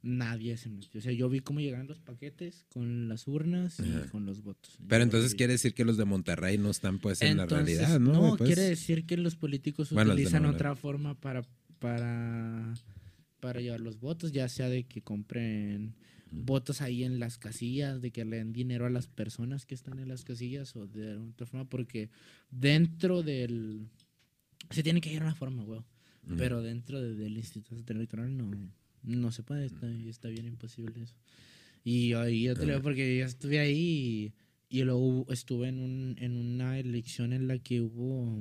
nadie 0.03 0.57
se 0.57 0.68
metió. 0.68 0.98
O 0.98 1.03
sea, 1.03 1.12
yo 1.12 1.29
vi 1.29 1.40
cómo 1.40 1.61
llegaban 1.61 1.87
los 1.87 2.01
paquetes 2.01 2.64
con 2.70 3.09
las 3.09 3.29
urnas 3.29 3.79
y 3.81 3.83
Ajá. 3.88 4.11
con 4.11 4.27
los 4.27 4.42
votos. 4.42 4.77
Pero 4.88 4.98
Yo 5.01 5.05
entonces 5.05 5.35
quiere 5.35 5.53
decir 5.53 5.75
que 5.75 5.85
los 5.85 5.96
de 5.96 6.05
Monterrey 6.05 6.59
no 6.59 6.70
están 6.70 6.98
pues 6.98 7.22
en 7.22 7.38
Entonces, 7.40 7.51
la 7.79 7.87
realidad, 7.87 8.01
¿no? 8.01 8.18
güey? 8.20 8.37
Pues, 8.38 8.48
quiere 8.48 8.62
decir 8.68 9.07
que 9.07 9.16
los 9.16 9.37
políticos 9.37 9.90
Bueno, 9.92 10.12
utilizan 10.12 10.44
otra 10.46 10.75
forma 10.75 11.14
para, 11.14 11.42
para, 11.83 12.75
para 13.40 13.61
llevar 13.61 13.81
los 13.81 13.99
votos, 13.99 14.31
ya 14.33 14.49
sea 14.49 14.68
de 14.68 14.85
que 14.85 15.03
compren 15.03 15.95
votos 16.31 16.81
ahí 16.81 17.05
en 17.05 17.18
las 17.18 17.37
casillas, 17.37 18.01
de 18.01 18.11
que 18.11 18.25
le 18.25 18.37
den 18.38 18.53
dinero 18.53 18.87
a 18.87 18.90
las 18.90 19.07
personas 19.07 19.66
que 19.66 19.75
están 19.75 19.99
en 19.99 20.09
las 20.09 20.25
casillas 20.25 20.75
o 20.77 20.87
de 20.87 21.16
otra 21.16 21.47
forma, 21.47 21.68
porque 21.68 22.09
dentro 22.51 23.23
del... 23.23 23.88
Se 24.71 24.83
tiene 24.83 25.01
que 25.01 25.11
hallar 25.11 25.25
una 25.25 25.35
forma, 25.35 25.62
güey. 25.64 25.81
Ujú. 25.81 26.37
Pero 26.38 26.62
dentro 26.62 27.03
de- 27.03 27.14
del 27.16 27.37
Instituto 27.37 27.92
Electoral 27.92 28.35
no, 28.37 28.51
no 29.03 29.31
se 29.33 29.42
puede, 29.42 29.66
está, 29.66 29.87
está 30.09 30.29
bien 30.29 30.47
imposible 30.47 31.03
eso. 31.03 31.16
Y 31.85 32.12
ahí 32.14 32.45
yo 32.45 32.55
te 32.55 32.61
lo 32.64 32.68
digo 32.75 32.83
porque 32.83 33.18
yo 33.18 33.27
estuve 33.27 33.59
ahí 33.59 34.33
y, 34.71 34.79
y 34.79 34.85
luego 34.85 35.27
estuve 35.31 35.68
en, 35.68 35.81
un, 35.81 36.14
en 36.18 36.33
una 36.37 36.79
elección 36.79 37.33
en 37.35 37.49
la 37.49 37.59
que 37.59 37.81
hubo... 37.83 38.40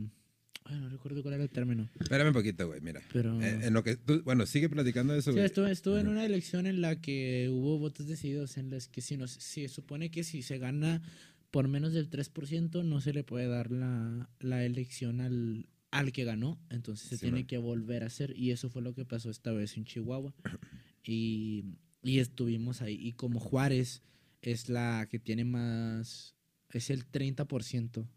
Ay, 0.65 0.80
no 0.80 0.89
recuerdo 0.89 1.21
cuál 1.21 1.34
era 1.36 1.43
el 1.43 1.50
término. 1.50 1.89
Espérame 2.00 2.28
un 2.28 2.34
poquito, 2.34 2.67
güey, 2.67 2.82
mira. 2.82 3.02
Pero... 3.12 3.41
Eh, 3.41 3.60
en 3.67 3.74
lo 3.74 3.84
que 3.84 3.95
tú- 3.97 4.21
bueno, 4.24 4.45
sigue 4.45 4.69
platicando 4.69 5.13
de 5.13 5.19
eso, 5.19 5.32
Sí, 5.32 5.36
güey. 5.36 5.45
estuve, 5.45 5.71
estuve 5.71 6.00
en 6.02 6.08
una 6.08 6.24
elección 6.26 6.67
en 6.67 6.82
la 6.82 7.02
que 7.02 7.50
hubo 7.52 7.78
votos 7.80 8.08
decididos 8.08 8.58
en 8.58 8.69
las 8.69 8.88
que 8.88 9.02
si 9.02 9.17
nos, 9.17 9.32
se 9.32 9.67
supone 9.67 10.12
que 10.12 10.24
si 10.24 10.41
se 10.43 10.58
gana 10.60 11.02
por 11.50 11.67
menos 11.67 11.93
del 11.93 12.10
3% 12.10 12.84
no 12.84 13.02
se 13.02 13.12
le 13.13 13.24
puede 13.24 13.47
dar 13.47 13.71
la, 13.71 14.30
la 14.39 14.63
elección 14.63 15.19
al, 15.19 15.67
al 15.89 16.12
que 16.13 16.24
ganó, 16.24 16.58
entonces 16.69 17.10
se 17.10 17.15
Sí, 17.17 17.21
tiene 17.24 17.39
man. 17.39 17.47
que 17.47 17.58
volver 17.58 18.04
a 18.04 18.08
hacer 18.08 18.34
y 18.38 18.52
eso 18.52 18.69
fue 18.69 18.82
lo 18.82 18.93
que 18.93 19.04
pasó 19.04 19.30
esta 19.30 19.52
vez 19.52 19.76
en 19.76 19.84
Chihuahua 19.86 20.34
y, 21.04 21.65
y 22.04 22.19
estuvimos 22.19 22.82
ahí 22.82 22.95
y 23.02 23.13
como 23.13 23.39
Juárez 23.39 24.02
es 24.41 24.69
la 24.69 25.08
que 25.10 25.19
tiene 25.19 25.43
más, 25.43 26.36
es 26.69 26.89
el 26.89 27.06
30% 27.06 28.08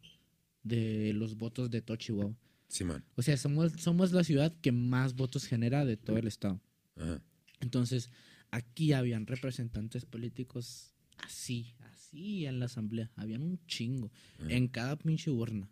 de 0.64 1.12
los 1.14 1.36
votos 1.36 1.70
de 1.70 1.82
todo 1.82 1.96
Chihuahua. 1.96 2.36
Simón. 2.68 3.04
O 3.14 3.22
sea, 3.22 3.36
somos, 3.36 3.72
somos 3.72 4.12
la 4.12 4.24
ciudad 4.24 4.52
que 4.60 4.72
más 4.72 5.14
votos 5.14 5.46
genera 5.46 5.84
de 5.84 5.96
todo 5.96 6.16
el 6.16 6.26
estado. 6.26 6.60
Ajá. 6.96 7.22
Entonces, 7.60 8.10
aquí 8.50 8.92
habían 8.92 9.26
representantes 9.26 10.04
políticos 10.04 10.94
así, 11.18 11.74
así 11.80 12.46
en 12.46 12.58
la 12.58 12.66
asamblea. 12.66 13.10
Habían 13.14 13.42
un 13.42 13.64
chingo 13.66 14.10
Ajá. 14.40 14.50
en 14.50 14.68
cada 14.68 14.96
pinche 14.96 15.30
urna. 15.30 15.70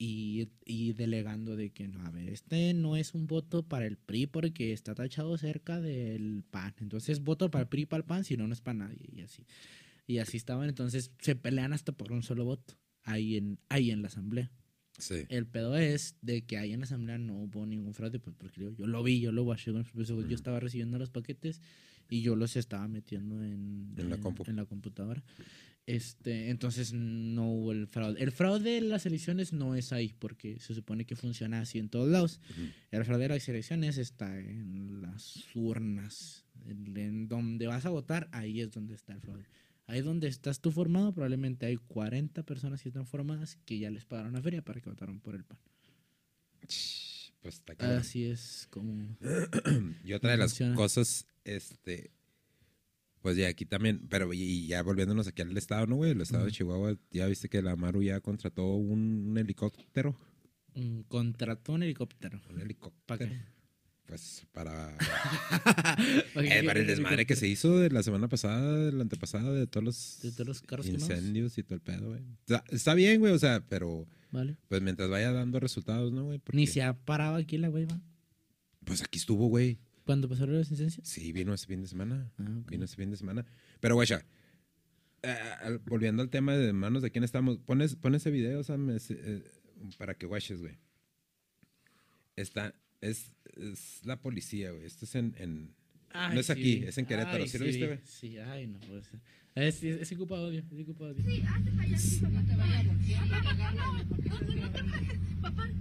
Y, 0.00 0.50
y 0.64 0.92
delegando 0.92 1.56
de 1.56 1.70
que, 1.70 1.88
no, 1.88 2.06
a 2.06 2.10
ver, 2.10 2.28
este 2.28 2.72
no 2.72 2.96
es 2.96 3.14
un 3.14 3.26
voto 3.26 3.64
para 3.64 3.84
el 3.84 3.96
PRI 3.96 4.28
porque 4.28 4.72
está 4.72 4.94
tachado 4.94 5.36
cerca 5.38 5.80
del 5.80 6.44
PAN. 6.48 6.72
Entonces, 6.78 7.18
voto 7.18 7.50
para 7.50 7.62
el 7.62 7.68
PRI 7.68 7.86
para 7.86 8.02
el 8.02 8.04
PAN, 8.04 8.22
si 8.22 8.36
no, 8.36 8.46
no 8.46 8.52
es 8.52 8.60
para 8.60 8.78
nadie. 8.78 9.08
Y 9.12 9.22
así. 9.22 9.44
Y 10.06 10.18
así 10.18 10.36
estaban. 10.36 10.68
Entonces, 10.68 11.10
se 11.18 11.34
pelean 11.34 11.72
hasta 11.72 11.90
por 11.90 12.12
un 12.12 12.22
solo 12.22 12.44
voto. 12.44 12.74
Ahí 13.08 13.36
en, 13.36 13.58
ahí 13.68 13.90
en 13.90 14.02
la 14.02 14.08
asamblea. 14.08 14.50
Sí. 14.98 15.24
El 15.28 15.46
pedo 15.46 15.76
es 15.76 16.16
de 16.22 16.42
que 16.42 16.58
ahí 16.58 16.72
en 16.72 16.80
la 16.80 16.84
asamblea 16.86 17.18
no 17.18 17.34
hubo 17.44 17.64
ningún 17.66 17.94
fraude, 17.94 18.18
pues 18.18 18.34
porque 18.36 18.60
yo, 18.60 18.72
yo 18.76 18.86
lo 18.86 19.02
vi, 19.02 19.20
yo 19.20 19.30
lo 19.32 19.44
watché 19.44 19.70
con 19.72 19.86
mis. 19.94 20.08
Yo 20.08 20.34
estaba 20.34 20.58
recibiendo 20.60 20.98
los 20.98 21.10
paquetes 21.10 21.60
y 22.10 22.22
yo 22.22 22.34
los 22.36 22.56
estaba 22.56 22.88
metiendo 22.88 23.42
en, 23.44 23.94
En 23.96 24.10
la 24.10 24.16
compu. 24.18 24.44
en 24.48 24.56
la 24.56 24.64
computadora. 24.64 25.22
Este, 25.86 26.50
entonces 26.50 26.92
no 26.92 27.50
hubo 27.50 27.72
el 27.72 27.86
fraude. 27.86 28.22
El 28.22 28.30
fraude 28.30 28.72
de 28.72 28.80
las 28.82 29.06
elecciones 29.06 29.54
no 29.54 29.74
es 29.74 29.92
ahí, 29.92 30.14
porque 30.18 30.58
se 30.60 30.74
supone 30.74 31.06
que 31.06 31.16
funciona 31.16 31.60
así 31.60 31.78
en 31.78 31.88
todos 31.88 32.08
lados. 32.10 32.40
Ujú. 32.50 32.68
El 32.90 33.04
fraude 33.06 33.22
de 33.22 33.28
las 33.30 33.48
elecciones 33.48 33.96
está 33.96 34.38
en 34.38 35.00
las 35.00 35.44
urnas. 35.54 36.44
En, 36.66 36.94
en 36.96 37.28
donde 37.28 37.66
vas 37.68 37.86
a 37.86 37.88
votar, 37.90 38.28
ahí 38.32 38.60
es 38.60 38.70
donde 38.70 38.94
está 38.94 39.14
el 39.14 39.20
fraude. 39.20 39.44
Ahí 39.88 40.02
donde 40.02 40.28
estás 40.28 40.60
tú 40.60 40.70
formado, 40.70 41.12
probablemente 41.14 41.64
hay 41.64 41.76
40 41.76 42.42
personas 42.44 42.82
que 42.82 42.90
están 42.90 43.06
formadas 43.06 43.56
que 43.64 43.78
ya 43.78 43.90
les 43.90 44.04
pagaron 44.04 44.34
la 44.34 44.42
feria 44.42 44.62
para 44.62 44.80
que 44.82 44.90
votaron 44.90 45.18
por 45.18 45.34
el 45.34 45.44
PAN. 45.44 45.58
Pues 47.40 47.54
está 47.54 47.74
cabrón. 47.74 47.98
Así 47.98 48.26
es 48.26 48.68
como... 48.70 49.16
Y 50.04 50.12
otra 50.12 50.32
de 50.32 50.36
las 50.36 50.50
funciona. 50.50 50.74
cosas, 50.74 51.26
este, 51.44 52.10
pues 53.22 53.38
ya 53.38 53.48
aquí 53.48 53.64
también, 53.64 54.06
pero 54.10 54.32
y, 54.34 54.66
ya 54.66 54.82
volviéndonos 54.82 55.26
aquí 55.26 55.40
al 55.40 55.56
estado, 55.56 55.86
¿no, 55.86 55.96
güey? 55.96 56.10
El 56.10 56.20
estado 56.20 56.44
de. 56.44 56.52
Chihuahua, 56.52 56.98
ya 57.10 57.26
viste 57.26 57.48
que 57.48 57.62
la 57.62 57.74
Maru 57.74 58.02
ya 58.02 58.20
contrató 58.20 58.74
un, 58.74 59.28
un 59.30 59.38
helicóptero. 59.38 60.14
mm, 60.74 61.00
contrató 61.08 61.72
un 61.72 61.82
helicóptero. 61.82 62.40
Un 62.50 62.60
helicóptero. 62.60 63.06
¿Para 63.06 63.26
qué? 63.26 63.57
Pues 64.08 64.46
para, 64.52 64.96
¿Para 66.34 66.48
qué 66.48 66.60
eh, 66.60 66.64
para 66.64 66.80
el 66.80 66.86
desmadre 66.86 67.26
que 67.26 67.36
se 67.36 67.46
hizo 67.46 67.78
de 67.78 67.90
la 67.90 68.02
semana 68.02 68.26
pasada, 68.26 68.86
de 68.86 68.92
la 68.92 69.02
antepasada, 69.02 69.52
de 69.52 69.66
todos 69.66 69.84
los, 69.84 70.20
De 70.22 70.32
todos 70.32 70.46
los 70.46 70.62
carros 70.62 70.86
quemados. 70.86 71.10
incendios 71.10 71.58
y 71.58 71.62
todo 71.62 71.74
el 71.74 71.82
pedo, 71.82 72.08
güey. 72.08 72.22
Está, 72.40 72.64
está 72.70 72.94
bien, 72.94 73.20
güey, 73.20 73.34
o 73.34 73.38
sea, 73.38 73.62
pero 73.68 74.08
Vale. 74.30 74.56
pues 74.68 74.80
mientras 74.80 75.10
vaya 75.10 75.30
dando 75.30 75.60
resultados, 75.60 76.10
¿no, 76.10 76.24
güey? 76.24 76.40
Ni 76.52 76.66
se 76.66 76.82
ha 76.82 76.94
parado 76.94 77.36
aquí 77.36 77.58
la 77.58 77.68
hueva. 77.68 78.00
Pues 78.86 79.02
aquí 79.02 79.18
estuvo, 79.18 79.48
güey. 79.48 79.78
Cuando 80.06 80.26
pasaron 80.26 80.56
las 80.56 80.70
licencias. 80.70 81.06
Sí, 81.06 81.30
vino 81.32 81.52
ese 81.52 81.66
fin 81.66 81.82
de 81.82 81.88
semana. 81.88 82.32
Ah. 82.38 82.62
Vino 82.66 82.86
ese 82.86 82.96
fin 82.96 83.10
de 83.10 83.18
semana. 83.18 83.44
Pero, 83.78 83.94
guacha, 83.94 84.24
eh, 85.22 85.78
volviendo 85.84 86.22
al 86.22 86.30
tema 86.30 86.56
de 86.56 86.72
manos 86.72 87.02
de 87.02 87.10
quién 87.10 87.24
estamos, 87.24 87.58
pones, 87.58 87.94
pon 87.94 88.14
ese 88.14 88.30
video, 88.30 88.64
Sam, 88.64 88.88
ese, 88.88 89.18
eh, 89.20 89.44
para 89.98 90.14
que 90.14 90.24
guaches, 90.24 90.62
güey. 90.62 90.78
Está, 92.36 92.74
es, 93.00 93.32
es 93.56 94.00
la 94.04 94.20
policía, 94.20 94.70
güey. 94.72 94.84
Esto 94.86 95.04
es 95.04 95.14
en, 95.14 95.34
en- 95.38 95.74
Ay, 96.12 96.34
no 96.34 96.40
es 96.40 96.46
sí 96.46 96.52
aquí, 96.52 96.62
vi. 96.80 96.84
es 96.86 96.98
en 96.98 97.06
Querétaro. 97.06 97.42
Ay, 97.42 97.48
¿Sí 97.48 97.58
lo 97.58 97.64
viste, 97.66 97.86
güey? 97.86 97.98
Sí, 98.04 98.38
ay, 98.38 98.66
no 98.66 98.78
puede 98.80 99.02
ser. 99.02 99.20
Es, 99.54 99.82
es, 99.82 100.10
es 100.12 100.16
culpa 100.18 100.36
de 100.36 100.44
odio, 100.44 100.58
es 100.60 100.84
culpa 100.86 101.06
de 101.06 101.10
odio. 101.12 101.24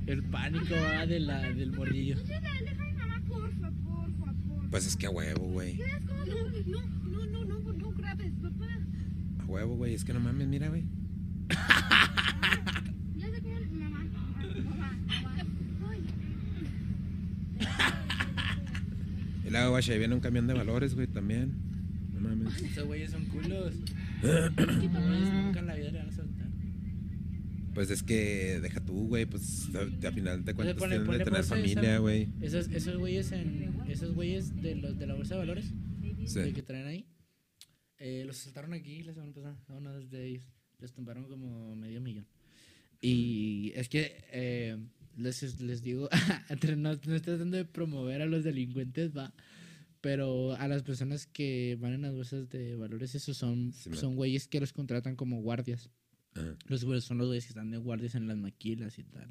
El 0.07 0.23
pánico 0.23 0.73
va 0.75 1.05
de 1.05 1.19
la, 1.19 1.51
del 1.51 1.71
mordillo. 1.73 2.15
Pues 4.71 4.85
es 4.87 4.95
que 4.97 5.05
a 5.05 5.09
huevo, 5.09 5.45
güey. 5.47 5.79
A 9.39 9.45
huevo, 9.45 9.75
güey. 9.75 9.93
Es 9.93 10.03
que 10.03 10.13
no 10.13 10.19
mames, 10.19 10.47
mira, 10.47 10.69
güey. 10.69 10.83
Y 19.47 19.49
luego, 19.49 19.69
guacha, 19.71 19.93
ahí 19.93 19.99
viene 19.99 20.13
un 20.13 20.19
camión 20.21 20.45
de 20.47 20.53
valores, 20.53 20.93
güey, 20.95 21.07
también. 21.07 21.53
No 22.13 22.19
mames. 22.19 22.61
Esos 22.61 22.85
güeyes 22.85 23.11
son 23.11 23.25
culos. 23.25 23.73
Nunca 24.21 25.59
en 25.59 25.67
la 25.67 25.75
vida 25.75 25.91
le 25.91 25.99
van 25.99 26.09
a 26.09 26.11
soltar. 26.11 26.47
Pues 27.73 27.91
es 27.91 28.01
que 28.03 28.59
deja 28.59 28.83
tú, 28.83 29.07
güey, 29.07 29.25
pues 29.25 29.69
a- 29.75 30.07
al 30.07 30.13
final 30.13 30.43
de 30.43 30.53
cuentas 30.55 30.75
ponle- 30.77 30.89
tienen 30.89 31.05
ponle 31.05 31.19
de 31.19 31.25
tener 31.25 31.39
pausa 31.41 31.55
a 31.55 31.59
esa- 31.59 31.69
familia, 31.75 31.97
güey. 31.99 32.27
Esos, 32.41 32.67
esos 32.69 32.97
güeyes 32.97 33.31
en. 33.31 33.71
Esos 33.87 34.13
güeyes 34.15 34.55
de 34.61 34.75
los 34.75 34.97
de 34.97 35.05
la 35.07 35.13
bolsa 35.13 35.35
de 35.35 35.39
valores. 35.39 35.71
Sí. 36.25 36.39
de 36.41 36.53
que 36.53 36.61
traen 36.63 36.87
ahí. 36.87 37.05
eh, 37.99 38.23
los 38.25 38.37
saltaron 38.37 38.73
aquí 38.73 39.01
la 39.03 39.13
semana 39.13 39.31
pasada. 39.33 39.57
A 39.69 39.73
uno 39.75 39.93
de 39.97 40.25
ellos. 40.27 40.43
Les 40.79 40.91
tumbaron 40.91 41.25
como 41.27 41.75
medio 41.75 42.01
millón. 42.01 42.27
Y 42.99 43.71
es 43.75 43.87
que 43.89 44.25
eh, 44.31 44.77
les, 45.17 45.59
les 45.61 45.81
digo, 45.81 46.09
no, 46.77 46.77
no 46.77 46.91
estoy 46.93 47.19
tratando 47.19 47.57
de 47.57 47.65
promover 47.65 48.21
a 48.21 48.25
los 48.25 48.43
delincuentes, 48.43 49.15
va. 49.15 49.33
Pero 50.01 50.55
a 50.55 50.67
las 50.67 50.83
personas 50.83 51.25
que 51.25 51.75
van 51.79 51.93
en 51.93 52.03
las 52.03 52.13
bolsas 52.13 52.49
de 52.49 52.75
valores, 52.75 53.15
esos 53.15 53.35
son, 53.35 53.73
Sí, 53.73 53.89
son 53.93 54.15
güeyes 54.15 54.47
que 54.47 54.59
los 54.59 54.71
contratan 54.71 55.15
como 55.15 55.41
guardias. 55.41 55.89
Ajá. 56.35 56.55
Los 56.67 56.83
güeyes 56.85 57.03
son 57.03 57.17
los 57.17 57.27
güeyes 57.27 57.45
que 57.45 57.49
están 57.49 57.71
de 57.71 57.77
guardias 57.77 58.13
en 58.15 58.27
las 58.27 58.37
maquilas 58.37 58.99
y 58.99 59.03
tal. 59.03 59.27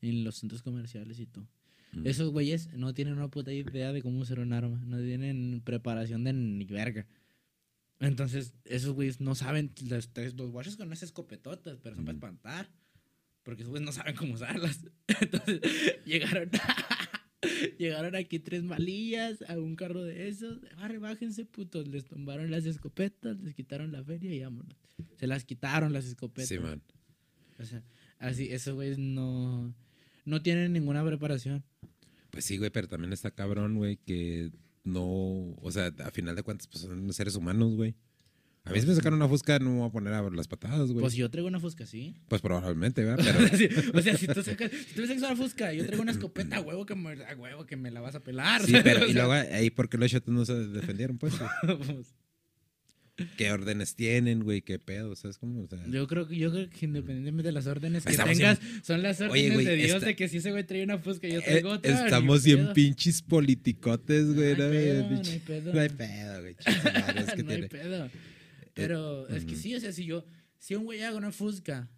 Y 0.00 0.10
en 0.10 0.24
los 0.24 0.36
centros 0.36 0.62
comerciales 0.62 1.18
y 1.18 1.26
todo. 1.26 1.48
Mm. 1.92 2.06
Esos 2.06 2.30
güeyes 2.30 2.72
no 2.74 2.94
tienen 2.94 3.14
una 3.14 3.28
puta 3.28 3.52
idea 3.52 3.92
de 3.92 4.00
cómo 4.00 4.20
usar 4.20 4.38
un 4.38 4.52
arma. 4.52 4.80
No 4.86 4.98
tienen 4.98 5.60
preparación 5.64 6.22
de 6.24 6.32
ni 6.32 6.64
verga. 6.64 7.06
Entonces, 7.98 8.54
esos 8.64 8.92
güeyes 8.94 9.20
no 9.20 9.34
saben. 9.34 9.72
Los, 9.88 10.10
los 10.34 10.50
guachos 10.50 10.76
con 10.76 10.92
esas 10.92 11.08
escopetotas, 11.08 11.78
pero 11.82 11.96
son 11.96 12.04
para 12.04 12.14
Mm. 12.14 12.16
espantar. 12.16 12.70
Porque 13.46 13.62
esos 13.62 13.70
güeyes 13.70 13.86
no 13.86 13.92
saben 13.92 14.16
cómo 14.16 14.34
usarlas. 14.34 14.80
Entonces, 15.20 15.60
llegaron. 16.04 16.50
llegaron 17.78 18.16
aquí 18.16 18.40
tres 18.40 18.64
malillas 18.64 19.40
a 19.48 19.56
un 19.56 19.76
carro 19.76 20.02
de 20.02 20.26
esos. 20.26 20.58
Barre, 20.76 20.98
bájense, 20.98 21.44
putos. 21.44 21.86
Les 21.86 22.04
tumbaron 22.04 22.50
las 22.50 22.66
escopetas, 22.66 23.38
les 23.38 23.54
quitaron 23.54 23.92
la 23.92 24.02
feria 24.02 24.34
y 24.34 24.40
vámonos. 24.40 24.76
Se 25.14 25.28
las 25.28 25.44
quitaron 25.44 25.92
las 25.92 26.06
escopetas. 26.06 26.48
Sí, 26.48 26.58
man. 26.58 26.82
O 27.60 27.64
sea, 27.64 27.84
así, 28.18 28.48
esos 28.50 28.74
güeyes 28.74 28.98
no. 28.98 29.72
No 30.24 30.42
tienen 30.42 30.72
ninguna 30.72 31.04
preparación. 31.04 31.62
Pues 32.32 32.44
sí, 32.44 32.58
güey, 32.58 32.70
pero 32.70 32.88
también 32.88 33.12
está 33.12 33.30
cabrón, 33.30 33.76
güey, 33.76 33.98
que 33.98 34.50
no, 34.82 35.04
o 35.04 35.70
sea, 35.70 35.94
a 36.04 36.10
final 36.10 36.34
de 36.34 36.42
cuentas, 36.42 36.66
pues 36.66 36.82
son 36.82 37.12
seres 37.12 37.36
humanos, 37.36 37.76
güey. 37.76 37.94
A 38.66 38.70
mí 38.72 38.80
si 38.80 38.86
me 38.86 38.94
sacan 38.94 39.14
una 39.14 39.28
fusca, 39.28 39.58
no 39.60 39.70
me 39.70 39.78
voy 39.78 39.88
a 39.88 39.92
poner 39.92 40.12
a 40.12 40.20
ver 40.20 40.32
las 40.34 40.48
patadas, 40.48 40.90
güey. 40.90 41.00
Pues 41.00 41.14
yo 41.14 41.30
traigo 41.30 41.46
una 41.48 41.60
fusca 41.60 41.84
así. 41.84 42.16
Pues 42.28 42.42
probablemente, 42.42 43.04
¿verdad? 43.04 43.24
Pero, 43.50 43.56
Sí, 43.56 43.68
o 43.94 44.02
sea, 44.02 44.16
si 44.16 44.26
tú 44.26 44.42
sacas, 44.42 44.70
si 44.72 44.94
tú 44.94 45.02
me 45.02 45.06
sacas 45.06 45.22
una 45.22 45.36
fusca, 45.36 45.72
yo 45.72 45.84
traigo 45.86 46.02
una 46.02 46.12
escopeta, 46.12 46.56
a 46.56 46.60
huevo 46.60 46.84
que 46.84 46.94
me, 46.96 47.12
a 47.24 47.36
huevo 47.36 47.64
que 47.64 47.76
me 47.76 47.90
la 47.90 48.00
vas 48.00 48.16
a 48.16 48.20
pelar. 48.24 48.62
sí, 48.64 48.74
pero, 48.82 49.04
O 49.04 49.06
y 49.08 49.12
luego 49.12 49.32
ahí, 49.32 49.70
¿por 49.70 49.88
qué 49.88 49.98
los 49.98 50.10
shots 50.10 50.28
no 50.28 50.44
se 50.44 50.54
defendieron, 50.54 51.16
pues? 51.16 51.34
pues, 51.62 52.14
¿Qué 53.38 53.50
órdenes 53.50 53.94
tienen, 53.94 54.42
güey? 54.44 54.60
¿Qué 54.60 54.78
pedo? 54.78 55.16
¿Sabes 55.16 55.38
cómo? 55.38 55.62
O 55.62 55.66
sea, 55.68 55.78
yo 55.88 56.06
creo 56.06 56.28
que 56.28 56.36
yo 56.36 56.50
creo 56.52 56.68
que 56.68 56.84
independientemente 56.84 57.48
de 57.48 57.52
las 57.52 57.66
órdenes 57.66 58.04
que 58.04 58.14
tengas, 58.14 58.60
en- 58.60 58.84
son 58.84 59.02
las 59.02 59.18
Oye, 59.22 59.28
órdenes 59.30 59.52
güey, 59.54 59.64
de 59.64 59.76
Dios 59.76 59.90
esta- 59.94 60.06
de 60.06 60.16
que 60.16 60.28
si 60.28 60.36
ese 60.36 60.50
güey 60.50 60.64
trae 60.64 60.82
una 60.84 60.98
fusca, 60.98 61.26
yo 61.26 61.38
eh, 61.38 61.42
traigo 61.42 61.70
otra. 61.70 62.04
estamos 62.04 62.44
bien 62.44 62.58
pedo. 62.64 62.74
pinches 62.74 63.22
politicotes, 63.22 64.34
güey. 64.34 64.54
No 64.56 64.64
¿no? 64.64 64.64
hay 64.64 65.38
pedo, 65.38 65.72
no 65.72 65.80
hay 65.80 65.88
pedo. 65.88 66.40
Güey. 66.42 66.56
no 67.44 67.52
hay 67.52 67.68
pedo. 67.68 68.10
Pero 68.76 69.26
es 69.28 69.44
que 69.44 69.52
ujú. 69.54 69.62
sí, 69.62 69.74
o 69.74 69.80
sea, 69.80 69.92
si 69.92 70.04
yo, 70.04 70.24
si 70.58 70.74
un 70.74 70.84
güey 70.84 71.02
haga 71.02 71.16
una 71.16 71.32
fusca 71.32 71.90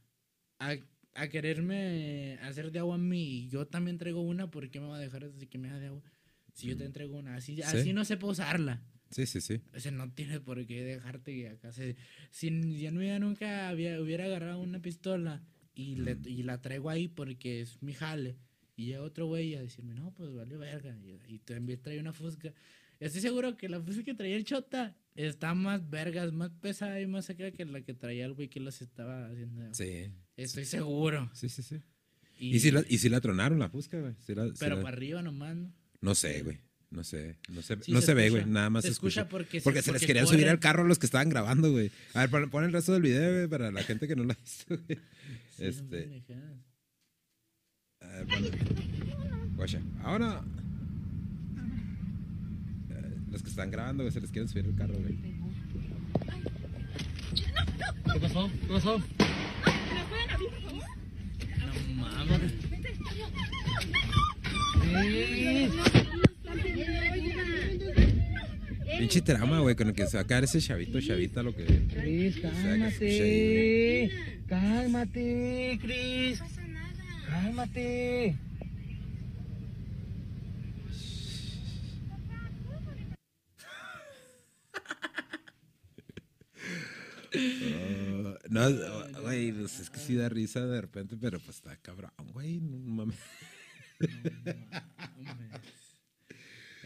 a, 0.58 0.76
a 1.14 1.28
quererme 1.28 2.38
hacer 2.42 2.70
de 2.70 2.78
agua 2.78 2.94
a 2.94 2.98
mí 2.98 3.40
y 3.44 3.48
yo 3.48 3.66
también 3.66 3.98
traigo 3.98 4.20
una, 4.22 4.50
¿por 4.50 4.70
qué 4.70 4.80
me 4.80 4.86
va 4.86 4.96
a 4.96 5.00
dejar 5.00 5.24
así 5.24 5.46
que 5.46 5.58
me 5.58 5.68
haga 5.68 5.80
de 5.80 5.86
agua? 5.88 6.02
Si 6.54 6.66
yo 6.68 6.76
te 6.76 6.84
entrego 6.84 7.16
una, 7.16 7.36
así, 7.36 7.56
Sí. 7.56 7.62
así 7.62 7.92
no 7.92 8.04
sepa 8.04 8.26
usarla. 8.26 8.82
Sí, 9.10 9.26
sí, 9.26 9.40
sí. 9.40 9.60
O 9.74 9.80
sea, 9.80 9.90
no 9.92 10.12
tienes 10.12 10.40
por 10.40 10.64
qué 10.66 10.82
dejarte 10.84 11.32
que 11.34 11.48
acá 11.48 11.72
se... 11.72 11.96
Si 12.30 12.50
yo 12.80 12.90
no 12.92 13.18
nunca 13.20 13.68
había, 13.68 14.00
hubiera 14.00 14.24
agarrado 14.24 14.60
una 14.60 14.80
pistola 14.82 15.42
y, 15.74 15.96
le- 15.96 16.18
y 16.26 16.42
la 16.42 16.60
traigo 16.60 16.90
ahí 16.90 17.08
porque 17.08 17.60
es 17.62 17.80
mi 17.82 17.94
jale, 17.94 18.36
y 18.76 18.86
llega 18.86 19.02
otro 19.02 19.26
güey 19.26 19.54
a 19.54 19.62
decirme, 19.62 19.94
no, 19.94 20.12
pues 20.14 20.32
vale 20.34 20.56
verga, 20.56 20.96
y, 20.98 21.18
y 21.34 21.40
vez 21.60 21.80
trae 21.80 21.98
una 22.00 22.12
fusca. 22.12 22.52
Estoy 23.00 23.20
seguro 23.20 23.56
que 23.56 23.68
la 23.68 23.80
fusca 23.80 24.02
que 24.02 24.14
traía 24.14 24.36
el 24.36 24.44
chota 24.44 24.96
está 25.14 25.54
más 25.54 25.88
vergas, 25.88 26.32
más 26.32 26.50
pesada 26.60 27.00
y 27.00 27.06
más 27.06 27.30
acá 27.30 27.50
que 27.52 27.64
la 27.64 27.80
que 27.82 27.94
traía 27.94 28.24
el 28.26 28.34
güey 28.34 28.48
que 28.48 28.60
los 28.60 28.80
estaba 28.82 29.26
haciendo. 29.28 29.72
Sí. 29.74 30.10
Estoy 30.36 30.64
seguro. 30.64 31.30
Sí, 31.34 31.48
sí, 31.48 31.62
sí. 31.62 31.80
Y, 32.38 32.56
Y, 32.56 32.60
si 32.60 32.70
la, 32.70 32.84
y 32.88 32.98
si 32.98 33.08
la 33.08 33.20
tronaron 33.20 33.58
la 33.58 33.68
fusca, 33.68 33.98
güey. 34.00 34.14
La- 34.28 34.52
pero 34.58 34.76
la- 34.76 34.82
para 34.82 34.96
arriba 34.96 35.22
nomás, 35.22 35.56
¿no? 35.56 35.72
No 36.00 36.14
sé, 36.14 36.42
güey. 36.42 36.58
No 36.90 37.04
sé. 37.04 37.36
No 37.50 37.60
se, 37.62 37.76
Sí, 37.82 37.92
no 37.92 38.00
se 38.00 38.06
se, 38.06 38.14
ve, 38.14 38.30
güey. 38.30 38.46
Nada 38.46 38.70
más 38.70 38.82
Se 38.82 38.88
se 38.88 38.92
escucha 38.92 39.20
escucha. 39.22 39.28
porque 39.28 39.60
se- 39.60 39.64
Porque 39.64 39.82
se 39.82 39.92
les 39.92 40.04
querían 40.06 40.26
subir 40.26 40.48
al 40.48 40.58
carro 40.58 40.84
a 40.84 40.86
los 40.86 40.98
que 40.98 41.06
estaban 41.06 41.28
grabando, 41.28 41.70
güey. 41.70 41.90
A 42.14 42.26
ver, 42.26 42.48
pon, 42.50 42.64
el 42.64 42.72
resto 42.72 42.92
del 42.94 43.02
video, 43.02 43.32
güey, 43.34 43.48
para 43.48 43.70
la 43.70 43.82
gente 43.82 44.08
que 44.08 44.16
no 44.16 44.24
lo 44.24 44.32
ha 44.32 44.36
visto, 44.36 44.76
güey. 44.76 44.98
Sí, 45.56 45.64
Este. 45.64 46.22
A 48.00 48.06
ver, 48.06 48.26
Guacha. 49.56 49.82
Ahora. 50.02 50.42
Los 53.30 53.42
que 53.42 53.50
están 53.50 53.70
grabando, 53.70 54.02
güey, 54.04 54.12
se 54.12 54.20
les 54.20 54.30
quieren 54.30 54.48
subir 54.48 54.64
al 54.66 54.74
carro, 54.74 54.94
güey. 54.94 55.16
¿Qué 58.12 58.20
pasó? 58.20 58.50
¿Qué 58.60 58.66
pasó? 58.68 59.02
No 61.66 61.94
mames. 61.96 62.52
Pinche 68.98 69.20
trama, 69.20 69.60
güey, 69.60 69.76
con 69.76 69.88
el 69.88 69.94
que 69.94 70.06
se 70.06 70.16
va 70.16 70.22
a 70.22 70.26
quedar 70.26 70.44
ese 70.44 70.60
chavito, 70.60 71.00
chavita, 71.00 71.42
lo 71.42 71.54
que. 71.54 71.64
Cris, 71.64 72.40
cálmate. 72.40 74.10
Cálmate, 74.48 75.78
Cris. 75.80 76.42
Cálmate. 77.28 78.47
Oh, 87.34 88.38
no, 88.48 89.22
güey, 89.22 89.52
pues 89.52 89.80
es 89.80 89.90
que 89.90 90.00
sí 90.00 90.14
da 90.14 90.28
risa 90.28 90.66
de 90.66 90.80
repente, 90.80 91.16
pero 91.20 91.38
pues 91.40 91.56
está 91.56 91.76
cabrón, 91.76 92.10
güey. 92.32 92.60
No 92.60 92.78
mames. 92.78 93.18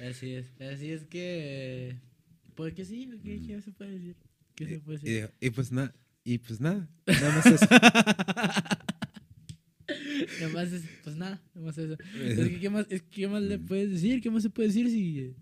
Así 0.09 0.35
es, 0.35 0.46
así 0.61 0.90
es 0.90 1.05
que. 1.05 1.96
Pues 2.55 2.74
que 2.74 2.85
sí, 2.85 3.09
¿qué, 3.22 3.40
qué 3.46 3.61
se 3.62 3.72
puede 3.72 3.92
decir? 3.92 4.16
¿Qué 4.55 4.66
se 4.66 4.81
puede 4.81 4.98
decir? 4.98 5.31
y 5.40 5.50
pues 5.50 5.72
nada, 5.72 5.94
y 6.24 6.38
pues 6.38 6.61
nada, 6.61 6.88
nada 7.07 7.37
más 7.37 7.46
eso. 7.46 7.66
Nomás 10.40 10.72
es, 10.72 10.85
pues 11.05 11.16
nada, 11.16 11.42
nomás 11.55 11.78
eso. 11.78 11.96
Es 12.14 12.48
que, 12.48 12.61
¿qué 12.61 12.70
más, 12.70 12.87
es 12.90 13.02
que, 13.02 13.11
¿qué 13.11 13.28
más 13.28 13.42
le 13.42 13.59
puedes 13.59 13.90
decir? 13.90 14.20
¿Qué 14.20 14.31
más 14.31 14.42
se 14.42 14.50
puede 14.50 14.68
decir 14.68 14.88
si. 14.88 15.37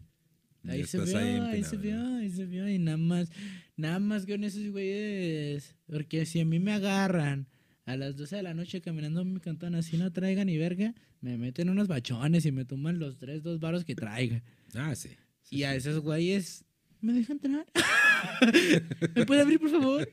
Ahí 0.69 0.85
se 0.85 0.99
vio, 1.01 1.19
ahí 1.19 1.39
ahí, 1.39 1.65
se 1.65 1.77
vio, 1.77 2.17
ahí 2.17 2.31
se 2.31 2.47
vio, 2.47 2.69
y 2.69 2.79
nada 2.79 2.99
más, 2.99 3.31
nada 3.77 3.99
más 3.99 4.27
con 4.27 4.45
esos 4.45 4.71
güeyes. 4.71 5.75
Porque 5.87 6.27
si 6.27 6.41
a 6.41 6.45
mí 6.45 6.59
me 6.59 6.73
agarran 6.73 7.47
a 7.87 7.97
las 7.97 8.17
12 8.17 8.37
de 8.37 8.43
la 8.43 8.55
noche 8.55 8.81
caminando 8.81 9.23
en 9.23 9.33
mi 9.33 9.41
cantón 9.41 9.75
así 9.75 9.97
no 9.97 10.13
traigan 10.13 10.47
ni 10.47 10.59
verga, 10.59 10.95
me 11.21 11.37
meten 11.39 11.71
unos 11.71 11.89
bachones 11.89 12.45
y 12.47 12.53
me 12.53 12.65
toman 12.65 12.99
los 12.99 13.19
tres, 13.19 13.43
dos 13.43 13.59
varos 13.59 13.85
que 13.85 13.95
traiga. 13.95 14.43
Ah, 14.75 14.95
sí. 14.95 15.11
sí, 15.43 15.57
Y 15.57 15.65
a 15.65 15.73
sí. 15.73 15.79
esos 15.79 16.01
güeyes, 16.01 16.65
¿me 17.01 17.13
dejan 17.15 17.41
entrar? 17.43 17.67
¿Me 19.15 19.27
puede 19.27 19.41
abrir, 19.41 19.59
por 19.59 19.71
favor? 19.71 20.09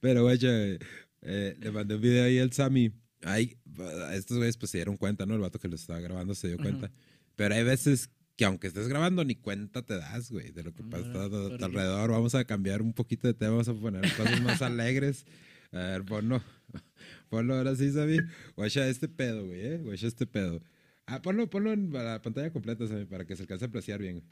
Pero, 0.00 0.22
güey, 0.24 0.38
eh, 0.42 1.56
le 1.60 1.70
mandé 1.70 1.94
un 1.96 2.00
video 2.00 2.24
ahí 2.24 2.38
al 2.38 2.52
Sammy. 2.52 2.92
Ahí, 3.22 3.56
a 3.78 4.14
estos 4.14 4.36
güeyes 4.36 4.56
pues 4.56 4.70
se 4.70 4.78
dieron 4.78 4.96
cuenta, 4.96 5.26
¿no? 5.26 5.34
El 5.34 5.40
vato 5.40 5.58
que 5.58 5.68
lo 5.68 5.76
estaba 5.76 6.00
grabando 6.00 6.34
se 6.34 6.48
dio 6.48 6.58
cuenta. 6.58 6.90
Pero 7.34 7.54
hay 7.54 7.64
veces 7.64 8.10
que 8.36 8.44
aunque 8.44 8.66
estés 8.66 8.86
grabando, 8.88 9.24
ni 9.24 9.34
cuenta 9.34 9.82
te 9.82 9.96
das, 9.96 10.30
güey, 10.30 10.50
de 10.52 10.62
lo 10.62 10.74
que 10.74 10.82
pasa 10.82 11.24
a 11.24 11.28
tu- 11.30 11.64
alrededor. 11.64 12.10
Vamos 12.10 12.34
a 12.34 12.44
cambiar 12.44 12.82
un 12.82 12.92
poquito 12.92 13.26
de 13.26 13.34
tema, 13.34 13.52
vamos 13.52 13.68
a 13.68 13.74
poner 13.74 14.02
cosas 14.14 14.40
más 14.42 14.60
alegres. 14.62 15.24
A 15.72 15.78
ver, 15.78 16.04
ponlo. 16.04 16.42
Ponlo 17.28 17.54
ahora 17.56 17.74
sí, 17.74 17.90
Sammy. 17.92 18.18
Guacha 18.56 18.86
este 18.88 19.08
pedo, 19.08 19.44
güey, 19.46 19.60
¿eh? 19.60 19.78
Guacha 19.78 20.06
este 20.06 20.26
pedo. 20.26 20.62
Ah, 21.06 21.22
ponlo, 21.22 21.48
ponlo 21.50 21.72
en 21.72 21.92
la 21.92 22.20
pantalla 22.22 22.50
completa, 22.52 22.86
Sammy, 22.86 23.04
para 23.04 23.24
que 23.24 23.34
se 23.36 23.42
alcance 23.42 23.64
a 23.64 23.68
apreciar 23.68 24.00
bien. 24.00 24.22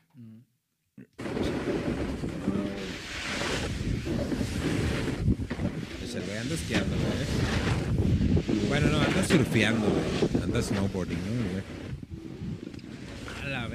Pues 5.99 6.15
el 6.15 6.23
güey 6.25 6.37
anda 6.39 6.55
esquiando, 6.55 6.95
güey. 6.97 8.69
Bueno, 8.69 8.89
no, 8.91 9.01
anda 9.01 9.25
surfeando, 9.27 9.87
güey. 9.87 10.43
Anda 10.43 10.63
snowboarding, 10.63 11.19
¿no, 11.19 11.51
güey? 11.53 11.84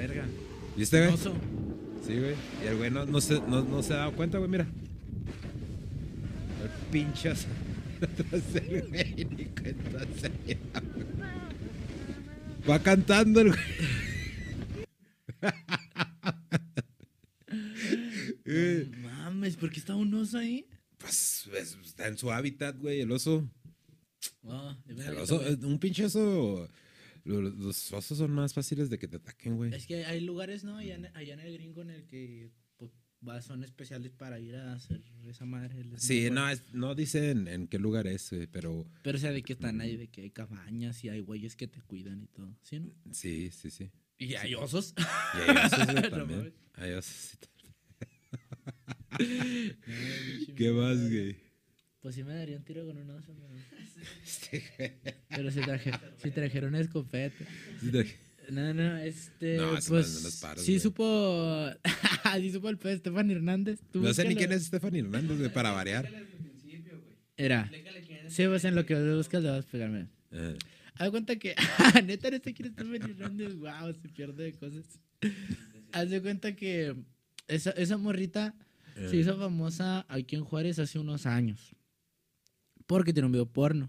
Verga. 0.00 0.24
¿Viste, 0.76 0.98
güey? 0.98 1.12
Oso. 1.12 1.34
Sí, 2.06 2.18
güey. 2.18 2.34
Y 2.64 2.66
el 2.68 2.76
güey 2.78 2.90
no, 2.90 3.04
no, 3.04 3.20
se, 3.20 3.34
no, 3.40 3.62
no 3.62 3.82
se 3.82 3.92
ha 3.92 3.98
dado 3.98 4.12
cuenta, 4.12 4.38
güey, 4.38 4.50
mira. 4.50 4.66
El 8.54 8.88
güey, 8.88 9.26
ni 9.26 9.44
cuenta 9.44 10.06
güey. 10.44 10.58
Va 12.68 12.78
cantando 12.78 13.40
el 13.42 13.48
güey. 13.48 13.60
No 18.44 19.08
mames, 19.08 19.56
¿por 19.56 19.70
qué 19.70 19.78
está 19.78 19.94
un 19.94 20.12
oso 20.14 20.38
ahí? 20.38 20.66
Pues 20.98 21.46
es- 21.54 21.78
está 21.84 22.08
en 22.08 22.18
su 22.18 22.30
hábitat, 22.32 22.76
güey, 22.78 23.00
el 23.00 23.12
oso. 23.12 23.48
De 24.86 25.06
El 25.06 25.18
oso, 25.18 25.40
un 25.62 25.78
pinche 25.78 26.04
oso. 26.06 26.68
Lo- 27.24 27.40
Los 27.42 27.92
osos 27.92 28.18
son 28.18 28.30
más 28.32 28.54
fáciles 28.54 28.90
de 28.90 28.98
que 28.98 29.08
te 29.08 29.16
ataquen, 29.16 29.56
güey. 29.56 29.74
Es 29.74 29.86
que 29.86 30.04
hay 30.04 30.20
lugares, 30.20 30.64
¿no? 30.64 30.76
Allá 30.76 30.94
en, 30.96 31.06
allá 31.16 31.34
en 31.34 31.40
el 31.40 31.52
gringo 31.54 31.82
en 31.82 31.90
el 31.90 32.06
que 32.06 32.50
pues, 32.76 33.44
son 33.44 33.62
especiales 33.64 34.12
para 34.12 34.40
ir 34.40 34.56
a 34.56 34.72
hacer 34.72 35.02
esa 35.26 35.44
madre. 35.44 35.84
Sí, 35.98 36.30
no, 36.30 36.48
es- 36.48 36.64
no 36.72 36.94
dicen 36.94 37.48
en 37.48 37.66
qué 37.68 37.78
lugar 37.78 38.06
es, 38.06 38.30
güey, 38.30 38.46
pero 38.46 38.86
Pero 39.02 39.18
o 39.18 39.20
sea, 39.20 39.30
de 39.32 39.42
que 39.42 39.52
están 39.52 39.80
ahí, 39.80 39.96
de 39.96 40.08
que 40.08 40.22
hay 40.22 40.30
cabañas 40.30 41.04
y 41.04 41.08
hay 41.10 41.20
güeyes 41.20 41.54
que 41.56 41.68
te 41.68 41.82
cuidan 41.82 42.22
y 42.22 42.26
todo. 42.28 42.56
¿Sí, 42.62 42.80
no? 42.80 42.92
sí, 43.12 43.50
sí, 43.52 43.70
sí. 43.70 43.90
Y 44.18 44.34
hay 44.34 44.54
osos. 44.54 44.94
Y 44.98 45.50
hay 45.50 45.56
osos, 45.66 45.78
güey, 45.86 46.02
No 46.02 46.10
también. 46.10 46.38
mames. 46.38 46.52
Hay 46.74 46.92
osos. 46.92 47.38
No, 49.20 50.54
¿Qué 50.56 50.70
más, 50.70 50.98
güey? 51.10 51.36
Pues 52.00 52.14
sí 52.14 52.24
me 52.24 52.34
daría 52.34 52.56
un 52.56 52.64
tiro 52.64 52.86
con 52.86 52.96
un 52.96 53.10
oso, 53.10 53.34
pero... 53.34 53.50
Este. 54.24 55.02
Pero 55.28 55.50
si, 55.50 55.60
traje, 55.60 55.92
trajeron 56.34 56.70
una 56.70 56.80
escopeta. 56.80 57.44
Te- 57.92 58.16
No, 58.50 58.72
no, 58.72 58.96
este. 58.98 59.58
No, 59.58 59.70
pues. 59.72 59.90
no 59.90 60.30
sí 60.56 60.72
güey. 60.72 60.80
supo. 60.80 61.68
sí 62.36 62.50
supo 62.50 62.68
el 62.70 62.76
de 62.78 62.92
Estefan 62.94 63.30
Hernández. 63.30 63.80
Tú 63.92 64.00
No 64.00 64.14
sé 64.14 64.26
ni 64.26 64.34
quién 64.34 64.52
es 64.52 64.64
Stephanie 64.64 65.00
Hernández, 65.00 65.38
güey, 65.38 65.52
para 65.52 65.72
variar. 65.72 66.10
Era. 67.36 67.70
Sí, 68.28 68.46
pues 68.46 68.64
en 68.64 68.74
lo 68.74 68.86
que 68.86 68.94
buscas 69.14 69.42
le 69.42 69.50
vas 69.50 69.64
a 69.66 69.68
pegarme. 69.68 70.08
Ajá. 70.32 70.54
Haz 70.94 71.04
de 71.06 71.10
cuenta 71.10 71.36
que. 71.36 71.54
Neta, 72.04 72.30
no 72.30 72.38
sé 72.38 72.54
quién 72.54 72.68
es 72.68 72.78
Estefan 72.78 73.10
Hernández. 73.10 73.54
Wow, 73.56 73.94
se 74.00 74.08
pierde 74.08 74.44
de 74.44 74.52
cosas. 74.54 74.84
Haz 75.92 76.10
de 76.10 76.22
cuenta 76.22 76.56
que. 76.56 76.96
Esa, 77.48 77.70
esa 77.72 77.96
morrita 77.98 78.54
se 79.08 79.16
hizo 79.16 79.36
famosa 79.36 80.06
aquí 80.08 80.36
en 80.36 80.44
Juárez 80.44 80.78
hace 80.78 80.98
unos 80.98 81.26
años. 81.26 81.74
Porque 82.90 83.12
tiene 83.12 83.26
un 83.26 83.32
video 83.32 83.46
porno. 83.46 83.88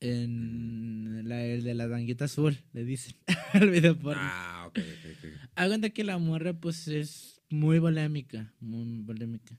En 0.00 1.26
la, 1.26 1.42
el 1.46 1.64
de 1.64 1.72
la 1.72 1.88
danguita 1.88 2.26
azul, 2.26 2.58
le 2.74 2.84
dicen. 2.84 3.14
el 3.54 3.70
video 3.70 3.98
porno. 3.98 4.20
Ah, 4.22 4.66
ok, 4.68 4.78
ok, 4.78 5.80
ok. 5.80 5.92
Que 5.94 6.04
la 6.04 6.18
morra, 6.18 6.52
pues, 6.52 6.88
es 6.88 7.40
muy 7.48 7.80
polémica. 7.80 8.52
Muy 8.60 9.02
polémica. 9.02 9.58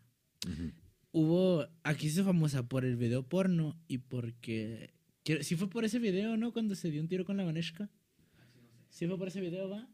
Hubo. 1.11 1.65
Aquí 1.81 2.01
se 2.01 2.19
hizo 2.19 2.25
famosa 2.25 2.69
por 2.69 2.85
el 2.85 2.95
video 2.95 3.23
porno 3.23 3.75
y 3.87 3.97
porque. 3.97 4.93
Sí 5.41 5.55
fue 5.55 5.67
por 5.67 5.83
ese 5.83 5.97
video, 5.97 6.37
¿no? 6.37 6.53
Cuando 6.53 6.75
se 6.75 6.91
dio 6.91 7.01
un 7.01 7.07
tiro 7.07 7.25
con 7.25 7.37
la 7.37 7.43
Vaneshka. 7.43 7.89
Sí 8.89 9.07
fue 9.07 9.17
por 9.17 9.29
ese 9.29 9.41
video, 9.41 9.67
¿va? 9.67 9.89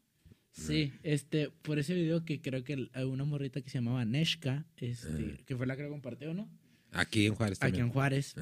Sí, 0.50 0.92
este, 1.02 1.48
por 1.48 1.78
ese 1.78 1.94
video 1.94 2.26
que 2.26 2.42
creo 2.42 2.62
que 2.62 2.90
una 3.06 3.24
morrita 3.24 3.62
que 3.62 3.70
se 3.70 3.78
llamaba 3.78 4.04
Neshka, 4.04 4.66
este, 4.76 5.44
que 5.46 5.56
fue 5.56 5.66
la 5.66 5.76
que 5.76 5.82
lo 5.82 5.88
compartió, 5.88 6.34
¿no? 6.34 6.50
Aquí 6.96 7.26
en 7.26 7.34
Juárez 7.34 7.58
Aquí 7.58 7.72
también. 7.72 7.86
en 7.86 7.92
Juárez. 7.92 8.34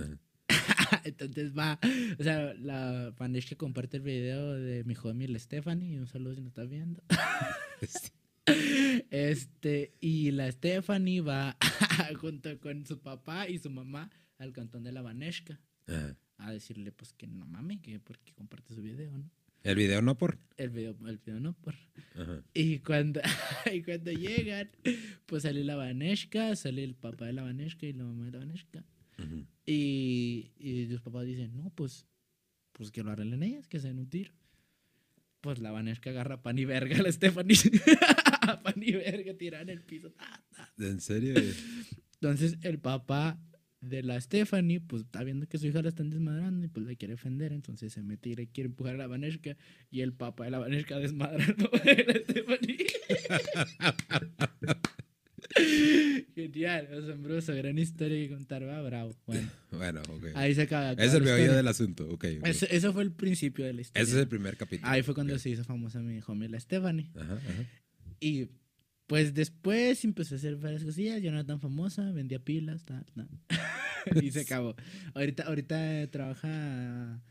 Entonces 1.04 1.56
va, 1.56 1.78
o 2.18 2.22
sea, 2.22 2.54
la 2.54 3.12
Vaneshka 3.18 3.56
comparte 3.56 3.96
el 3.98 4.02
video 4.02 4.52
de 4.54 4.84
mi 4.84 4.94
homie 5.02 5.26
el 5.26 5.38
Stephanie, 5.40 5.98
un 5.98 6.06
saludo 6.06 6.34
si 6.34 6.40
nos 6.40 6.48
estás 6.48 6.68
viendo. 6.68 7.02
Este, 9.10 9.92
y 10.00 10.30
la 10.30 10.50
Stephanie 10.52 11.22
va 11.22 11.56
junto 12.20 12.58
con 12.60 12.84
su 12.86 12.98
papá 13.00 13.48
y 13.48 13.58
su 13.58 13.70
mamá 13.70 14.10
al 14.38 14.52
cantón 14.52 14.82
de 14.82 14.92
la 14.92 15.00
Vaneshka 15.00 15.58
Ajá. 15.86 16.16
a 16.36 16.52
decirle, 16.52 16.92
pues 16.92 17.14
que 17.14 17.26
no 17.26 17.46
mames, 17.46 17.80
que 17.80 17.98
porque 18.00 18.34
comparte 18.34 18.74
su 18.74 18.82
video, 18.82 19.16
¿no? 19.16 19.30
El 19.64 19.76
video 19.76 20.02
no 20.02 20.18
por. 20.18 20.38
El 20.58 20.70
video, 20.70 20.94
el 21.06 21.18
video 21.18 21.40
no, 21.40 21.54
por. 21.54 21.74
Ajá. 22.14 22.42
Y 22.52 22.80
cuando, 22.80 23.20
y 23.72 23.82
cuando 23.82 24.12
llegan, 24.12 24.70
pues 25.24 25.44
sale 25.44 25.64
la 25.64 25.74
Vaneshka, 25.74 26.54
sale 26.54 26.84
el 26.84 26.94
papá 26.94 27.24
de 27.24 27.32
la 27.32 27.42
Vaneshka 27.42 27.86
y 27.86 27.94
la 27.94 28.04
mamá 28.04 28.26
de 28.26 28.32
la 28.32 28.38
Vaneshka. 28.40 28.84
Ujú. 29.18 29.46
Y, 29.64 30.52
y 30.58 30.86
los 30.86 31.00
papás 31.00 31.24
dicen, 31.24 31.56
no, 31.56 31.72
pues, 31.74 32.06
pues 32.72 32.90
que 32.90 33.02
lo 33.02 33.10
arreglen 33.10 33.42
ellas, 33.42 33.66
que 33.66 33.80
se 33.80 33.88
den 33.88 33.98
un 34.00 34.10
tiro. 34.10 34.34
Pues 35.40 35.58
la 35.60 35.72
Vaneshka 35.72 36.10
agarra 36.10 36.42
pan 36.42 36.58
y 36.58 36.66
verga 36.66 36.98
a 36.98 37.02
la 37.02 37.10
Stephanie. 37.10 37.56
pan 38.62 38.74
y 38.76 38.92
verga 38.92 39.32
tirada 39.32 39.62
en 39.62 39.70
el 39.70 39.80
piso. 39.80 40.12
¿En 40.78 41.00
serio? 41.00 41.34
Entonces 42.20 42.58
el 42.60 42.80
papá 42.80 43.40
de 43.88 44.02
la 44.02 44.20
Stephanie, 44.20 44.80
pues 44.80 45.02
está 45.02 45.22
viendo 45.24 45.46
que 45.46 45.58
su 45.58 45.66
hija 45.66 45.82
la 45.82 45.88
están 45.88 46.10
desmadrando 46.10 46.66
y 46.66 46.68
pues 46.68 46.86
la 46.86 46.94
quiere 46.94 47.14
defender. 47.14 47.52
Entonces 47.52 47.92
se 47.92 48.02
mete 48.02 48.30
y 48.30 48.34
le 48.34 48.46
quiere 48.46 48.68
empujar 48.68 48.94
a 48.94 48.98
la 48.98 49.06
Vaneshka. 49.06 49.56
Y 49.90 50.00
el 50.00 50.12
papá 50.12 50.44
de 50.44 50.50
la 50.50 50.58
Vaneshka 50.58 50.98
desmadra 50.98 51.44
al 51.44 51.54
papá 51.54 51.78
de 51.78 52.04
la 52.06 52.14
Stephanie. 52.14 52.86
Genial, 56.34 56.88
asombroso, 56.92 57.54
gran 57.54 57.78
historia 57.78 58.16
que 58.16 58.34
contar, 58.34 58.66
va, 58.66 58.82
bravo. 58.82 59.14
Bueno, 59.70 60.02
ahí 60.34 60.54
se 60.54 60.62
acaba. 60.62 60.90
acaba 60.90 61.06
Es 61.06 61.14
el 61.14 61.22
meollo 61.22 61.54
del 61.54 61.68
asunto, 61.68 62.08
ok. 62.08 62.24
ok. 62.40 62.46
Eso, 62.46 62.66
eso 62.70 62.92
fue 62.92 63.02
el 63.02 63.12
principio 63.12 63.64
de 63.64 63.72
la 63.72 63.80
historia. 63.82 64.02
Ese 64.02 64.12
es 64.12 64.18
el 64.22 64.28
primer 64.28 64.56
capítulo. 64.56 64.90
Ahí 64.90 65.02
fue 65.02 65.14
cuando 65.14 65.38
se 65.38 65.50
hizo 65.50 65.64
famosa 65.64 66.00
mi 66.00 66.20
homie, 66.26 66.48
la 66.48 66.58
Stephanie. 66.58 67.10
Ajá, 67.14 67.34
ajá. 67.34 67.64
Y 68.20 68.48
pues 69.06 69.34
después 69.34 70.04
empezó 70.04 70.34
a 70.34 70.38
hacer 70.38 70.56
varias 70.56 70.84
cosillas, 70.84 71.20
ya 71.22 71.30
no 71.30 71.36
era 71.38 71.46
tan 71.46 71.60
famosa, 71.60 72.10
vendía 72.12 72.38
pilas, 72.38 72.84
tal, 72.84 73.04
tal. 73.14 73.28
y 74.24 74.30
se 74.30 74.40
acabó. 74.40 74.74
Ahorita, 75.14 75.44
ahorita 75.44 76.10
trabaja, 76.10 77.22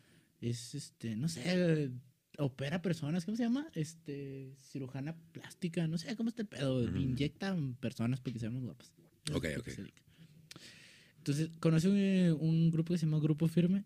es 0.42 0.76
este, 0.76 1.16
no 1.16 1.28
sé, 1.30 1.92
opera 2.38 2.82
personas, 2.82 3.26
¿cómo 3.26 3.38
se 3.38 3.44
llama? 3.44 3.68
Este, 3.74 4.54
cirujana 4.72 5.16
plástica, 5.32 5.88
no 5.88 5.98
sé 5.98 6.16
cómo 6.16 6.30
está 6.30 6.42
el 6.44 6.48
pedo, 6.48 6.84
inyecta 6.98 7.56
personas 7.80 8.20
porque 8.22 8.40
se 8.40 8.50
ven 8.50 8.62
guapas. 8.62 8.92
Ok, 9.34 9.46
lo 9.56 9.62
ok. 9.62 9.70
Entonces, 11.18 11.50
¿conoce 11.60 11.88
un, 11.88 12.38
un 12.42 12.72
grupo 12.72 12.94
que 12.94 12.98
se 12.98 13.06
llama 13.06 13.20
Grupo 13.20 13.48
Firme? 13.48 13.86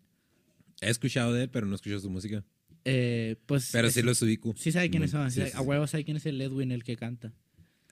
He 0.80 0.90
escuchado 0.90 1.32
de 1.32 1.44
él, 1.44 1.50
pero 1.50 1.66
no 1.66 1.74
escucho 1.76 2.00
su 2.00 2.10
música. 2.10 2.44
Eh, 2.84 3.36
pues. 3.46 3.70
Pero 3.72 3.88
es- 3.88 3.94
sí 3.94 4.02
los 4.02 4.20
ubico. 4.22 4.54
Sí 4.56 4.72
sabe 4.72 4.90
quiénes 4.90 5.10
son. 5.12 5.30
sí, 5.30 5.40
sí, 5.42 5.46
sí, 5.46 5.52
a 5.56 5.60
sí. 5.60 5.64
huevo 5.64 5.86
sabe 5.86 6.04
quién 6.04 6.16
es 6.16 6.26
el 6.26 6.40
Edwin, 6.40 6.72
el 6.72 6.82
que 6.84 6.96
canta. 6.96 7.32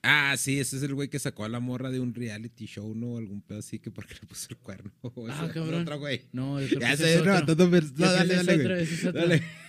Ah, 0.08 0.36
sí, 0.38 0.60
ese 0.60 0.76
es 0.76 0.82
el 0.84 0.94
güey 0.94 1.08
que 1.08 1.18
sacó 1.18 1.44
a 1.44 1.48
la 1.48 1.58
morra 1.60 1.90
de 1.90 1.98
un 2.00 2.14
reality 2.14 2.66
show, 2.66 2.94
¿no? 2.94 3.16
Algún 3.16 3.40
pedo 3.42 3.58
así 3.58 3.78
que 3.80 3.90
porque 3.90 4.14
le 4.14 4.26
puso 4.26 4.46
el 4.50 4.56
cuerno. 4.58 4.92
O 5.02 5.26
Ah, 5.28 5.44
ese- 5.44 5.54
cabrón. 5.54 5.82
Otro 5.82 5.98
güey. 5.98 6.22
No, 6.32 6.60
yo 6.60 6.68
creo 6.68 6.80
que 6.80 6.86
Ya 6.86 6.92
ese 6.92 7.02
sé, 7.04 7.14
es 7.14 7.20
otro. 7.20 7.32
no, 7.32 7.40
no, 7.40 7.46
no, 7.66 7.70
que 7.70 7.80
dale, 8.02 8.34
dale, 8.36 8.52
otro, 8.54 8.68
güey. 8.74 8.82
es 8.82 9.04
otro. 9.04 9.20
Dale. 9.20 9.42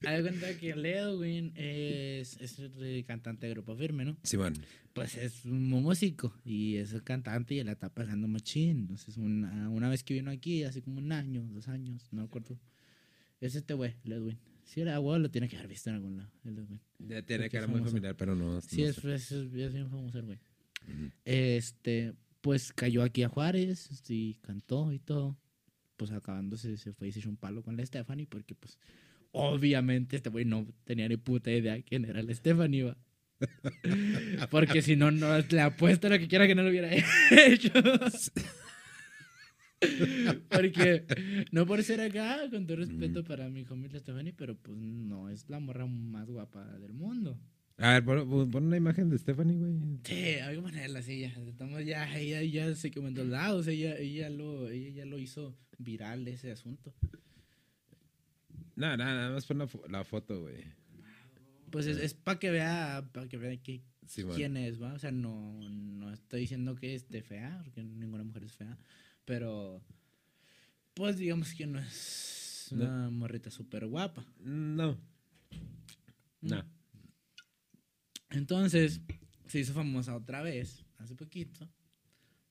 De 0.00 0.22
cuenta 0.22 0.56
que 0.58 0.70
el 0.70 0.86
Edwin 0.86 1.52
es, 1.56 2.36
es 2.40 2.58
el 2.60 3.04
cantante 3.04 3.46
de 3.48 3.52
Grupo 3.54 3.74
Firme, 3.76 4.04
¿no? 4.04 4.16
Simón. 4.22 4.54
Pues 4.92 5.16
es 5.16 5.44
un 5.44 5.68
músico 5.68 6.32
y 6.44 6.76
es 6.76 6.92
el 6.92 7.02
cantante 7.02 7.54
y 7.54 7.58
él 7.58 7.66
la 7.66 7.72
está 7.72 7.88
pagando 7.92 8.28
machín. 8.28 8.78
Entonces, 8.82 9.16
una, 9.16 9.68
una 9.70 9.88
vez 9.88 10.04
que 10.04 10.14
vino 10.14 10.30
aquí, 10.30 10.62
hace 10.62 10.82
como 10.82 10.98
un 10.98 11.10
año, 11.10 11.42
dos 11.52 11.66
años, 11.66 12.06
no 12.12 12.20
me 12.20 12.26
acuerdo. 12.26 12.56
Es 13.40 13.56
este 13.56 13.74
güey, 13.74 13.94
el 14.04 14.12
Edwin. 14.12 14.38
Si 14.68 14.82
era 14.82 14.98
güey, 14.98 15.18
lo 15.18 15.30
tiene 15.30 15.48
que 15.48 15.56
haber 15.56 15.68
visto 15.68 15.88
en 15.88 15.96
algún 15.96 16.18
lado. 16.18 16.30
Ya 16.98 17.22
tiene 17.22 17.48
que 17.48 17.56
era 17.56 17.66
muy 17.66 17.80
familiar, 17.80 18.14
pero 18.16 18.34
no. 18.34 18.60
Sí, 18.60 18.82
no 18.82 18.88
es, 18.88 19.02
es, 19.02 19.32
es, 19.32 19.50
bien 19.50 19.88
famoso 19.88 20.18
el 20.18 20.26
güey. 20.26 20.38
Este, 21.24 22.12
pues 22.42 22.74
cayó 22.74 23.02
aquí 23.02 23.22
a 23.22 23.30
Juárez 23.30 23.88
y 24.10 24.34
cantó 24.34 24.92
y 24.92 24.98
todo. 24.98 25.38
Pues 25.96 26.12
acabándose 26.12 26.76
se 26.76 26.92
fue 26.92 27.08
y 27.08 27.12
se 27.12 27.20
hizo 27.20 27.30
un 27.30 27.38
palo 27.38 27.62
con 27.62 27.78
la 27.78 27.86
Stephanie 27.86 28.26
porque 28.26 28.54
pues 28.54 28.78
obviamente 29.32 30.16
este 30.16 30.28
güey 30.28 30.44
no 30.44 30.66
tenía 30.84 31.08
ni 31.08 31.16
puta 31.16 31.50
idea 31.50 31.80
quién 31.82 32.04
era 32.04 32.22
la 32.22 32.34
Stephanie, 32.34 32.82
va. 32.82 32.96
Porque 34.50 34.82
si 34.82 34.96
no, 34.96 35.10
no 35.10 35.38
le 35.38 35.60
apuesto 35.60 36.08
lo 36.08 36.18
que 36.18 36.28
quiera 36.28 36.46
que 36.46 36.54
no 36.54 36.62
lo 36.62 36.70
hubiera 36.70 36.90
hecho. 37.30 37.72
Porque 40.50 41.04
no 41.52 41.66
por 41.66 41.82
ser 41.84 42.00
acá, 42.00 42.38
con 42.50 42.66
todo 42.66 42.78
respeto 42.78 43.24
para 43.24 43.48
mi 43.48 43.64
homie 43.68 43.88
la 43.90 43.98
Stephanie, 44.00 44.32
pero 44.32 44.56
pues 44.56 44.76
no 44.76 45.28
es 45.28 45.48
la 45.48 45.60
morra 45.60 45.86
más 45.86 46.28
guapa 46.28 46.64
del 46.78 46.92
mundo. 46.92 47.38
A 47.76 47.92
ver, 47.92 48.04
pon, 48.04 48.50
pon- 48.50 48.64
una 48.64 48.76
imagen 48.76 49.08
de 49.08 49.18
Stephanie, 49.18 49.56
güey. 49.56 49.74
Sí, 50.02 50.14
hay 50.14 50.56
que 50.56 50.62
ponerla 50.62 50.98
así, 50.98 51.20
ya. 51.20 51.28
Estamos 51.46 51.84
ya, 51.84 52.18
ella 52.18 52.42
ya 52.42 52.74
se 52.74 52.90
quemó 52.90 53.06
en 53.08 53.14
dos 53.14 53.26
lados, 53.28 53.68
ella, 53.68 53.96
ella, 53.96 54.28
lo, 54.30 54.68
ella 54.68 54.90
ya 54.90 55.04
lo 55.04 55.16
hizo 55.18 55.56
viral 55.78 56.26
ese 56.26 56.50
asunto. 56.50 56.92
No, 58.74 58.96
no, 58.96 59.04
nada 59.04 59.30
más 59.30 59.46
pon 59.46 59.58
la, 59.58 59.66
fo- 59.68 59.86
la 59.88 60.04
foto, 60.04 60.40
güey. 60.40 60.64
Pues 61.70 61.86
es, 61.86 61.98
es 61.98 62.14
para 62.14 62.38
que 62.38 62.50
vea, 62.50 63.08
para 63.12 63.28
que 63.28 63.36
vea 63.36 63.56
que, 63.62 63.82
Simón. 64.06 64.34
quién 64.36 64.56
es, 64.56 64.80
¿va? 64.82 64.94
O 64.94 64.98
sea, 64.98 65.12
no, 65.12 65.60
no 65.70 66.12
estoy 66.12 66.40
diciendo 66.40 66.74
que 66.76 66.94
esté 66.94 67.22
fea, 67.22 67.60
porque 67.62 67.82
ninguna 67.84 68.24
mujer 68.24 68.44
es 68.44 68.52
fea, 68.54 68.76
pero 69.28 69.84
pues 70.94 71.18
digamos 71.18 71.52
que 71.52 71.66
no 71.66 71.78
es 71.78 72.68
No. 72.70 72.84
una 72.86 73.10
morrita 73.10 73.50
súper 73.50 73.86
guapa. 73.86 74.24
No. 74.40 74.98
No. 76.40 76.64
Entonces, 78.30 79.02
se 79.46 79.60
hizo 79.60 79.74
famosa 79.74 80.16
otra 80.16 80.40
vez, 80.40 80.84
hace 80.96 81.14
poquito, 81.14 81.68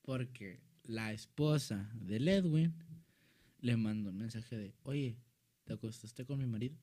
porque 0.03 0.61
la 0.83 1.13
esposa 1.13 1.89
de 1.95 2.17
Edwin 2.17 2.75
le 3.59 3.75
mandó 3.75 4.11
un 4.11 4.17
mensaje 4.17 4.55
de, 4.55 4.75
oye, 4.83 5.17
¿te 5.63 5.73
acostaste 5.73 6.25
con 6.25 6.37
mi 6.37 6.45
marido? 6.45 6.77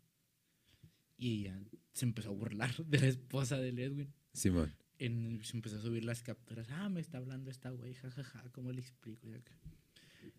Y 1.16 1.42
ella 1.42 1.60
se 1.92 2.04
empezó 2.04 2.30
a 2.30 2.32
burlar 2.32 2.74
de 2.86 2.98
la 2.98 3.06
esposa 3.06 3.58
de 3.58 3.68
Edwin. 3.68 4.12
Simón. 4.32 4.72
en- 4.98 5.40
se 5.44 5.56
empezó 5.56 5.76
a 5.76 5.82
subir 5.82 6.04
las 6.04 6.22
capturas. 6.22 6.66
Ah, 6.70 6.88
me 6.88 7.00
está 7.00 7.18
hablando 7.18 7.50
esta 7.50 7.70
güey, 7.70 7.94
jajaja, 7.94 8.42
¿cómo 8.52 8.72
le 8.72 8.80
explico? 8.80 9.28
Y, 9.28 9.34
acá. 9.34 9.56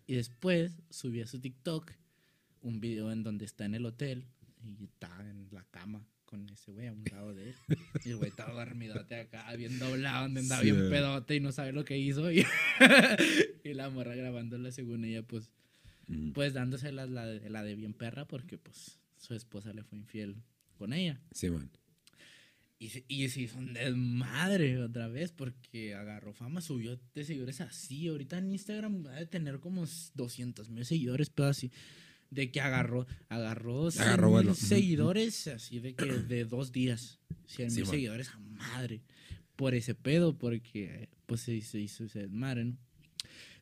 Y 0.06 0.14
después 0.14 0.72
subí 0.90 1.20
a 1.20 1.26
su 1.26 1.40
TikTok 1.40 1.92
un 2.62 2.80
video 2.80 3.10
en 3.12 3.22
donde 3.22 3.44
está 3.44 3.64
en 3.64 3.74
el 3.74 3.86
hotel 3.86 4.24
y 4.64 4.84
está 4.84 5.08
en 5.28 5.48
la 5.52 5.64
cama 5.70 6.06
con 6.24 6.48
ese 6.50 6.72
güey 6.72 6.88
a 6.88 6.92
un 6.92 7.04
lado 7.10 7.34
de 7.34 7.50
él. 7.50 7.54
Y 8.04 8.10
el 8.10 8.16
güey 8.16 8.30
estaba 8.30 8.52
dormidote 8.64 9.14
acá, 9.20 9.54
bien 9.54 9.78
doblado, 9.78 10.22
donde 10.24 10.40
andaba 10.40 10.62
Sí. 10.62 10.72
bien 10.72 10.90
pedote 10.90 11.36
y 11.36 11.40
no 11.40 11.52
sabe 11.52 11.72
lo 11.72 11.84
que 11.84 11.96
hizo. 11.98 12.32
Y, 12.32 12.44
y 13.64 13.74
la 13.74 13.90
morra 13.90 14.14
grabándola 14.16 14.72
según 14.72 15.04
ella, 15.04 15.22
pues, 15.22 15.50
Mm. 16.08 16.32
pues 16.32 16.52
dándose 16.52 16.92
la, 16.92 17.04
la, 17.06 17.26
de- 17.26 17.50
la 17.50 17.64
de 17.64 17.74
bien 17.74 17.92
perra 17.92 18.26
porque 18.28 18.58
pues 18.58 18.98
su 19.18 19.34
esposa 19.34 19.72
le 19.72 19.82
fue 19.82 19.98
infiel 19.98 20.36
con 20.78 20.92
ella. 20.92 21.20
Sí, 21.32 21.50
man. 21.50 21.68
Y, 22.78 22.90
se- 22.90 23.04
y 23.08 23.26
se 23.30 23.40
hizo 23.42 23.56
un 23.58 23.72
desmadre 23.72 24.78
otra 24.82 25.08
vez 25.08 25.32
porque 25.32 25.94
agarró 25.94 26.34
fama, 26.34 26.60
subió 26.60 27.00
de 27.14 27.24
seguidores 27.24 27.60
así. 27.62 28.08
Ahorita 28.08 28.36
en 28.38 28.52
Instagram 28.52 29.06
va 29.06 29.16
a 29.16 29.26
tener 29.26 29.60
como 29.60 29.86
200 30.14 30.68
mil 30.70 30.84
seguidores, 30.84 31.30
pero 31.30 31.48
así. 31.48 31.70
De 32.30 32.50
que 32.50 32.60
agarró, 32.60 33.06
agarró, 33.28 33.90
100 33.90 34.02
Agarró. 34.04 34.30
Ujú. 34.32 34.54
seguidores 34.54 35.46
así 35.46 35.78
de 35.80 35.94
que 35.94 36.04
de 36.06 36.44
dos 36.44 36.72
días. 36.72 37.18
100 37.46 37.70
Sí, 37.70 37.76
mil 37.80 37.86
seguidores 37.86 38.28
a 38.30 38.38
madre. 38.40 39.00
Por 39.54 39.74
ese 39.74 39.94
pedo, 39.94 40.36
porque 40.36 41.08
pues 41.24 41.40
se, 41.40 41.58
se 41.62 41.80
hizo 41.80 42.04
ese 42.04 42.18
desmadre, 42.20 42.64
¿no? 42.66 42.76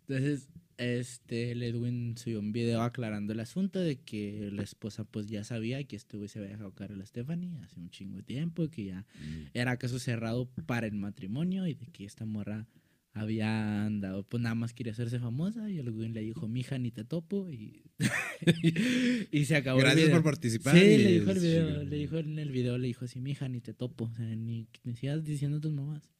Entonces, 0.09 0.49
este, 0.79 1.53
el 1.53 1.63
Edwin 1.63 2.17
subió 2.17 2.41
un 2.41 2.53
video 2.53 2.83
aclarando 2.83 3.33
el 3.33 3.41
asunto 3.41 3.81
de 3.81 3.97
que 3.97 4.51
la 4.53 4.63
esposa 4.63 5.05
pues 5.05 5.27
ya 5.27 5.45
sabía 5.45 5.83
que 5.85 5.97
este 5.97 6.17
güey 6.17 6.29
se 6.29 6.39
había 6.39 6.53
dejado 6.53 6.73
caer 6.75 6.93
a 6.93 6.97
la 6.97 7.07
Stephanie 7.07 7.57
hace 7.63 7.79
un 7.81 7.91
chingo 7.91 8.17
de 8.17 8.23
tiempo, 8.23 8.69
que 8.69 8.85
ya 8.87 9.07
era 9.53 9.77
caso 9.77 9.99
cerrado 9.99 10.49
para 10.67 10.87
el 10.87 10.95
matrimonio 10.95 11.67
y 11.67 11.75
de 11.75 11.87
que 11.87 12.05
esta 12.05 12.25
morra 12.25 12.67
había 13.17 13.85
andado, 13.87 14.25
pues 14.25 14.43
nada 14.43 14.57
más 14.57 14.75
quería 14.75 14.93
hacerse 14.93 15.21
famosa 15.21 15.71
y 15.71 15.79
el 15.79 15.91
güey 15.93 16.09
le 16.09 16.21
dijo, 16.21 16.49
mija, 16.49 16.79
ni 16.79 16.91
te 16.91 17.05
topo 17.05 17.49
y, 17.49 17.85
y 19.31 19.45
se 19.45 19.55
acabó 19.55 19.79
el 19.79 19.85
Gracias 19.85 20.07
video. 20.07 20.17
por 20.17 20.25
participar. 20.33 20.75
Sí, 20.77 20.99
le 20.99 21.13
dijo 21.13 21.31
el 21.31 21.39
video, 21.39 21.85
le 21.85 21.97
dijo 21.97 22.19
en 22.19 22.39
el 22.41 22.51
video, 22.51 22.77
le 22.77 22.89
dijo 22.89 23.05
así, 23.05 23.21
mija, 23.21 23.49
ni 23.49 23.61
te 23.61 23.73
topo, 23.73 24.07
o 24.07 24.15
sea, 24.15 24.27
ni 24.35 24.67
me 24.83 24.97
sigas 24.97 25.23
diciendo 25.25 25.61
tus 25.61 25.73
mamás. 25.73 26.14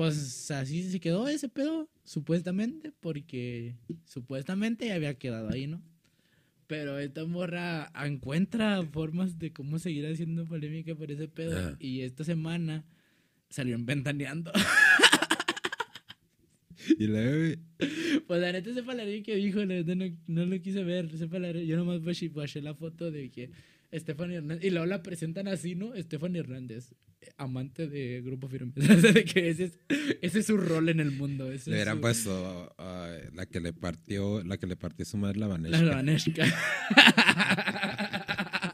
Pues 0.00 0.50
así 0.50 0.82
se 0.90 0.98
quedó 0.98 1.28
ese 1.28 1.50
pedo, 1.50 1.86
supuestamente, 2.04 2.90
porque 3.00 3.76
supuestamente 4.06 4.94
había 4.94 5.18
quedado 5.18 5.50
ahí, 5.50 5.66
¿no? 5.66 5.82
Pero 6.66 6.98
esta 6.98 7.26
morra 7.26 7.92
encuentra 8.02 8.82
formas 8.82 9.38
de 9.38 9.52
cómo 9.52 9.78
seguir 9.78 10.06
haciendo 10.06 10.46
polémica 10.46 10.94
por 10.94 11.10
ese 11.10 11.28
pedo. 11.28 11.58
Ajá. 11.58 11.76
Y 11.78 12.00
esta 12.00 12.24
semana 12.24 12.86
salieron 13.50 13.84
ventaneando. 13.84 14.50
Y 16.98 17.06
luego, 17.06 17.60
pues 18.26 18.40
la 18.40 18.52
neta, 18.52 18.70
ese 18.70 18.82
palarín 18.82 19.22
que 19.22 19.36
dijo, 19.36 19.58
la 19.58 19.66
neta 19.66 19.94
no, 19.94 20.06
no 20.26 20.46
lo 20.46 20.58
quise 20.62 20.82
ver. 20.82 21.10
Ese 21.12 21.28
palarín, 21.28 21.66
yo 21.66 21.76
nomás 21.76 22.00
bashé, 22.02 22.62
la 22.62 22.74
foto 22.74 23.10
de 23.10 23.30
que 23.30 23.50
Estefan 23.90 24.32
Hernández. 24.32 24.64
Y 24.64 24.70
luego 24.70 24.86
la 24.86 25.02
presentan 25.02 25.46
así, 25.46 25.74
¿no? 25.74 25.92
Estefan 25.92 26.36
Hernández, 26.36 26.94
amante 27.36 27.88
de 27.88 28.22
Grupo 28.22 28.48
Firme. 28.48 28.72
De 28.76 29.24
que 29.24 29.50
ese 29.50 29.64
es, 29.64 29.78
ese 30.22 30.38
es 30.40 30.46
su 30.46 30.56
rol 30.56 30.88
en 30.88 31.00
el 31.00 31.10
mundo. 31.10 31.50
ese 31.52 31.70
le 31.70 31.76
hubieran 31.76 31.96
su- 31.96 32.00
puesto 32.00 32.74
ah, 32.78 33.14
la 33.34 33.46
que 33.46 33.60
le 33.60 33.72
partió, 33.72 34.42
la 34.44 34.56
que 34.58 34.66
le 34.66 34.76
partió 34.76 35.04
su 35.04 35.16
madre 35.18 35.38
la 35.38 35.46
La 35.48 35.54
Vanessa. 35.54 35.84
Vaneshka. 35.84 36.44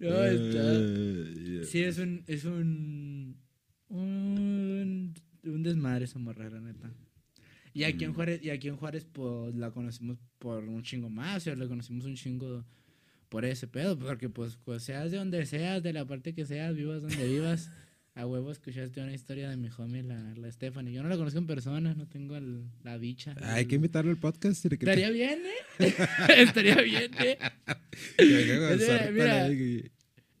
no, 0.00 0.24
está. 0.24 1.64
Sí, 1.66 1.82
es 1.82 1.98
un. 1.98 2.24
Es 2.26 2.44
un. 2.44 3.36
Un, 3.88 5.14
un 5.44 5.62
desmadre 5.62 6.06
esa 6.06 6.18
morra, 6.18 6.48
la 6.50 6.60
neta. 6.60 6.90
Y 7.74 7.84
aquí, 7.84 8.04
en 8.04 8.10
Mm. 8.10 8.14
Juárez, 8.14 8.40
y 8.42 8.50
aquí 8.50 8.68
en 8.68 8.76
Juárez, 8.76 9.06
pues 9.12 9.54
la 9.54 9.70
conocimos 9.72 10.18
por 10.38 10.64
un 10.64 10.82
chingo 10.82 11.10
más. 11.10 11.38
O 11.38 11.40
sea, 11.40 11.56
la 11.56 11.66
conocimos 11.68 12.04
un 12.06 12.14
chingo 12.14 12.64
por 13.34 13.44
ese 13.44 13.66
pedo. 13.66 13.98
Porque, 13.98 14.28
pues, 14.28 14.56
pues, 14.64 14.84
seas 14.84 15.10
de 15.10 15.16
donde 15.16 15.44
seas, 15.44 15.82
de 15.82 15.92
la 15.92 16.04
parte 16.06 16.34
que 16.34 16.46
seas, 16.46 16.72
vivas 16.76 17.02
donde 17.02 17.26
vivas. 17.26 17.68
A 18.14 18.28
huevo 18.28 18.52
escuchaste 18.52 19.00
una 19.00 19.12
historia 19.12 19.50
de 19.50 19.56
mi 19.56 19.68
homie, 19.76 20.04
la, 20.04 20.34
la 20.36 20.52
Stephanie. 20.52 20.92
Yo 20.94 21.02
no 21.02 21.08
la 21.08 21.16
conozco 21.16 21.40
en 21.40 21.48
persona, 21.48 21.94
no 21.94 22.06
tengo 22.06 22.36
el- 22.36 22.62
la 22.84 22.96
dicha. 22.96 23.34
Ah, 23.40 23.54
Hay 23.54 23.66
que 23.66 23.74
invitarlo 23.74 24.12
al 24.12 24.18
podcast. 24.18 24.64
que- 24.68 24.74
Estaría 24.76 25.10
bien, 25.10 25.40
¿eh? 25.80 25.80
Estaría 26.38 26.76
bien, 26.76 27.10
¿eh? 27.18 27.38
con 28.16 29.14
Mira, 29.14 29.44
ahí, 29.46 29.90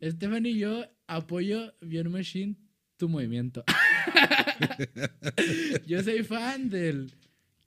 Stephanie 0.00 0.52
y 0.52 0.58
yo 0.60 0.84
apoyo 1.08 1.74
Bien 1.80 2.08
Machine 2.12 2.54
tu 2.96 3.08
movimiento. 3.08 3.64
yo 5.88 6.00
soy 6.04 6.22
fan 6.22 6.70
del 6.70 7.12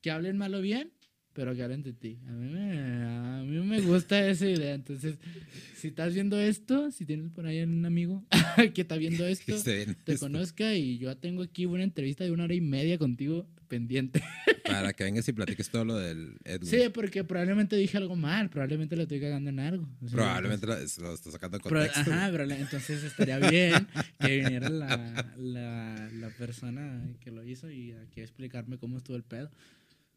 que 0.01 0.09
hablen 0.09 0.37
mal 0.37 0.55
o 0.55 0.61
bien, 0.61 0.93
pero 1.33 1.53
que 1.53 1.63
hablen 1.63 1.83
de 1.83 1.91
ti. 1.91 2.17
A 2.27 2.31
mí 2.31 2.49
me, 2.49 2.96
me 3.81 3.87
gusta 3.87 4.27
esa 4.27 4.47
idea. 4.47 4.73
Entonces, 4.75 5.15
si 5.75 5.89
estás 5.89 6.13
viendo 6.13 6.39
esto, 6.39 6.91
si 6.91 7.05
tienes 7.05 7.29
por 7.31 7.45
ahí 7.45 7.61
un 7.63 7.85
amigo 7.85 8.23
que 8.73 8.81
está 8.81 8.95
viendo 8.97 9.25
esto, 9.27 9.61
te 9.63 9.83
esto. 9.83 10.17
conozca 10.19 10.73
y 10.73 10.97
yo 10.97 11.15
tengo 11.17 11.43
aquí 11.43 11.65
una 11.65 11.83
entrevista 11.83 12.23
de 12.23 12.31
una 12.31 12.45
hora 12.45 12.53
y 12.55 12.61
media 12.61 12.97
contigo 12.97 13.47
pendiente. 13.67 14.23
Para 14.63 14.93
que 14.93 15.03
vengas 15.03 15.27
y 15.27 15.33
platiques 15.33 15.69
todo 15.69 15.83
lo 15.85 15.95
del 15.97 16.37
Edwin. 16.45 16.69
Sí, 16.69 16.79
porque 16.93 17.23
probablemente 17.25 17.75
dije 17.75 17.97
algo 17.97 18.15
mal, 18.15 18.49
probablemente 18.49 18.95
lo 18.95 19.03
estoy 19.03 19.19
cagando 19.19 19.49
en 19.49 19.59
algo. 19.59 19.87
O 20.01 20.07
sea, 20.07 20.15
Probablemente 20.15 20.65
lo, 20.67 20.75
lo 20.75 21.13
está 21.13 21.31
sacando 21.31 21.59
Pro- 21.59 21.79
contexto. 21.79 21.99
ajá, 22.11 22.29
pero 22.31 22.45
la- 22.45 22.57
entonces 22.57 23.03
estaría 23.03 23.39
bien 23.39 23.87
que 24.19 24.37
viniera 24.39 24.69
la, 24.69 25.33
la, 25.37 26.09
la 26.13 26.29
persona 26.37 27.01
que 27.19 27.29
lo 27.31 27.43
hizo 27.43 27.69
y 27.69 27.91
aquí 27.91 28.21
a 28.21 28.23
explicarme 28.23 28.77
cómo 28.77 28.97
estuvo 28.97 29.17
el 29.17 29.23
pedo. 29.23 29.51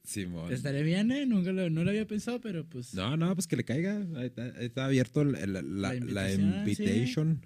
Simón. 0.04 0.52
Estaría 0.52 0.82
bien, 0.82 1.10
¿eh? 1.12 1.26
Nunca 1.26 1.52
lo, 1.52 1.70
no 1.70 1.84
lo 1.84 1.90
había 1.90 2.06
pensado, 2.06 2.40
pero 2.40 2.64
pues... 2.66 2.94
No, 2.94 3.16
no, 3.16 3.34
pues 3.34 3.46
que 3.46 3.56
le 3.56 3.64
caiga. 3.64 3.98
Ahí 4.16 4.26
está, 4.26 4.44
ahí 4.44 4.66
está 4.66 4.84
abierto 4.86 5.24
la, 5.24 5.46
la, 5.46 5.62
La 5.62 5.94
invitación. 5.94 6.54
invitación, 6.58 7.40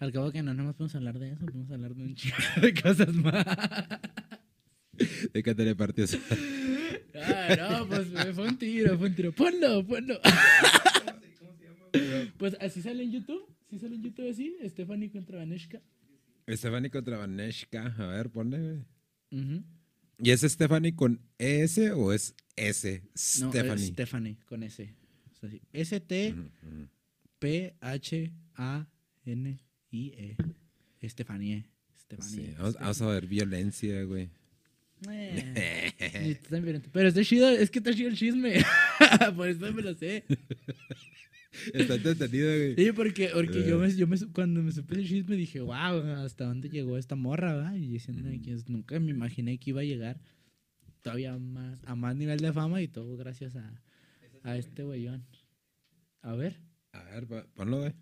Al 0.00 0.12
cabo 0.12 0.32
que 0.32 0.42
no, 0.42 0.52
no 0.54 0.64
más 0.64 0.74
podemos 0.74 0.94
hablar 0.96 1.18
de 1.18 1.32
eso, 1.32 1.46
podemos 1.46 1.70
hablar 1.70 1.94
de 1.94 2.02
un 2.02 2.14
chingo 2.14 2.36
de 2.62 2.74
cosas 2.74 3.14
más. 3.14 3.44
De 5.94 6.06
su- 6.06 6.18
Ah, 7.14 7.78
no, 7.80 7.88
pues 7.88 8.08
fue 8.34 8.48
un 8.48 8.58
tiro, 8.58 8.98
fue 8.98 9.08
un 9.08 9.14
tiro. 9.14 9.32
Ponlo, 9.32 9.86
ponlo. 9.86 10.18
Pues 12.38 12.56
así 12.60 12.82
sale 12.82 13.02
en 13.04 13.12
YouTube, 13.12 13.46
sí 13.70 13.78
sale 13.78 13.94
en 13.96 14.02
YouTube 14.02 14.30
así, 14.30 14.56
Stephanie 14.68 15.10
contra 15.10 15.38
Vaneshka. 15.38 15.80
Stephanie 16.48 16.90
contra 16.90 17.16
Vaneshka. 17.18 17.94
A 17.98 18.06
ver, 18.08 18.30
ponle, 18.30 18.58
güey. 18.58 19.42
Ujú. 19.42 19.64
¿Y 20.18 20.30
es 20.30 20.40
Stephanie 20.42 20.94
con 20.94 21.20
ES 21.38 21.78
o 21.94 22.12
es 22.12 22.34
S? 22.56 23.02
No, 23.40 23.50
Stephanie. 23.50 23.84
es 23.84 23.90
Stephanie 23.90 24.36
con 24.46 24.62
S. 24.62 24.94
O 25.30 25.34
sea, 25.34 25.50
sí. 25.50 25.60
S-T... 25.72 26.32
Ujú, 26.32 26.40
ujú. 26.42 26.88
P-H-A-N-I-E. 27.38 28.36
Estefanie. 31.00 31.66
Estefanie. 31.96 32.46
Sí, 32.46 32.54
vamos, 32.56 32.74
vamos 32.74 33.02
a 33.02 33.06
ver 33.08 33.26
violencia, 33.26 34.02
güey. 34.04 34.30
Eh. 35.10 36.38
Pero 36.92 37.08
está 37.08 37.22
chido, 37.22 37.50
es 37.50 37.70
que 37.70 37.78
está 37.78 37.94
chido 37.94 38.08
el 38.08 38.16
chisme. 38.16 38.64
Por 39.36 39.48
eso 39.48 39.72
me 39.72 39.82
lo 39.82 39.94
sé. 39.94 40.24
Está 41.72 41.94
entretenido, 41.94 42.48
güey. 42.48 42.74
Sí, 42.76 42.92
porque, 42.92 43.30
porque 43.32 43.60
Eh. 43.60 43.68
yo, 43.68 43.78
me, 43.78 43.94
yo 43.94 44.06
me, 44.06 44.16
cuando 44.32 44.62
me 44.62 44.72
supe 44.72 44.94
el 44.96 45.06
chisme 45.06 45.36
dije, 45.36 45.60
wow, 45.60 45.74
hasta 46.24 46.44
dónde 46.44 46.68
llegó 46.68 46.96
esta 46.98 47.14
morra, 47.16 47.54
¿verdad? 47.54 47.74
Y 47.74 47.88
diciendo 47.88 48.28
que 48.42 48.52
es- 48.54 48.68
nunca 48.68 48.98
me 49.00 49.10
imaginé 49.10 49.58
que 49.58 49.70
iba 49.70 49.80
a 49.80 49.84
llegar 49.84 50.20
todavía 51.02 51.36
más, 51.38 51.78
a 51.84 51.94
más 51.94 52.16
nivel 52.16 52.38
de 52.40 52.52
fama 52.52 52.82
y 52.82 52.88
todo 52.88 53.16
gracias 53.16 53.56
a, 53.56 53.82
a 54.42 54.56
este 54.56 54.82
güeyón. 54.82 55.24
A 56.22 56.34
ver, 56.34 56.60
A 56.92 57.02
ver, 57.04 57.26
ponlo, 57.54 57.80
güey. 57.80 57.92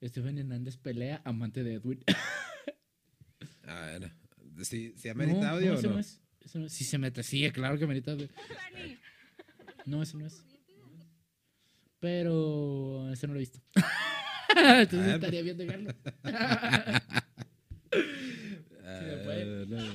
Estefan 0.00 0.38
Hernández 0.38 0.76
pelea, 0.76 1.20
amante 1.24 1.62
de 1.64 1.74
Edwin. 1.74 2.02
A 3.64 3.80
ver. 3.86 4.12
¿Sí, 4.62 4.92
sí 4.96 5.08
amerita 5.08 5.40
no, 5.40 5.46
audio 5.56 5.72
no, 5.74 5.78
o 5.78 5.82
no? 5.82 5.90
no 5.90 5.98
es. 5.98 6.20
Ese 6.40 6.58
no 6.58 6.66
es. 6.66 6.72
Sí, 6.72 6.84
se 6.84 6.98
mete. 6.98 7.22
Sí, 7.22 7.48
claro 7.50 7.76
que 7.78 7.84
amerita 7.84 8.12
audio. 8.12 8.28
No, 9.86 10.02
ese 10.02 10.16
no 10.16 10.26
es. 10.26 10.42
Pero 12.00 13.10
ese 13.12 13.26
no 13.26 13.32
lo 13.34 13.38
he 13.38 13.40
visto. 13.40 13.58
Entonces 14.50 15.00
A 15.00 15.04
ver. 15.06 15.14
estaría 15.14 15.42
bien 15.42 15.58
de 15.58 15.66
verlo. 15.66 15.90
A 15.94 17.02
me 19.02 19.16
puede. 19.24 19.44
ver, 19.44 19.68
no. 19.68 19.76
Una 19.76 19.90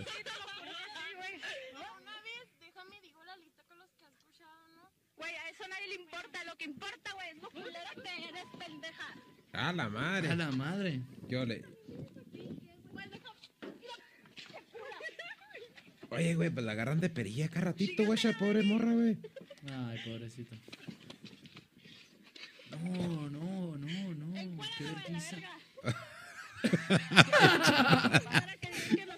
vez, 2.21 2.45
déjame 2.59 3.01
digo 3.01 3.23
la 3.23 3.35
lista 3.37 3.63
con 3.67 3.79
los 3.79 3.87
que 3.97 4.05
has 4.05 4.11
escuchado, 4.13 4.67
¿no? 4.75 4.89
Güey, 5.17 5.33
a 5.35 5.49
eso 5.49 5.63
nadie 5.67 5.87
le 5.87 5.95
importa. 5.95 6.43
Lo 6.45 6.55
que 6.57 6.65
importa, 6.65 7.13
güey, 7.13 7.29
es 7.29 7.37
lo 7.41 7.49
culera 7.49 7.89
que 7.95 8.25
eres, 8.29 8.45
pendeja. 8.59 9.07
A 9.53 9.73
la 9.73 9.89
madre. 9.89 10.29
A 10.29 10.35
la 10.35 10.51
madre. 10.51 11.01
Güey, 11.29 11.45
deja- 13.09 13.33
Oye, 16.09 16.35
güey, 16.35 16.49
pues 16.51 16.63
la 16.65 16.73
agarran 16.73 16.99
de 16.99 17.09
perilla 17.09 17.47
cada 17.49 17.65
ratito, 17.67 18.05
güey, 18.05 18.19
esa 18.19 18.37
pobre 18.37 18.61
morra, 18.61 18.91
güey. 18.91 19.17
Ay, 19.71 19.97
pobrecito. 20.05 20.55
No, 22.83 23.29
no, 23.29 23.77
no, 23.77 24.13
no. 24.13 24.63
Qué 24.77 24.83
vergüenza. 24.83 25.37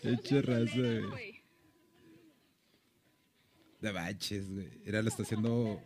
Hecho 0.04 0.42
raza, 0.42 1.08
güey. 1.10 1.42
De 3.82 3.92
baches, 3.92 4.50
güey. 4.52 4.70
Era, 4.86 5.02
lo 5.02 5.10
está 5.10 5.24
haciendo. 5.24 5.82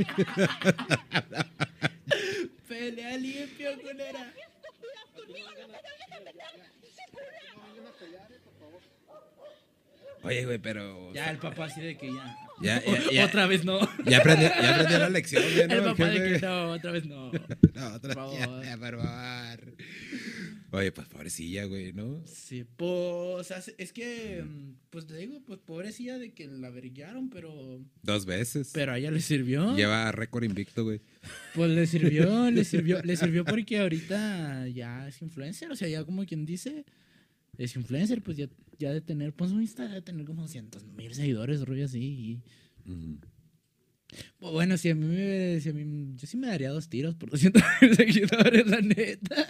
Pelea 2.68 3.16
limpio, 3.18 3.70
culera. 3.82 4.32
Oye, 10.22 10.44
güey, 10.44 10.58
pero. 10.58 11.12
Ya, 11.14 11.30
el 11.30 11.38
papá 11.38 11.64
así 11.66 11.80
de 11.80 11.96
que 11.96 12.12
ya. 12.12 12.36
Ya, 12.62 12.84
ya, 12.84 13.10
ya. 13.12 13.26
Otra 13.26 13.46
vez 13.46 13.64
no. 13.64 13.80
Ya 14.04 14.18
aprendí 14.18 14.44
la 14.44 15.08
lección, 15.08 15.42
¿no? 15.68 15.74
El 15.74 15.82
papá 15.84 16.08
de 16.08 16.32
que 16.40 16.46
no, 16.46 16.72
otra 16.72 16.92
vez 16.92 17.06
no. 17.06 17.30
No, 17.74 17.94
otra 17.94 18.14
Por 18.14 18.32
ya, 18.34 18.44
favor. 18.44 18.64
ya, 18.64 18.76
por 18.76 19.00
favor. 19.00 19.76
Oye, 20.72 20.92
pues 20.92 21.08
pobrecilla, 21.08 21.64
güey, 21.64 21.92
¿no? 21.92 22.22
Sí, 22.26 22.64
pues 22.76 23.50
es 23.78 23.92
que, 23.92 24.44
mm, 24.46 24.74
pues 24.90 25.06
te 25.06 25.16
digo, 25.16 25.42
pues 25.44 25.58
pobrecilla 25.58 26.18
de 26.18 26.32
que 26.32 26.46
la 26.46 26.70
verguiaron, 26.70 27.28
pero, 27.30 27.80
Dos 28.02 28.24
veces. 28.26 28.70
pero 28.72 28.92
a 28.92 28.98
ella 28.98 29.10
le 29.10 29.20
sirvió. 29.20 29.74
Lleva 29.74 30.12
récord 30.12 30.44
invicto, 30.44 30.84
güey. 30.84 31.00
Pues 31.54 31.70
le 31.70 31.86
sirvió, 31.86 32.50
le 32.50 32.64
sirvió, 32.64 33.02
le 33.02 33.16
sirvió 33.16 33.44
porque 33.44 33.78
ahorita 33.80 34.68
ya 34.68 35.08
es 35.08 35.20
influencer, 35.22 35.72
o 35.72 35.76
sea, 35.76 35.88
ya 35.88 36.04
como 36.04 36.24
quien 36.24 36.46
dice, 36.46 36.84
es 37.58 37.74
influencer, 37.74 38.22
pues 38.22 38.36
ya, 38.36 38.46
ya 38.80 38.90
de 38.92 39.00
tener, 39.00 39.32
pues 39.32 39.52
un 39.52 39.60
Insta 39.62 39.86
de 39.86 40.02
tener 40.02 40.24
como 40.26 40.48
cientos 40.48 40.84
mil 40.84 41.14
seguidores, 41.14 41.64
rollo 41.64 41.84
así. 41.84 42.00
y- 42.02 42.42
bueno, 44.40 44.76
si 44.76 44.88
a 44.90 44.94
mí 44.96 45.06
me, 45.06 45.60
si 45.60 45.68
a 45.68 45.72
mí, 45.72 46.14
yo 46.16 46.26
sí 46.26 46.36
me 46.36 46.48
daría 46.48 46.70
dos 46.70 46.88
tiros 46.88 47.14
por 47.14 47.30
200 47.30 47.62
mil 47.82 47.94
seguidores, 47.94 48.66
la 48.66 48.80
neta. 48.80 49.46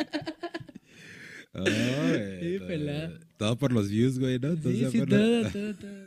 Oh, 1.54 1.62
güey, 1.62 2.40
Sí, 2.40 2.58
todo-. 2.58 3.18
Todo 3.38 3.56
por 3.58 3.72
los 3.72 3.88
views, 3.88 4.18
güey, 4.18 4.38
¿no? 4.38 4.54
Sí, 4.56 4.84
sí, 4.90 4.98
por 4.98 5.08
todo, 5.08 5.40
la- 5.42 5.50
todo, 5.52 5.74
todo. 5.74 6.06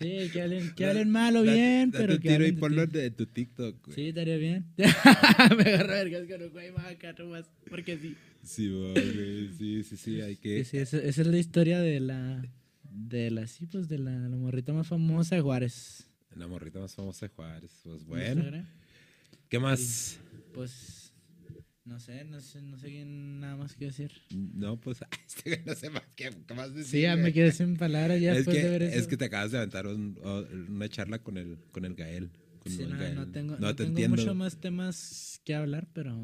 Sí, 0.00 0.30
que 0.32 0.40
hablen, 0.40 0.74
que 0.74 0.86
hablen 0.86 1.10
mal 1.10 1.36
o 1.36 1.42
bien, 1.42 1.90
pero 1.90 2.18
que 2.18 2.30
tiro 2.30 2.46
y 2.46 2.52
de 2.52 2.58
ponlo 2.58 2.84
en 2.84 3.14
tu 3.14 3.26
TikTok, 3.26 3.84
güey. 3.84 3.94
Sí, 3.94 4.08
estaría 4.08 4.38
bien. 4.38 4.64
me 4.78 5.62
agarro 5.62 5.88
vergas 5.88 6.26
con 6.26 6.42
un 6.42 6.50
güey 6.50 6.72
más 6.72 6.86
acá 6.86 7.12
nomás, 7.18 7.50
porque 7.68 7.98
sí. 7.98 8.16
Sí, 8.42 8.70
güey, 8.70 9.50
sí, 9.58 9.82
sí, 9.84 9.96
sí, 9.98 10.20
hay 10.22 10.36
que... 10.36 10.64
Sí, 10.64 10.70
sí, 10.70 10.78
esa, 10.78 10.96
esa 10.96 11.20
es 11.20 11.26
la 11.26 11.36
historia 11.36 11.80
de 11.80 12.00
la, 12.00 12.42
de 12.82 13.30
la, 13.30 13.46
sí, 13.46 13.66
pues 13.66 13.88
de 13.88 13.98
la, 13.98 14.12
la 14.12 14.36
morrita 14.36 14.72
más 14.72 14.86
famosa 14.86 15.36
de 15.36 15.42
Juárez. 15.42 16.08
La 16.34 16.46
morrita 16.46 16.78
más 16.78 16.94
famosa 16.94 17.26
de 17.26 17.34
Juárez. 17.34 17.80
Pues 17.82 18.04
bueno. 18.06 18.64
¿Qué 19.50 19.58
más? 19.58 20.18
Pues, 20.54 20.99
no 21.90 21.98
sé, 21.98 22.24
no 22.24 22.40
sé, 22.40 22.62
no 22.62 22.78
sé 22.78 22.86
quién 22.88 23.40
nada 23.40 23.56
más 23.56 23.74
que 23.74 23.86
decir. 23.86 24.12
No, 24.32 24.78
pues, 24.80 25.00
este 25.26 25.62
no 25.66 25.74
sé 25.74 25.90
más 25.90 26.04
qué, 26.14 26.30
más 26.54 26.72
decir. 26.72 26.90
Sí, 26.90 27.00
ya 27.02 27.16
me 27.16 27.32
quedé 27.32 27.50
sin 27.50 27.76
palabras 27.76 28.20
ya 28.20 28.30
es 28.30 28.38
después 28.38 28.56
que, 28.56 28.62
de 28.62 28.70
ver 28.70 28.82
eso. 28.84 28.98
Es 28.98 29.06
que 29.08 29.16
te 29.16 29.24
acabas 29.24 29.50
de 29.50 29.58
aventar 29.58 29.86
un- 29.88 30.16
una 30.68 30.88
charla 30.88 31.18
con 31.18 31.36
el, 31.36 31.58
con 31.72 31.84
el 31.84 31.94
Gael. 31.96 32.30
Con 32.60 32.72
Sí, 32.72 32.82
el 32.84 32.90
no, 32.90 32.98
Gael. 32.98 33.14
no 33.16 33.26
tengo, 33.32 33.54
No 33.54 33.60
no 33.60 33.68
te 33.74 33.84
tengo 33.84 33.88
entiendo. 33.90 34.16
mucho 34.16 34.34
más 34.34 34.60
temas 34.60 35.40
que 35.44 35.54
hablar, 35.54 35.88
pero... 35.92 36.14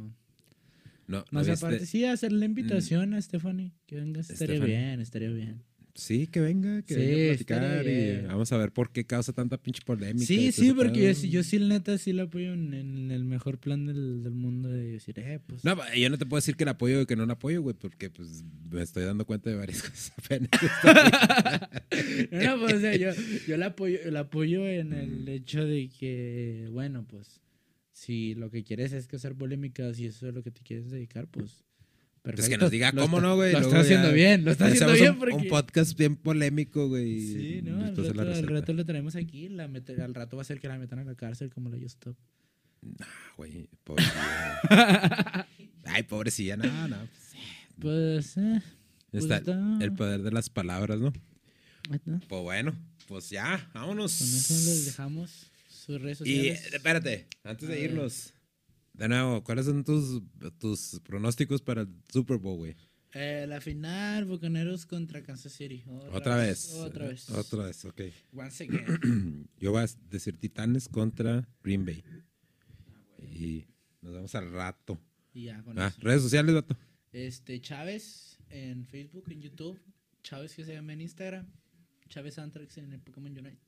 No, 1.08 1.18
¿no 1.18 1.24
Más 1.30 1.48
aparte, 1.48 1.84
sí, 1.86 2.04
hacerle 2.04 2.38
la 2.40 2.44
invitación 2.46 3.14
a 3.14 3.20
Stephanie. 3.22 3.72
Que 3.86 3.96
venga, 3.96 4.20
estaría 4.20 4.56
Stephanie. 4.56 4.76
bien, 4.76 5.00
estaría 5.00 5.30
bien. 5.30 5.62
Sí, 5.96 6.26
que 6.26 6.40
venga, 6.40 6.82
que 6.82 6.94
Sí, 6.94 7.00
venga 7.00 7.14
a 7.24 7.28
platicar 7.28 7.86
y 7.88 8.26
vamos 8.26 8.52
a 8.52 8.56
ver 8.58 8.70
por 8.72 8.92
qué 8.92 9.04
causa 9.06 9.32
tanta 9.32 9.56
pinche 9.56 9.80
polémica. 9.84 10.26
Sí, 10.26 10.52
sí, 10.52 10.72
porque 10.72 11.02
yo, 11.02 11.14
sí- 11.14 11.30
yo 11.30 11.42
sí, 11.42 11.58
la 11.58 11.68
neta, 11.74 11.96
sí 11.98 12.12
la 12.12 12.24
apoyo 12.24 12.52
en, 12.52 12.74
en 12.74 13.10
el 13.10 13.24
mejor 13.24 13.58
plan 13.58 13.86
del, 13.86 14.22
del 14.22 14.34
mundo 14.34 14.68
de 14.68 14.92
decir, 14.92 15.18
eh, 15.18 15.40
pues... 15.46 15.64
No, 15.64 15.76
yo 15.96 16.10
no 16.10 16.18
te 16.18 16.26
puedo 16.26 16.38
decir 16.38 16.54
que 16.56 16.64
la 16.66 16.72
apoyo 16.72 17.02
o 17.02 17.06
que 17.06 17.16
no 17.16 17.24
la 17.26 17.32
apoyo, 17.32 17.62
güey, 17.62 17.74
porque 17.74 18.10
pues 18.10 18.44
me 18.70 18.82
estoy 18.82 19.04
dando 19.04 19.24
cuenta 19.24 19.48
de 19.50 19.56
varias 19.56 19.82
cosas 19.88 20.12
apenas. 20.18 20.50
No, 22.30 22.40
no, 22.56 22.60
pues, 22.60 22.74
o 22.74 22.80
sea, 22.80 22.96
yo, 22.96 23.10
yo 23.46 23.56
la 23.56 23.66
apoyo, 23.66 23.98
la 24.10 24.20
apoyo 24.20 24.66
en 24.66 24.92
el 24.92 25.28
hecho 25.28 25.64
de 25.64 25.88
que, 25.88 26.68
bueno, 26.70 27.06
pues, 27.08 27.40
si 27.92 28.34
lo 28.34 28.50
que 28.50 28.62
quieres 28.64 28.92
es 28.92 29.06
que 29.08 29.16
hacer 29.16 29.34
polémicas 29.34 29.98
y 29.98 30.06
eso 30.06 30.28
es 30.28 30.34
lo 30.34 30.42
que 30.42 30.50
te 30.50 30.60
quieres 30.60 30.90
dedicar, 30.90 31.26
pues, 31.28 31.64
perfecto. 32.26 32.36
Pues 32.36 32.48
que 32.48 32.58
nos 32.58 32.70
diga 32.70 32.92
Lo 32.92 33.02
cómo 33.02 33.16
está- 33.18 33.28
no, 33.28 33.34
güey. 33.36 33.52
Lo 33.52 33.58
está 33.60 33.80
haciendo 33.80 34.08
ya 34.08 34.14
bien, 34.14 34.44
lo 34.44 34.50
está 34.50 34.66
haciendo 34.66 34.92
bien 34.94 35.12
un, 35.12 35.18
porque... 35.18 35.34
un 35.34 35.48
podcast 35.48 35.96
bien 35.98 36.16
polémico, 36.16 36.88
güey. 36.88 37.20
Sí, 37.20 37.54
y 37.58 37.62
¿no? 37.62 37.76
Al 37.84 37.96
rato, 37.96 38.00
al 38.02 38.26
resuelve. 38.26 38.60
rato 38.60 38.72
lo 38.72 38.84
traemos 38.84 39.16
aquí, 39.16 39.48
la 39.48 39.68
mete- 39.68 40.00
al 40.02 40.14
rato 40.14 40.36
va 40.36 40.42
a 40.42 40.44
ser 40.44 40.60
que 40.60 40.68
la 40.68 40.78
metan 40.78 40.98
a 40.98 41.04
la 41.04 41.14
cárcel 41.14 41.50
como 41.50 41.68
la 41.70 41.76
Just 41.76 41.94
Stop. 42.04 42.16
Ah, 43.00 43.06
güey, 43.36 43.68
pobrecilla. 43.84 45.46
Ay, 45.84 46.02
pobrecilla, 46.02 46.56
no, 46.56 46.88
no. 46.88 46.96
Pues, 47.80 48.36
eh, 48.36 48.60
pues 49.10 49.24
Está 49.24 49.38
está- 49.38 49.78
el 49.80 49.92
poder 49.92 50.22
de 50.22 50.30
las 50.32 50.50
palabras, 50.50 50.98
¿no? 51.00 51.12
está. 51.92 52.20
Pues 52.28 52.42
bueno, 52.42 52.74
pues 53.08 53.30
ya, 53.30 53.70
vámonos. 53.74 54.18
Con 54.18 54.26
eso 54.28 54.54
les 54.54 54.86
dejamos 54.86 55.50
sus 55.68 56.00
redes 56.00 56.20
Y 56.22 56.36
sociales. 56.36 56.74
espérate, 56.74 57.26
antes 57.44 57.68
A 57.68 57.72
de 57.72 57.78
ver. 57.80 57.90
irnos, 57.90 58.32
de 58.96 59.08
nuevo, 59.08 59.42
¿cuáles 59.44 59.66
son 59.66 59.84
tus, 59.84 60.22
tus 60.58 61.00
pronósticos 61.04 61.62
para 61.62 61.82
el 61.82 61.88
Super 62.12 62.38
Bowl, 62.38 62.56
güey? 62.58 62.76
Eh, 63.12 63.46
la 63.48 63.60
final, 63.60 64.24
Bucaneros 64.26 64.84
contra 64.84 65.22
Kansas 65.22 65.52
City. 65.52 65.84
Otra 66.12 66.36
vez. 66.36 66.74
Otra 66.74 67.06
vez. 67.08 67.30
Otra 67.30 67.64
vez, 67.64 67.84
ok. 67.84 68.00
Once 68.34 68.64
again. 68.68 69.48
Yo 69.58 69.72
voy 69.72 69.82
a 69.84 69.86
decir 70.10 70.36
Titanes 70.38 70.88
contra 70.88 71.48
Green 71.62 71.84
Bay. 71.86 72.02
Y 73.18 73.64
nos 74.02 74.14
vemos 74.14 74.34
al 74.34 74.50
rato. 74.52 74.98
Y 75.32 75.44
ya, 75.44 75.62
con 75.62 75.78
Ah, 75.78 75.88
eso. 75.88 76.00
redes 76.00 76.22
sociales, 76.22 76.54
vato. 76.54 76.76
Este, 77.12 77.60
Chávez 77.60 78.38
en 78.50 78.84
Facebook, 78.84 79.24
en 79.30 79.40
YouTube. 79.40 79.80
Chávez 80.22 80.54
que 80.54 80.64
se 80.64 80.74
llama 80.74 80.92
en 80.92 81.00
Instagram. 81.02 81.46
Chávez 82.08 82.38
Antrax 82.38 82.76
en 82.78 82.92
el 82.92 83.00
Pokémon 83.00 83.32
Unite. 83.32 83.58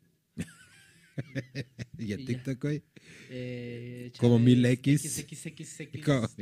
y 1.99 2.07
ya. 2.07 2.17
TikTok, 2.17 2.61
güey. 2.63 2.83
Eh, 3.31 4.13
Como 4.19 4.39
mil 4.39 4.65
X. 4.65 5.03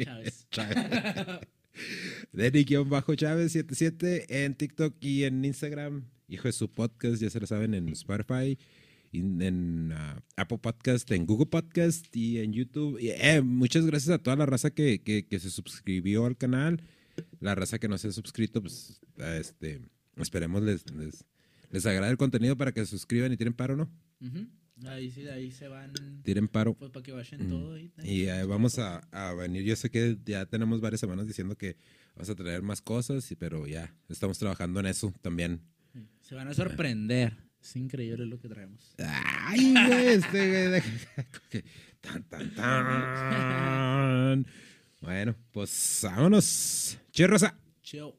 Chávez. 0.03 0.47
Chávez. 0.51 1.41
Denny-Chávez 2.33 3.53
77 3.53 4.45
en 4.45 4.55
TikTok 4.55 4.95
y 5.01 5.25
en 5.25 5.45
Instagram. 5.45 6.05
Hijo 6.29 6.49
de 6.49 6.53
su 6.53 6.69
podcast, 6.71 7.21
ya 7.23 7.31
se 7.31 7.39
lo 7.39 7.47
saben, 7.47 7.75
en 7.75 7.89
Spotify, 7.91 8.59
en, 9.13 9.41
en, 9.43 9.93
ah, 9.93 10.21
Apple 10.37 10.59
Podcast, 10.59 11.09
en 11.13 11.25
Google 11.25 11.47
Podcast 11.47 12.15
y 12.17 12.39
en 12.39 12.53
YouTube. 12.53 12.99
Y, 13.01 13.11
eh, 13.11 13.43
muchas 13.43 13.87
gracias 13.87 14.11
a 14.15 14.19
toda 14.19 14.37
la 14.37 14.47
raza 14.47 14.71
que, 14.71 15.03
que- 15.03 15.27
que 15.27 15.39
se 15.39 15.51
suscribió 15.51 16.27
al 16.27 16.37
canal. 16.37 16.83
La 17.41 17.55
raza 17.55 17.79
que 17.79 17.89
no 17.89 17.97
se 17.97 18.09
ha 18.09 18.13
suscrito, 18.13 18.61
pues 18.61 19.01
este, 19.39 19.81
esperemos 20.17 20.63
les, 20.63 20.91
les, 20.91 21.25
les 21.71 21.87
agrade 21.87 22.11
el 22.11 22.19
contenido 22.19 22.57
para 22.57 22.73
que 22.73 22.81
se 22.81 22.87
suscriban 22.91 23.33
y 23.33 23.37
tiren 23.37 23.55
paro, 23.55 23.77
¿no? 23.77 23.91
Ujú. 24.21 24.47
Ahí 24.85 25.11
sí, 25.11 25.27
ahí 25.29 25.51
se 25.51 25.69
van. 25.69 25.93
Tiren 26.23 26.49
paro. 26.49 26.75
Pues 26.75 26.91
para 26.91 27.03
que 27.03 27.13
vayan 27.13 27.47
Mm. 27.47 27.49
todo. 27.51 27.79
Y 27.79 28.27
eh, 28.29 28.45
vamos 28.45 28.79
a, 28.79 28.99
a 29.11 29.33
venir. 29.35 29.63
Yo 29.65 29.75
sé 29.75 29.91
que 29.91 30.19
ya 30.25 30.45
tenemos 30.47 30.81
varias 30.83 31.01
semanas 31.01 31.27
diciendo 31.27 31.57
que 31.57 31.77
vamos 32.15 32.29
a 32.29 32.35
traer 32.35 32.61
más 32.63 32.83
cosas, 32.83 33.31
y- 33.33 33.37
pero 33.37 33.67
ya 33.67 33.95
estamos 34.09 34.39
trabajando 34.39 34.81
en 34.81 34.87
eso 34.87 35.13
también. 35.23 35.63
Se 36.21 36.35
van 36.35 36.49
a 36.49 36.55
sorprender. 36.55 37.37
Es 37.63 37.75
increíble 37.75 38.27
lo 38.27 38.39
que 38.39 38.49
traemos. 38.49 38.95
Ay, 38.99 39.73
güey, 39.89 40.07
este 40.09 40.49
güey. 40.51 40.69
de- 40.71 41.65
Tan, 42.01 42.23
tan, 42.25 42.55
tan. 42.55 44.47
Bueno, 45.01 45.35
pues 45.53 46.01
vámonos. 46.03 46.99
Cheers, 47.13 47.31
Rosa. 47.31 47.59
Chao. 47.83 48.15